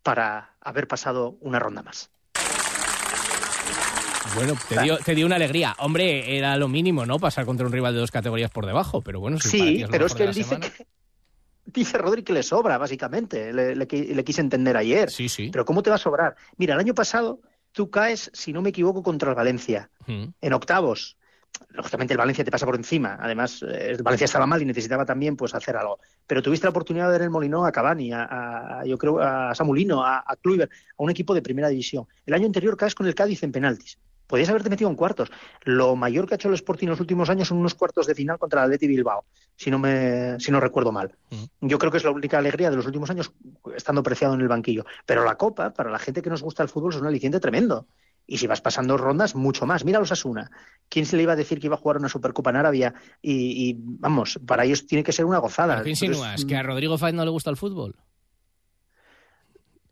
para 0.02 0.56
haber 0.60 0.88
pasado 0.88 1.36
una 1.40 1.58
ronda 1.58 1.82
más. 1.82 2.10
Bueno, 4.34 4.54
te 4.68 4.80
dio, 4.82 4.98
te 4.98 5.14
dio 5.14 5.26
una 5.26 5.36
alegría. 5.36 5.76
Hombre, 5.78 6.36
era 6.36 6.56
lo 6.56 6.66
mínimo, 6.66 7.06
¿no? 7.06 7.18
Pasar 7.20 7.44
contra 7.46 7.66
un 7.66 7.72
rival 7.72 7.94
de 7.94 8.00
dos 8.00 8.10
categorías 8.10 8.50
por 8.50 8.66
debajo, 8.66 9.00
pero 9.00 9.20
bueno, 9.20 9.38
si 9.38 9.48
Sí, 9.50 9.82
es 9.82 9.88
pero 9.88 10.06
es 10.06 10.14
que 10.14 10.24
él 10.24 10.34
dice 10.34 10.48
semana. 10.56 10.70
que 10.70 10.86
dice 11.66 11.98
Rodri 11.98 12.24
que 12.24 12.32
le 12.32 12.42
sobra, 12.42 12.76
básicamente. 12.76 13.52
Le, 13.52 13.76
le 13.76 13.86
qui- 13.86 14.12
le 14.12 14.24
quise 14.24 14.40
entender 14.40 14.76
ayer. 14.76 15.10
Sí, 15.10 15.28
sí. 15.28 15.50
Pero 15.52 15.64
¿cómo 15.64 15.82
te 15.82 15.90
va 15.90 15.96
a 15.96 16.00
sobrar? 16.00 16.34
Mira, 16.56 16.74
el 16.74 16.80
año 16.80 16.94
pasado 16.94 17.40
tú 17.70 17.90
caes, 17.90 18.30
si 18.34 18.52
no 18.52 18.60
me 18.60 18.70
equivoco, 18.70 19.02
contra 19.04 19.30
el 19.30 19.36
Valencia, 19.36 19.90
Mm. 20.06 20.24
en 20.40 20.52
octavos. 20.52 21.16
Lógicamente 21.70 22.14
el 22.14 22.18
Valencia 22.18 22.44
te 22.44 22.50
pasa 22.50 22.66
por 22.66 22.76
encima. 22.76 23.18
Además, 23.20 23.62
eh, 23.62 23.90
el 23.90 24.02
Valencia 24.02 24.24
estaba 24.26 24.46
mal 24.46 24.62
y 24.62 24.64
necesitaba 24.64 25.04
también 25.04 25.36
pues 25.36 25.54
hacer 25.54 25.76
algo. 25.76 25.98
Pero 26.26 26.42
tuviste 26.42 26.66
la 26.66 26.70
oportunidad 26.70 27.06
de 27.06 27.12
ver 27.12 27.22
el 27.22 27.30
Molinó 27.30 27.64
a 27.66 27.72
Cavani, 27.72 28.12
a, 28.12 28.78
a- 28.80 28.84
yo 28.86 28.96
creo 28.98 29.20
a 29.20 29.54
Samulino, 29.54 30.04
a, 30.04 30.24
a 30.26 30.36
Kluivert, 30.36 30.70
a 30.72 31.02
un 31.02 31.10
equipo 31.10 31.34
de 31.34 31.42
primera 31.42 31.68
división. 31.68 32.06
El 32.26 32.34
año 32.34 32.46
anterior 32.46 32.76
caes 32.76 32.94
con 32.94 33.06
el 33.06 33.14
Cádiz 33.14 33.42
en 33.42 33.52
penaltis. 33.52 33.98
Podías 34.26 34.48
haberte 34.48 34.70
metido 34.70 34.88
en 34.88 34.96
cuartos. 34.96 35.30
Lo 35.64 35.96
mayor 35.96 36.26
que 36.26 36.34
ha 36.34 36.36
hecho 36.36 36.48
el 36.48 36.54
Sporting 36.54 36.86
en 36.86 36.90
los 36.92 37.00
últimos 37.00 37.28
años 37.28 37.48
son 37.48 37.58
unos 37.58 37.74
cuartos 37.74 38.06
de 38.06 38.14
final 38.14 38.38
contra 38.38 38.60
el 38.60 38.66
Atleti 38.66 38.86
Bilbao, 38.86 39.24
si 39.54 39.70
no 39.70 39.78
me 39.78 40.40
si 40.40 40.50
no 40.50 40.60
recuerdo 40.60 40.92
mal. 40.92 41.14
Yo 41.60 41.78
creo 41.78 41.90
que 41.92 41.98
es 41.98 42.04
la 42.04 42.10
única 42.10 42.38
alegría 42.38 42.70
de 42.70 42.76
los 42.76 42.86
últimos 42.86 43.10
años 43.10 43.32
estando 43.76 44.02
preciado 44.02 44.32
en 44.34 44.40
el 44.40 44.48
banquillo. 44.48 44.86
Pero 45.04 45.24
la 45.24 45.34
Copa, 45.36 45.74
para 45.74 45.90
la 45.90 45.98
gente 45.98 46.22
que 46.22 46.30
nos 46.30 46.42
gusta 46.42 46.62
el 46.62 46.68
fútbol, 46.70 46.94
es 46.94 47.00
un 47.00 47.06
aliciente 47.06 47.38
tremendo. 47.38 47.86
Y 48.26 48.38
si 48.38 48.46
vas 48.46 48.60
pasando 48.60 48.96
rondas, 48.96 49.34
mucho 49.34 49.66
más. 49.66 49.84
Mira 49.84 49.98
los 49.98 50.10
Asuna. 50.12 50.50
¿Quién 50.88 51.04
se 51.06 51.16
le 51.16 51.24
iba 51.24 51.34
a 51.34 51.36
decir 51.36 51.60
que 51.60 51.66
iba 51.66 51.76
a 51.76 51.78
jugar 51.78 51.98
una 51.98 52.08
Supercopa 52.08 52.50
en 52.50 52.56
Arabia? 52.56 52.94
Y, 53.20 53.68
y, 53.70 53.76
vamos, 53.78 54.40
para 54.46 54.64
ellos 54.64 54.86
tiene 54.86 55.04
que 55.04 55.12
ser 55.12 55.24
una 55.26 55.38
gozada. 55.38 55.74
¿Pero 55.74 55.84
¿Qué 55.84 55.90
insinúas? 55.90 56.22
Entonces, 56.22 56.44
¿Que 56.46 56.56
a 56.56 56.62
Rodrigo 56.62 56.96
Fáez 56.96 57.14
no 57.14 57.24
le 57.24 57.30
gusta 57.30 57.50
el 57.50 57.56
fútbol? 57.56 57.94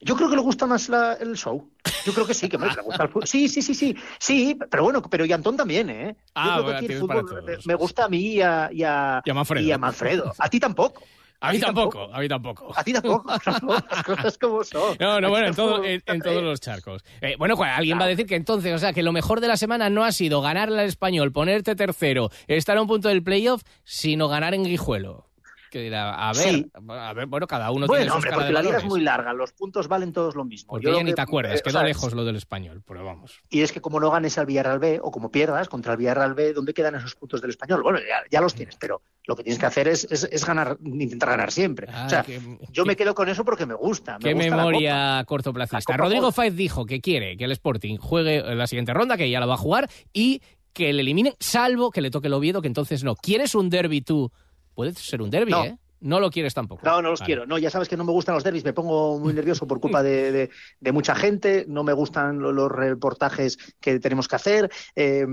Yo 0.00 0.16
creo 0.16 0.28
que 0.28 0.34
le 0.36 0.42
gusta 0.42 0.66
más 0.66 0.88
la- 0.88 1.14
el 1.14 1.36
show. 1.36 1.70
Yo 2.04 2.12
creo 2.12 2.26
que 2.26 2.34
sí, 2.34 2.48
que 2.48 2.58
me 2.58 2.66
le 2.66 2.82
gusta 2.82 3.04
el 3.04 3.08
fútbol. 3.08 3.26
Sí, 3.28 3.48
sí, 3.48 3.62
sí, 3.62 3.72
sí. 3.74 3.94
Sí, 4.18 4.58
pero 4.68 4.82
bueno, 4.82 5.00
pero 5.02 5.24
y 5.24 5.32
Antón 5.32 5.56
también, 5.56 5.90
¿eh? 5.90 6.16
Yo 6.18 6.24
Ah, 6.34 6.42
creo 6.54 6.66
que 6.66 6.72
bueno, 6.72 6.78
el 6.80 6.98
fútbol 7.00 7.60
me 7.66 7.74
gusta 7.76 8.04
a 8.06 8.08
mí 8.08 8.18
y 8.34 8.40
a, 8.40 8.68
y 8.72 8.82
a, 8.82 9.22
Y 9.24 9.30
a 9.30 9.34
Manfredo. 9.34 9.64
y 9.66 9.70
a 9.72 9.78
Manfredo. 9.78 10.32
A 10.38 10.48
ti 10.48 10.58
tampoco. 10.58 11.04
A 11.42 11.52
mí 11.52 11.58
tampoco, 11.58 12.08
a 12.12 12.20
mí 12.20 12.28
tampoco. 12.28 12.72
A 12.76 12.84
ti 12.84 12.92
tampoco. 12.92 13.32
No, 13.62 13.74
las 13.90 14.02
cosas 14.04 14.38
como 14.38 14.64
son. 14.64 14.96
No, 15.00 15.20
no, 15.20 15.28
bueno, 15.30 15.48
en, 15.48 15.54
todo- 15.54 15.84
en- 15.84 16.00
todos 16.22 16.42
los 16.42 16.60
charcos. 16.60 17.04
Eh, 17.20 17.34
bueno, 17.38 17.56
cual- 17.56 17.70
alguien 17.70 17.98
va 17.98 18.04
a 18.04 18.08
decir 18.08 18.26
que 18.26 18.36
entonces, 18.36 18.72
o 18.74 18.78
sea, 18.78 18.92
que 18.92 19.02
lo 19.02 19.12
mejor 19.12 19.40
de 19.40 19.48
la 19.48 19.56
semana 19.56 19.90
no 19.90 20.04
ha 20.04 20.12
sido 20.12 20.40
ganarle 20.40 20.80
al 20.80 20.86
español, 20.88 21.32
ponerte 21.32 21.74
tercero, 21.74 22.30
estar 22.46 22.76
a 22.76 22.82
un 22.82 22.88
punto 22.88 23.08
del 23.08 23.22
playoff, 23.22 23.62
sino 23.84 24.28
ganar 24.28 24.54
en 24.54 24.64
Guijuelo. 24.64 25.26
Que 25.72 25.80
dirá, 25.80 26.12
a 26.28 26.34
ver, 26.34 26.42
Sí. 26.42 26.70
a 26.90 27.12
ver, 27.14 27.24
bueno, 27.28 27.46
cada 27.46 27.70
uno 27.70 27.86
tiene 27.86 28.00
Bueno, 28.00 28.10
su 28.12 28.16
hombre, 28.16 28.28
escala 28.28 28.42
porque 28.42 28.52
la 28.52 28.60
liga 28.62 28.76
es 28.76 28.84
muy 28.84 29.00
larga, 29.00 29.32
los 29.32 29.52
puntos 29.52 29.88
valen 29.88 30.12
todos 30.12 30.34
lo 30.34 30.44
mismo. 30.44 30.68
Porque 30.72 30.84
Yo 30.84 30.92
ya 30.92 30.98
lo 30.98 31.04
ni 31.04 31.12
que- 31.12 31.14
te 31.16 31.22
acuerdas, 31.22 31.58
eh, 31.58 31.62
quedó 31.64 31.82
lejos 31.82 32.12
lo 32.12 32.26
del 32.26 32.36
español, 32.36 32.82
pero 32.86 33.02
vamos. 33.06 33.40
Y 33.48 33.62
es 33.62 33.72
que 33.72 33.80
como 33.80 33.98
no 33.98 34.10
ganes 34.10 34.36
al 34.36 34.44
Villarreal 34.44 34.78
B 34.78 35.00
o 35.02 35.10
como 35.10 35.30
pierdas 35.30 35.70
contra 35.70 35.92
el 35.92 35.98
Villarreal 35.98 36.34
B, 36.34 36.52
¿dónde 36.52 36.74
quedan 36.74 36.94
esos 36.96 37.14
puntos 37.14 37.40
del 37.40 37.48
español? 37.48 37.82
Bueno, 37.82 38.00
ya, 38.00 38.16
ya 38.30 38.42
los 38.42 38.54
tienes, 38.54 38.76
pero 38.76 39.00
lo 39.26 39.34
que 39.34 39.44
tienes 39.44 39.58
que 39.58 39.64
hacer 39.64 39.88
es, 39.88 40.06
es- 40.10 40.28
es 40.30 40.44
ganar, 40.44 40.76
intentar 40.84 41.30
ganar 41.30 41.50
siempre. 41.50 41.86
Ah, 41.90 42.04
o 42.06 42.10
sea, 42.10 42.26
yo 42.70 42.84
me 42.84 42.94
quedo 42.94 43.14
con 43.14 43.30
eso 43.30 43.42
porque 43.42 43.64
me 43.64 43.72
gusta. 43.74 44.18
me 44.18 44.24
Qué 44.24 44.34
gusta 44.34 44.54
memoria 44.56 45.24
cortoplacista. 45.26 45.78
La 45.78 45.96
Copa 45.96 45.96
Rodrigo. 46.04 46.32
Faiz 46.32 46.54
dijo 46.54 46.84
que 46.84 47.00
quiere 47.00 47.38
que 47.38 47.44
el 47.44 47.52
Sporting 47.52 47.96
juegue 47.96 48.40
en 48.40 48.58
la 48.58 48.66
siguiente 48.66 48.92
ronda, 48.92 49.16
que 49.16 49.30
ya 49.30 49.40
la 49.40 49.46
va 49.46 49.54
a 49.54 49.56
jugar, 49.56 49.88
y 50.12 50.42
que 50.74 50.92
le 50.92 51.00
eliminen, 51.00 51.32
salvo 51.40 51.90
que 51.90 52.02
le 52.02 52.10
toque 52.10 52.26
el 52.26 52.34
Oviedo, 52.34 52.60
que 52.60 52.68
entonces 52.68 53.04
no. 53.04 53.14
¿Quieres 53.14 53.54
un 53.54 53.70
derby 53.70 54.02
tú? 54.02 54.30
Puede 54.74 54.92
ser 54.94 55.22
un 55.22 55.30
derby, 55.30 55.50
No. 55.52 55.64
¿eh? 55.64 55.76
No 56.04 56.18
lo 56.18 56.32
quieres 56.32 56.52
tampoco. 56.52 56.80
No, 56.84 57.00
no 57.00 57.10
los 57.10 57.20
Vale. 57.20 57.26
quiero. 57.28 57.46
No, 57.46 57.58
ya 57.58 57.70
sabes 57.70 57.88
que 57.88 57.96
no 57.96 58.02
me 58.02 58.10
gustan 58.10 58.34
los 58.34 58.42
derbis, 58.42 58.64
me 58.64 58.72
pongo 58.72 59.20
muy 59.20 59.32
nervioso 59.32 59.68
por 59.68 59.78
culpa 59.78 60.02
de, 60.02 60.32
de- 60.32 60.50
de 60.80 60.90
mucha 60.92 61.14
gente, 61.14 61.64
no 61.68 61.84
me 61.84 61.92
gustan 61.92 62.40
lo- 62.40 62.50
los 62.50 62.72
reportajes 62.72 63.56
que 63.80 64.00
tenemos 64.00 64.26
que 64.26 64.34
hacer, 64.34 64.68
eh, 64.96 65.24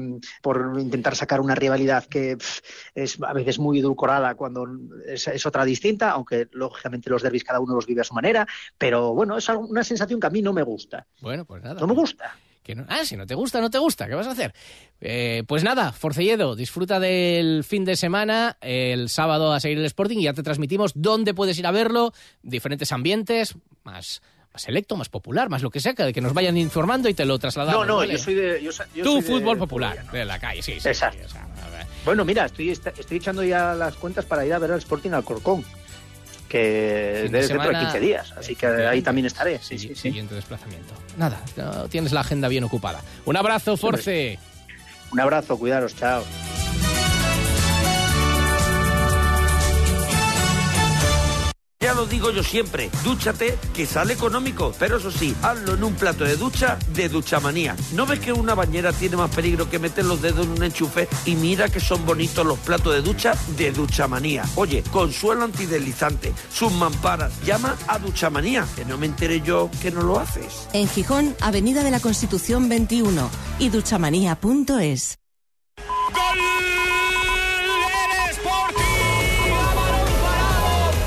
por 0.43 0.75
intentar 0.80 1.15
sacar 1.15 1.41
una 1.41 1.56
rivalidad 1.56 2.06
que 2.06 2.38
pff, 2.38 2.60
es 2.93 3.17
a 3.23 3.34
veces 3.34 3.58
muy 3.58 3.80
edulcorada 3.80 4.36
cuando 4.36 4.67
es, 5.08 5.28
es 5.28 5.43
otra 5.47 5.65
distinta, 5.65 6.12
aunque 6.12 6.47
lógicamente 6.52 7.10
los 7.10 7.23
derbis 7.23 7.43
cada 7.43 7.60
uno 7.60 7.73
los 7.73 7.88
vive 7.88 8.02
a 8.02 8.04
su 8.04 8.13
manera, 8.13 8.47
pero 8.78 9.15
bueno, 9.15 9.38
es 9.39 9.49
una 9.49 9.84
sensación 9.84 10.19
que 10.19 10.28
a 10.28 10.30
mí 10.30 10.43
no 10.43 10.54
me 10.54 10.62
gusta. 10.62 11.08
Bueno, 11.19 11.45
pues 11.45 11.63
nada. 11.63 11.80
No 11.82 11.88
me 11.88 11.95
gusta. 11.95 12.38
Que 12.69 12.75
no- 12.75 12.86
ah, 12.88 13.03
si 13.03 13.17
no 13.17 13.25
te 13.25 13.34
gusta, 13.34 13.60
no 13.62 13.71
te 13.71 13.79
gusta, 13.79 14.08
¿qué 14.08 14.13
vas 14.13 14.27
a 14.27 14.32
hacer? 14.34 14.53
Eh, 15.01 15.41
pues 15.47 15.63
nada, 15.63 15.91
Forcelledo, 15.91 16.55
disfruta 16.55 16.99
del 16.99 17.63
fin 17.63 17.84
de 17.84 17.95
semana, 17.95 18.58
el 18.62 19.10
sábado 19.10 19.53
a 19.53 19.60
seguir 19.60 19.79
el 19.79 19.86
Sporting 19.86 20.19
y 20.19 20.25
ya 20.25 20.34
te 20.34 20.43
transmitimos 20.43 20.91
dónde 20.93 21.34
puedes 21.34 21.58
ir 21.58 21.65
a 21.65 21.71
verlo, 21.71 22.13
diferentes 22.43 22.91
ambientes, 22.91 23.55
más, 23.84 24.21
más 24.53 24.62
selecto, 24.62 24.95
más 24.97 25.10
popular, 25.10 25.49
más 25.49 25.63
lo 25.63 25.71
que 25.71 25.79
sea, 25.79 25.95
que, 25.95 26.13
que 26.13 26.21
nos 26.21 26.36
vayan 26.36 26.58
informando 26.60 27.10
y 27.10 27.15
te 27.15 27.25
lo 27.25 27.39
trasladamos. 27.39 27.88
No, 27.88 27.93
no, 27.93 27.97
¿vale? 28.01 28.12
yo 28.13 28.19
soy 28.19 28.36
de... 28.36 28.62
Yo, 28.62 28.69
yo 28.93 29.03
Tú, 29.03 29.13
soy 29.13 29.21
de- 29.21 29.27
fútbol 29.39 29.58
popular, 29.58 30.12
de 30.12 30.25
la 30.25 30.38
calle, 30.38 30.62
sí, 30.62 30.79
sí. 30.79 30.89
Exacto. 30.89 31.17
sí, 31.21 31.25
o 31.25 31.29
sea, 31.29 31.45
a 31.65 31.69
ver. 31.71 31.88
Bueno, 32.05 32.23
mira, 32.23 32.45
estoy, 32.45 32.69
estoy 32.69 33.17
echando 33.17 33.43
ya 33.43 33.73
las 33.73 33.95
cuentas 33.95 34.25
para 34.25 34.45
ir 34.45 34.53
a 34.53 34.60
ver 34.60 34.73
al 34.73 34.77
Sporting 34.77 35.10
al 35.10 35.23
Corcón, 35.23 35.65
que 36.49 36.57
de 36.59 37.21
dentro 37.29 37.39
de 37.41 37.47
semana, 37.47 37.79
15 37.79 37.99
días, 37.99 38.33
así 38.38 38.55
que 38.55 38.65
ahí 38.67 39.01
también 39.01 39.27
estaré. 39.27 39.59
Sí, 39.59 39.77
Sí, 39.77 39.89
sí. 39.89 39.95
Siguiente 39.95 40.35
desplazamiento. 40.35 40.93
Nada, 41.17 41.39
tienes 41.89 42.12
la 42.12 42.21
agenda 42.21 42.47
bien 42.49 42.65
ocupada. 42.65 43.01
Un 43.25 43.38
abrazo, 43.38 43.77
Force. 43.77 44.38
Un 45.12 45.19
abrazo, 45.19 45.57
cuidaros, 45.57 45.95
chao. 45.95 46.23
Ya 51.89 51.95
lo 51.95 52.06
digo 52.06 52.30
yo 52.30 52.43
siempre, 52.43 52.91
dúchate 53.04 53.58
que 53.73 53.88
sale 53.88 54.13
económico, 54.13 54.75
pero 54.78 54.97
eso 54.97 55.10
sí, 55.10 55.36
hazlo 55.41 55.73
en 55.73 55.84
un 55.84 55.95
plato 55.95 56.23
de 56.23 56.36
ducha 56.36 56.78
de 56.93 57.10
Duchamanía. 57.10 57.75
¿No 57.93 58.06
ves 58.06 58.19
que 58.19 58.32
una 58.32 58.54
bañera 58.54 58.93
tiene 58.93 59.17
más 59.17 59.34
peligro 59.34 59.67
que 59.71 59.80
meter 59.80 60.06
los 60.06 60.21
dedos 60.21 60.45
en 60.45 60.52
un 60.52 60.63
enchufe? 60.63 61.10
Y 61.25 61.34
mira 61.34 61.67
que 61.67 61.80
son 61.80 62.06
bonitos 62.06 62.45
los 62.45 62.60
platos 62.60 62.93
de 62.93 63.02
ducha 63.02 63.34
de 63.58 63.71
Duchamanía. 63.71 64.43
Oye, 64.54 64.84
con 64.91 65.12
suelo 65.12 65.45
antideslizante, 65.45 66.32
sus 66.54 66.71
mamparas, 66.71 67.34
llama 67.43 67.75
a 67.88 67.97
Duchamanía, 67.97 68.67
que 68.75 68.86
no 68.86 68.99
me 68.99 69.08
enteré 69.08 69.41
yo 69.41 69.71
que 69.82 69.89
no 69.89 70.04
lo 70.04 70.19
haces. 70.19 70.67
En 70.73 70.88
Gijón, 70.88 71.36
Avenida 71.41 71.84
de 71.84 71.89
la 71.89 71.99
Constitución 71.99 72.69
21 72.69 73.32
y 73.58 73.69
duchamanía.es. 73.69 75.17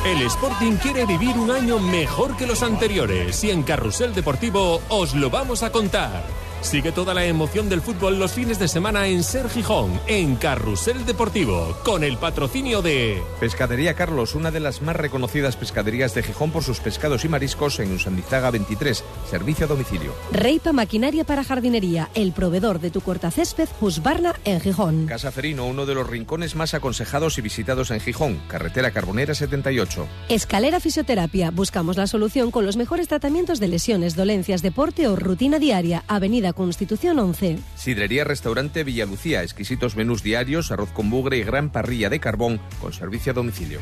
El 0.04 0.20
Sporting 0.22 0.78
quiere 0.78 1.06
vivir 1.06 1.38
un 1.38 1.52
año 1.52 1.78
mejor 1.78 2.36
que 2.36 2.44
los 2.44 2.64
anteriores 2.64 3.44
y 3.44 3.52
en 3.52 3.62
Carrusel 3.62 4.12
Deportivo 4.12 4.82
os 4.88 5.14
lo 5.14 5.30
vamos 5.30 5.62
a 5.62 5.70
contar. 5.70 6.24
Sigue 6.62 6.92
toda 6.92 7.12
la 7.12 7.24
emoción 7.24 7.68
del 7.68 7.82
fútbol 7.82 8.20
los 8.20 8.32
fines 8.32 8.58
de 8.60 8.68
semana 8.68 9.08
en 9.08 9.24
Ser 9.24 9.50
Gijón, 9.50 10.00
en 10.06 10.36
Carrusel 10.36 11.04
Deportivo, 11.04 11.76
con 11.84 12.04
el 12.04 12.16
patrocinio 12.18 12.82
de... 12.82 13.20
Pescadería 13.40 13.94
Carlos, 13.94 14.36
una 14.36 14.52
de 14.52 14.60
las 14.60 14.80
más 14.80 14.94
reconocidas 14.94 15.56
pescaderías 15.56 16.14
de 16.14 16.22
Gijón 16.22 16.52
por 16.52 16.62
sus 16.62 16.78
pescados 16.78 17.24
y 17.24 17.28
mariscos 17.28 17.80
en 17.80 17.92
Usandizaga 17.92 18.52
23, 18.52 19.04
servicio 19.28 19.66
a 19.66 19.68
domicilio. 19.68 20.14
Reipa 20.30 20.72
Maquinaria 20.72 21.24
para 21.24 21.42
Jardinería, 21.42 22.10
el 22.14 22.32
proveedor 22.32 22.78
de 22.80 22.90
tu 22.90 23.00
cortacésped 23.00 23.68
Husqvarna 23.80 24.36
en 24.44 24.60
Gijón. 24.60 25.06
Casa 25.06 25.32
Ferino, 25.32 25.66
uno 25.66 25.84
de 25.84 25.94
los 25.96 26.08
rincones 26.08 26.54
más 26.54 26.74
aconsejados 26.74 27.38
y 27.38 27.42
visitados 27.42 27.90
en 27.90 28.00
Gijón, 28.00 28.40
carretera 28.46 28.92
Carbonera 28.92 29.34
78. 29.34 30.06
Escalera 30.28 30.78
Fisioterapia, 30.78 31.50
buscamos 31.50 31.96
la 31.96 32.06
solución 32.06 32.52
con 32.52 32.64
los 32.64 32.76
mejores 32.76 33.08
tratamientos 33.08 33.58
de 33.58 33.66
lesiones, 33.66 34.14
dolencias, 34.14 34.62
deporte 34.62 35.08
o 35.08 35.16
rutina 35.16 35.58
diaria. 35.58 36.04
Avenida 36.06 36.51
Constitución 36.52 37.18
11. 37.18 37.58
Sidrería 37.76 38.24
Restaurante 38.24 38.84
Villalucía, 38.84 39.42
exquisitos 39.42 39.96
menús 39.96 40.22
diarios, 40.22 40.70
arroz 40.70 40.90
con 40.90 41.10
bugre 41.10 41.38
y 41.38 41.42
gran 41.42 41.70
parrilla 41.70 42.10
de 42.10 42.20
carbón 42.20 42.60
con 42.80 42.92
servicio 42.92 43.32
a 43.32 43.34
domicilio. 43.34 43.80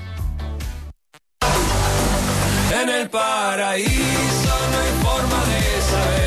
En 2.82 2.88
el 2.88 3.10
paraíso 3.10 3.88
no 4.72 4.78
hay 4.78 5.02
forma 5.02 5.44
de 5.46 5.82
saber 5.82 6.19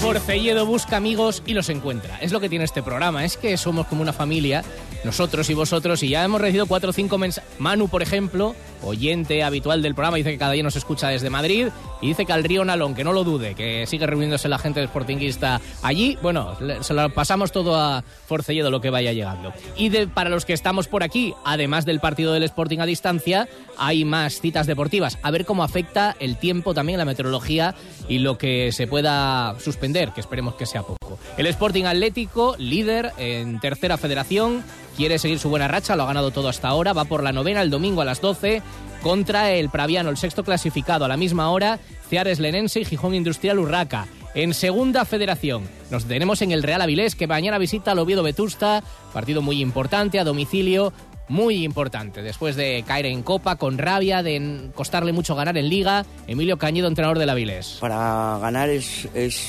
Forcelledo 0.00 0.64
busca 0.64 0.96
amigos 0.96 1.42
y 1.44 1.54
los 1.54 1.68
encuentra. 1.68 2.18
Es 2.20 2.30
lo 2.30 2.38
que 2.38 2.48
tiene 2.48 2.64
este 2.64 2.82
programa. 2.84 3.24
Es 3.24 3.36
que 3.36 3.56
somos 3.56 3.88
como 3.88 4.00
una 4.00 4.12
familia, 4.12 4.62
nosotros 5.04 5.50
y 5.50 5.54
vosotros, 5.54 6.02
y 6.04 6.10
ya 6.10 6.24
hemos 6.24 6.40
recibido 6.40 6.66
cuatro 6.66 6.90
o 6.90 6.92
cinco 6.92 7.18
mensajes. 7.18 7.50
Manu, 7.58 7.88
por 7.88 8.00
ejemplo, 8.00 8.54
oyente 8.82 9.42
habitual 9.42 9.82
del 9.82 9.96
programa, 9.96 10.16
dice 10.16 10.30
que 10.30 10.38
cada 10.38 10.52
día 10.52 10.62
nos 10.62 10.76
escucha 10.76 11.08
desde 11.08 11.30
Madrid 11.30 11.68
y 12.00 12.08
dice 12.08 12.24
que 12.24 12.32
al 12.32 12.44
río 12.44 12.64
Nalón, 12.64 12.94
que 12.94 13.02
no 13.02 13.12
lo 13.12 13.24
dude, 13.24 13.56
que 13.56 13.86
sigue 13.88 14.06
reuniéndose 14.06 14.48
la 14.48 14.58
gente 14.58 14.78
del 14.78 14.88
Sportingista 14.88 15.60
allí. 15.82 16.16
Bueno, 16.22 16.56
se 16.80 16.94
lo 16.94 17.10
pasamos 17.10 17.50
todo 17.50 17.74
a 17.74 18.04
Forcelledo 18.26 18.70
lo 18.70 18.80
que 18.80 18.90
vaya 18.90 19.12
llegando. 19.12 19.52
Y 19.76 19.90
para 20.06 20.30
los 20.30 20.44
que 20.44 20.52
estamos 20.52 20.86
por 20.86 21.02
aquí, 21.02 21.34
además 21.44 21.84
del 21.84 21.98
partido 21.98 22.32
del 22.32 22.44
Sporting 22.44 22.78
a 22.78 22.86
distancia, 22.86 23.48
hay 23.76 24.04
más 24.04 24.40
citas 24.40 24.68
deportivas. 24.68 25.18
A 25.22 25.32
ver 25.32 25.44
cómo 25.44 25.64
afecta 25.64 26.14
el 26.20 26.36
tiempo 26.36 26.72
también, 26.72 26.98
la 26.98 27.04
meteorología 27.04 27.74
y 28.08 28.20
lo 28.20 28.38
que 28.38 28.70
se 28.70 28.86
pueda 28.86 29.58
suspender, 29.58 29.88
que 30.06 30.20
esperemos 30.20 30.54
que 30.54 30.66
sea 30.66 30.82
poco. 30.82 31.18
El 31.36 31.46
Sporting 31.46 31.84
Atlético, 31.84 32.54
líder 32.58 33.12
en 33.18 33.60
tercera 33.60 33.96
federación, 33.96 34.62
quiere 34.96 35.18
seguir 35.18 35.38
su 35.38 35.48
buena 35.48 35.68
racha, 35.68 35.96
lo 35.96 36.04
ha 36.04 36.06
ganado 36.06 36.30
todo 36.30 36.48
hasta 36.48 36.68
ahora, 36.68 36.92
va 36.92 37.04
por 37.04 37.22
la 37.22 37.32
novena 37.32 37.62
el 37.62 37.70
domingo 37.70 38.00
a 38.02 38.04
las 38.04 38.20
12 38.20 38.62
contra 39.02 39.52
el 39.52 39.70
Praviano, 39.70 40.10
el 40.10 40.16
sexto 40.16 40.44
clasificado 40.44 41.04
a 41.04 41.08
la 41.08 41.16
misma 41.16 41.50
hora, 41.50 41.78
Ceares 42.08 42.40
Lenense 42.40 42.80
y 42.80 42.84
Gijón 42.84 43.14
Industrial 43.14 43.58
Urraca. 43.58 44.06
En 44.34 44.54
segunda 44.54 45.04
federación 45.04 45.68
nos 45.90 46.04
tenemos 46.04 46.42
en 46.42 46.52
el 46.52 46.62
Real 46.62 46.82
Avilés 46.82 47.14
que 47.14 47.26
mañana 47.26 47.58
visita 47.58 47.92
al 47.92 47.98
Oviedo 47.98 48.22
Vetusta, 48.22 48.82
partido 49.12 49.42
muy 49.42 49.60
importante 49.60 50.18
a 50.18 50.24
domicilio, 50.24 50.92
muy 51.28 51.64
importante. 51.64 52.22
Después 52.22 52.56
de 52.56 52.84
caer 52.86 53.06
en 53.06 53.22
Copa 53.22 53.56
con 53.56 53.78
rabia, 53.78 54.22
de 54.22 54.70
costarle 54.74 55.12
mucho 55.12 55.34
ganar 55.34 55.56
en 55.56 55.68
Liga, 55.68 56.04
Emilio 56.26 56.58
Cañedo, 56.58 56.88
entrenador 56.88 57.18
del 57.18 57.30
Avilés. 57.30 57.78
Para 57.80 58.38
ganar 58.40 58.68
es, 58.68 59.08
es 59.14 59.48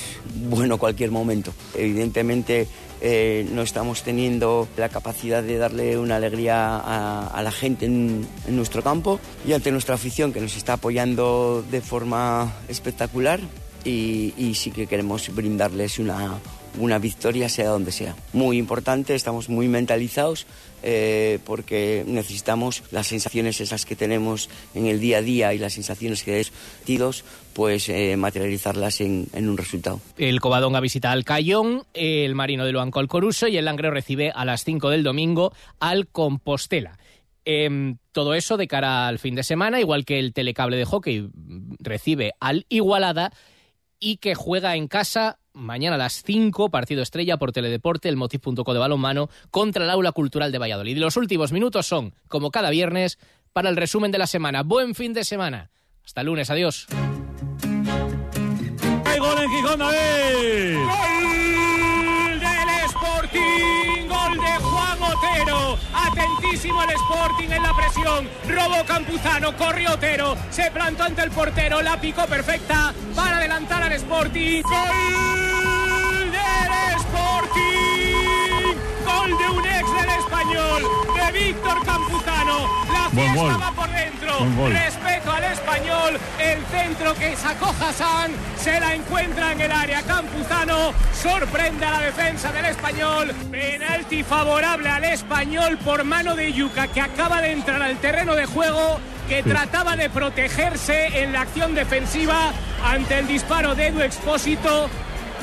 bueno 0.49 0.77
cualquier 0.77 1.11
momento. 1.11 1.53
Evidentemente 1.75 2.67
eh, 3.01 3.47
no 3.53 3.61
estamos 3.61 4.03
teniendo 4.03 4.67
la 4.77 4.89
capacidad 4.89 5.41
de 5.41 5.57
darle 5.57 5.97
una 5.97 6.17
alegría 6.17 6.75
a, 6.77 7.27
a 7.27 7.41
la 7.41 7.51
gente 7.51 7.85
en, 7.85 8.27
en 8.47 8.55
nuestro 8.55 8.83
campo 8.83 9.19
y 9.47 9.53
ante 9.53 9.71
nuestra 9.71 9.95
afición 9.95 10.33
que 10.33 10.41
nos 10.41 10.57
está 10.57 10.73
apoyando 10.73 11.63
de 11.71 11.81
forma 11.81 12.53
espectacular 12.67 13.39
y, 13.85 14.33
y 14.37 14.55
sí 14.55 14.71
que 14.71 14.87
queremos 14.87 15.33
brindarles 15.33 15.99
una, 15.99 16.39
una 16.77 16.99
victoria 16.99 17.49
sea 17.49 17.69
donde 17.69 17.91
sea. 17.91 18.15
Muy 18.33 18.57
importante, 18.57 19.15
estamos 19.15 19.49
muy 19.49 19.67
mentalizados 19.67 20.45
eh, 20.81 21.39
porque 21.45 22.03
necesitamos 22.07 22.83
las 22.91 23.07
sensaciones 23.07 23.59
esas 23.59 23.85
que 23.85 23.95
tenemos 23.95 24.49
en 24.73 24.85
el 24.85 24.99
día 24.99 25.17
a 25.17 25.21
día 25.21 25.53
y 25.53 25.57
las 25.57 25.73
sensaciones 25.73 26.23
que 26.23 26.39
es 26.39 26.53
pues 27.53 27.89
eh, 27.89 28.15
materializarlas 28.15 29.01
en, 29.01 29.27
en 29.33 29.49
un 29.49 29.57
resultado. 29.57 29.99
El 30.17 30.39
Covadonga 30.39 30.79
visita 30.79 31.11
al 31.11 31.25
Cayón, 31.25 31.83
el 31.93 32.35
Marino 32.35 32.65
de 32.65 32.71
Luanco 32.71 32.99
al 32.99 33.07
Coruso 33.07 33.47
y 33.47 33.57
el 33.57 33.65
Langreo 33.65 33.91
recibe 33.91 34.31
a 34.33 34.45
las 34.45 34.63
5 34.63 34.89
del 34.89 35.03
domingo 35.03 35.53
al 35.79 36.07
Compostela. 36.07 36.97
Em, 37.45 37.97
todo 38.11 38.35
eso 38.35 38.57
de 38.57 38.67
cara 38.67 39.07
al 39.07 39.17
fin 39.17 39.33
de 39.33 39.43
semana, 39.43 39.79
igual 39.79 40.05
que 40.05 40.19
el 40.19 40.33
telecable 40.33 40.77
de 40.77 40.85
hockey 40.85 41.21
mm, 41.21 41.75
recibe 41.79 42.33
al 42.39 42.65
Igualada 42.69 43.31
y 43.99 44.17
que 44.17 44.35
juega 44.35 44.75
en 44.75 44.87
casa 44.87 45.38
mañana 45.53 45.95
a 45.95 45.99
las 45.99 46.23
5, 46.23 46.69
partido 46.69 47.01
estrella 47.01 47.37
por 47.37 47.51
Teledeporte, 47.51 48.09
el 48.09 48.15
motiv.co 48.15 48.73
de 48.73 48.79
balonmano, 48.79 49.29
contra 49.51 49.83
el 49.83 49.89
Aula 49.89 50.11
Cultural 50.11 50.51
de 50.51 50.57
Valladolid. 50.57 50.97
Los 50.97 51.17
últimos 51.17 51.51
minutos 51.51 51.87
son, 51.87 52.13
como 52.27 52.51
cada 52.51 52.69
viernes, 52.69 53.19
para 53.53 53.69
el 53.69 53.75
resumen 53.75 54.11
de 54.11 54.17
la 54.17 54.27
semana. 54.27 54.63
Buen 54.63 54.95
fin 54.95 55.13
de 55.13 55.23
semana. 55.23 55.69
Hasta 56.05 56.21
el 56.21 56.27
lunes, 56.27 56.49
adiós. 56.49 56.87
¡Hay 59.05 59.19
gol 59.19 59.37
en 59.41 59.49
Gijón, 59.49 59.79
David! 59.79 61.18
Atentísimo 66.39 66.81
el 66.81 66.89
Sporting 66.91 67.49
en 67.49 67.63
la 67.63 67.73
presión. 67.75 68.29
Robo 68.47 68.85
Campuzano, 68.85 69.57
corrió 69.57 69.91
Otero, 69.95 70.37
se 70.49 70.71
plantó 70.71 71.03
ante 71.03 71.21
el 71.23 71.31
portero, 71.31 71.81
la 71.81 71.99
picó 71.99 72.25
perfecta 72.27 72.93
para 73.13 73.39
adelantar 73.39 73.83
al 73.83 73.91
Sporting. 73.91 74.61
Gol 74.61 76.31
del 76.31 76.95
Sporting, 76.95 78.73
gol 79.05 79.37
de 79.37 79.49
un 79.49 79.65
ex 79.65 79.93
del 79.93 80.09
español, 80.17 80.83
de 81.13 81.39
Víctor 81.39 81.85
Campuzano. 81.85 82.69
Buen 83.13 83.33
fiesta 83.33 83.53
gol. 83.53 83.61
va 83.61 83.71
por 83.71 83.89
dentro. 83.89 84.37
Buen 84.39 84.57
gol. 84.57 84.71
Respeto 84.71 85.31
al 85.31 85.43
español, 85.45 86.19
el 86.39 86.65
centro 86.65 87.13
que 87.15 87.35
sacó 87.35 87.73
Hassan 87.81 88.31
se 88.57 88.79
la 88.79 88.95
encuentra 88.95 89.51
en 89.51 89.61
el 89.61 89.71
área. 89.71 90.01
Campuzano 90.03 90.93
sorprende 91.13 91.85
a 91.85 91.91
la 91.91 92.01
defensa 92.01 92.51
del 92.51 92.65
español. 92.65 93.33
Penalti 93.51 94.23
favorable 94.23 94.89
al 94.89 95.03
español 95.05 95.77
por 95.83 96.03
mano 96.03 96.35
de 96.35 96.53
Yuca 96.53 96.87
que 96.87 97.01
acaba 97.01 97.41
de 97.41 97.51
entrar 97.51 97.81
al 97.81 97.97
terreno 97.97 98.35
de 98.35 98.45
juego. 98.45 98.99
Que 99.27 99.43
trataba 99.43 99.95
de 99.95 100.09
protegerse 100.09 101.21
en 101.21 101.33
la 101.33 101.41
acción 101.41 101.75
defensiva 101.75 102.51
ante 102.83 103.19
el 103.19 103.27
disparo 103.27 103.75
de 103.75 103.87
Edu 103.87 104.01
Expósito. 104.01 104.89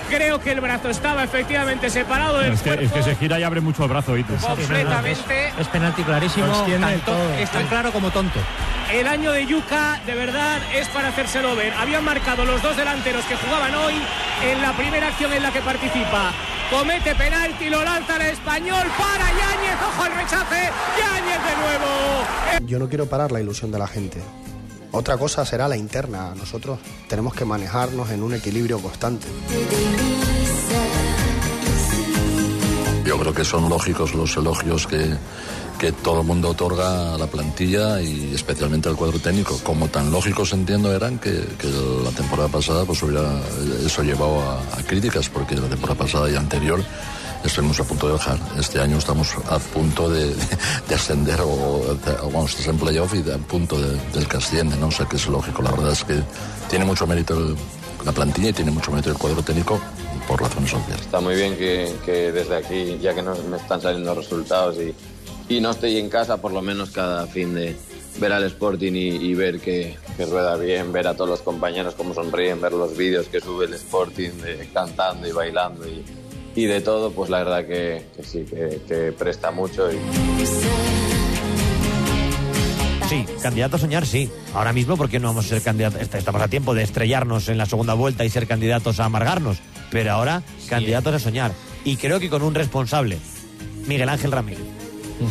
Creo 0.08 0.40
que 0.40 0.52
el 0.52 0.60
brazo 0.60 0.88
estaba 0.90 1.24
efectivamente 1.24 1.90
separado 1.90 2.38
del 2.38 2.52
Es 2.52 2.62
que, 2.62 2.70
es 2.70 2.76
cuerpo. 2.76 2.94
que 2.96 3.02
se 3.02 3.16
gira 3.16 3.38
y 3.40 3.42
abre 3.42 3.60
mucho 3.60 3.82
el 3.84 3.88
brazo, 3.90 4.16
Itu. 4.16 4.34
Completamente. 4.36 5.52
Es 5.58 5.68
penalti 5.68 6.02
clarísimo, 6.04 6.46
tanto- 6.80 7.16
es 7.38 7.50
tan 7.50 7.66
claro 7.66 7.92
como 7.92 8.10
tonto. 8.10 8.38
El 8.92 9.06
año 9.08 9.32
de 9.32 9.46
Yuca, 9.46 10.00
de 10.06 10.14
verdad, 10.14 10.58
es 10.74 10.86
para 10.88 11.08
hacérselo 11.08 11.56
ver. 11.56 11.72
Habían 11.74 12.04
marcado 12.04 12.44
los 12.44 12.62
dos 12.62 12.76
delanteros 12.76 13.24
que 13.24 13.34
jugaban 13.36 13.74
hoy 13.74 13.94
en 14.44 14.62
la 14.62 14.72
primera 14.76 15.08
acción 15.08 15.32
en 15.32 15.42
la 15.42 15.50
que 15.52 15.60
participa. 15.60 16.32
Comete 16.70 17.14
penalti, 17.16 17.68
lo 17.68 17.82
lanza 17.84 18.16
el 18.16 18.22
español 18.32 18.86
para 18.96 19.24
Yáñez. 19.26 19.76
Ojo 19.88 20.02
al 20.04 20.14
rechace. 20.14 20.70
Yáñez 20.98 21.40
de 21.44 21.56
nuevo. 21.62 22.66
Yo 22.66 22.78
no 22.78 22.88
quiero 22.88 23.06
parar 23.06 23.32
la 23.32 23.40
ilusión 23.40 23.70
de 23.72 23.78
la 23.78 23.86
gente. 23.88 24.22
Otra 24.96 25.18
cosa 25.18 25.44
será 25.44 25.68
la 25.68 25.76
interna. 25.76 26.34
Nosotros 26.34 26.78
tenemos 27.06 27.34
que 27.34 27.44
manejarnos 27.44 28.10
en 28.10 28.22
un 28.22 28.32
equilibrio 28.32 28.78
constante. 28.78 29.26
Yo 33.04 33.18
creo 33.18 33.34
que 33.34 33.44
son 33.44 33.68
lógicos 33.68 34.14
los 34.14 34.34
elogios 34.38 34.86
que, 34.86 35.14
que 35.78 35.92
todo 35.92 36.22
el 36.22 36.26
mundo 36.26 36.48
otorga 36.48 37.14
a 37.14 37.18
la 37.18 37.26
plantilla 37.26 38.00
y 38.00 38.34
especialmente 38.34 38.88
al 38.88 38.96
cuadro 38.96 39.18
técnico. 39.18 39.60
Como 39.62 39.88
tan 39.88 40.10
lógicos 40.10 40.54
entiendo 40.54 40.90
eran 40.96 41.18
que, 41.18 41.44
que 41.58 41.68
la 42.02 42.10
temporada 42.12 42.48
pasada 42.48 42.86
pues 42.86 43.02
hubiera 43.02 43.38
eso 43.84 44.02
llevado 44.02 44.40
a, 44.40 44.78
a 44.78 44.82
críticas, 44.82 45.28
porque 45.28 45.56
la 45.56 45.68
temporada 45.68 45.98
pasada 45.98 46.30
y 46.30 46.36
anterior 46.36 46.82
estuvimos 47.46 47.78
a 47.80 47.84
punto 47.84 48.06
de 48.06 48.12
bajar. 48.14 48.38
Este 48.58 48.80
año 48.80 48.98
estamos 48.98 49.28
a 49.48 49.58
punto 49.58 50.08
de, 50.10 50.34
de 50.88 50.94
ascender 50.94 51.40
o, 51.40 51.48
o 51.50 52.30
vamos, 52.32 52.50
estás 52.50 52.66
en 52.68 52.78
playoff 52.78 53.14
y 53.14 53.30
a 53.30 53.38
punto 53.38 53.80
de- 53.80 53.98
del 54.12 54.28
que 54.28 54.36
asciende, 54.36 54.76
¿no? 54.76 54.88
O 54.88 54.90
sea 54.90 55.06
que 55.06 55.16
es 55.16 55.26
lógico. 55.26 55.62
La 55.62 55.70
verdad 55.70 55.92
es 55.92 56.04
que 56.04 56.20
tiene 56.68 56.84
mucho 56.84 57.06
mérito 57.06 57.54
la 58.04 58.12
plantilla 58.12 58.50
y 58.50 58.52
tiene 58.52 58.70
mucho 58.70 58.90
mérito 58.90 59.10
el 59.10 59.16
cuadro 59.18 59.42
técnico 59.42 59.80
por 60.28 60.40
razones 60.40 60.72
obvias. 60.74 61.00
Está 61.00 61.20
muy 61.20 61.34
bien 61.34 61.56
que, 61.56 61.94
que 62.04 62.32
desde 62.32 62.56
aquí, 62.56 62.98
ya 63.00 63.14
que 63.14 63.22
no 63.22 63.34
me 63.50 63.56
están 63.56 63.80
saliendo 63.80 64.14
resultados 64.14 64.76
y, 64.78 64.94
y 65.54 65.60
no 65.60 65.70
estoy 65.70 65.98
en 65.98 66.08
casa, 66.08 66.36
por 66.36 66.52
lo 66.52 66.62
menos 66.62 66.90
cada 66.90 67.26
fin 67.26 67.54
de 67.54 67.76
ver 68.18 68.32
al 68.32 68.44
Sporting 68.44 68.92
y, 68.92 69.08
y 69.08 69.34
ver 69.34 69.60
que, 69.60 69.96
rueda 70.18 70.56
bien, 70.56 70.90
ver 70.92 71.06
a 71.06 71.14
todos 71.14 71.28
los 71.30 71.40
compañeros 71.42 71.94
cómo 71.96 72.14
sonríen, 72.14 72.60
ver 72.60 72.72
los 72.72 72.96
vídeos 72.96 73.26
que 73.26 73.40
sube 73.40 73.66
el 73.66 73.74
Sporting 73.74 74.30
cantando 74.72 75.28
y 75.28 75.32
bailando 75.32 75.86
y, 75.86 76.04
y 76.56 76.64
de 76.66 76.80
todo, 76.80 77.12
pues 77.12 77.30
la 77.30 77.38
verdad 77.44 77.64
que, 77.66 78.06
que 78.16 78.22
sí, 78.24 78.44
que, 78.48 78.80
que 78.88 79.12
presta 79.12 79.50
mucho. 79.52 79.88
Y... 79.92 79.96
Sí, 83.08 83.24
candidato 83.40 83.76
a 83.76 83.78
soñar, 83.78 84.04
sí. 84.04 84.28
Ahora 84.52 84.72
mismo, 84.72 84.96
porque 84.96 85.20
no 85.20 85.28
vamos 85.28 85.46
a 85.46 85.48
ser 85.50 85.62
candidatos? 85.62 86.00
est- 86.00 86.14
Estamos 86.16 86.42
a 86.42 86.48
tiempo 86.48 86.74
de 86.74 86.82
estrellarnos 86.82 87.48
en 87.48 87.56
la 87.58 87.66
segunda 87.66 87.94
vuelta 87.94 88.24
y 88.24 88.30
ser 88.30 88.48
candidatos 88.48 88.98
a 88.98 89.04
amargarnos. 89.04 89.58
Pero 89.92 90.10
ahora, 90.12 90.42
candidatos 90.68 91.14
a 91.14 91.18
soñar. 91.20 91.52
Y 91.84 91.96
creo 91.96 92.18
que 92.18 92.28
con 92.28 92.42
un 92.42 92.54
responsable, 92.54 93.18
Miguel 93.86 94.08
Ángel 94.08 94.32
Ramírez. 94.32 94.64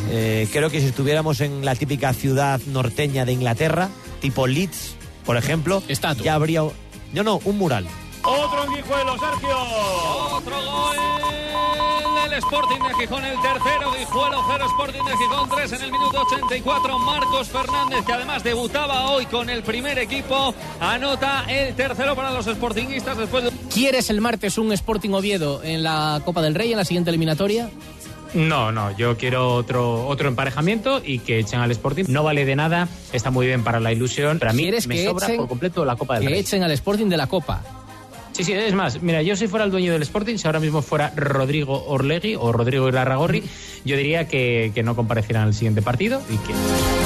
Eh, 0.09 0.47
creo 0.53 0.69
que 0.69 0.80
si 0.80 0.88
estuviéramos 0.88 1.41
en 1.41 1.65
la 1.65 1.76
típica 1.76 2.13
ciudad 2.13 2.61
norteña 2.67 3.26
de 3.26 3.34
Inglaterra, 3.34 3.89
tipo 4.21 4.47
Leeds, 4.47 4.95
por 5.26 5.36
ejemplo, 5.36 5.84
ya 6.23 6.34
habría. 6.36 6.61
No, 7.13 7.23
no, 7.23 7.41
un 7.43 7.57
mural. 7.57 7.86
Otro 8.28 8.63
en 8.65 8.71
Guijuelo, 8.76 9.17
Sergio. 9.19 9.57
Otro 10.38 10.55
gol 10.55 10.95
del 12.30 12.39
Sporting 12.39 12.80
de 12.80 12.93
Gijón, 12.95 13.23
el 13.23 13.39
tercero, 13.41 13.91
Guijuelo 13.97 14.43
0, 14.47 14.65
Sporting 14.65 15.03
de 15.03 15.11
Gijón 15.17 15.49
3 15.49 15.71
en 15.73 15.82
el 15.84 15.91
minuto 15.91 16.21
84. 16.21 16.99
Marcos 16.99 17.47
Fernández, 17.49 18.03
que 18.05 18.13
además 18.13 18.43
debutaba 18.43 19.11
hoy 19.11 19.26
con 19.28 19.49
el 19.49 19.61
primer 19.63 19.99
equipo, 19.99 20.53
anota 20.80 21.45
el 21.47 21.76
tercero 21.76 22.15
para 22.15 22.32
los 22.32 22.45
sportinguistas 22.45 23.17
después 23.17 23.43
de... 23.43 23.51
¿Quieres 23.71 24.09
el 24.09 24.21
martes 24.21 24.57
un 24.57 24.71
Sporting 24.73 25.11
Oviedo 25.11 25.61
en 25.63 25.84
la 25.84 26.21
Copa 26.26 26.41
del 26.41 26.55
Rey 26.55 26.71
en 26.71 26.78
la 26.78 26.86
siguiente 26.86 27.11
eliminatoria? 27.11 27.69
No, 28.34 28.71
no, 28.71 28.91
yo 28.97 29.15
quiero 29.17 29.53
otro, 29.53 30.07
otro 30.07 30.28
emparejamiento 30.28 31.01
y 31.05 31.19
que 31.19 31.39
echen 31.39 31.59
al 31.61 31.71
Sporting. 31.71 32.05
No 32.07 32.23
vale 32.23 32.43
de 32.43 32.55
nada, 32.55 32.88
está 33.13 33.30
muy 33.32 33.45
bien 33.45 33.63
para 33.63 33.80
la 33.80 33.93
ilusión, 33.93 34.39
pero 34.39 34.51
a 34.51 34.53
mí 34.53 34.63
¿Quieres 34.63 34.88
me 34.88 34.95
que 34.95 35.05
sobra 35.05 35.28
echen- 35.28 35.38
por 35.38 35.47
completo 35.47 35.86
la 35.86 35.95
Copa 35.95 36.15
del 36.15 36.23
que 36.23 36.30
Rey. 36.32 36.39
echen 36.39 36.63
al 36.63 36.71
Sporting 36.71 37.05
de 37.07 37.17
la 37.17 37.28
Copa. 37.28 37.61
Sí, 38.36 38.43
sí, 38.43 38.51
es 38.51 38.73
más, 38.73 39.01
mira, 39.01 39.21
yo 39.21 39.38
si 39.38 39.47
fuera 39.47 39.63
el 39.63 39.71
dueño 39.71 39.93
del 39.93 40.01
Sporting, 40.01 40.36
si 40.36 40.45
ahora 40.45 40.59
mismo 40.59 40.81
fuera 40.81 41.13
Rodrigo 41.15 41.86
Orlegui 41.88 42.36
o 42.36 42.51
Rodrigo 42.51 42.89
Irarragorri, 42.89 43.41
yo 43.86 43.95
diría 43.95 44.27
que, 44.27 44.73
que 44.75 44.83
no 44.83 44.93
comparecieran 44.93 45.43
al 45.43 45.53
siguiente 45.53 45.81
partido 45.81 46.21
y 46.29 46.36
que 46.39 47.04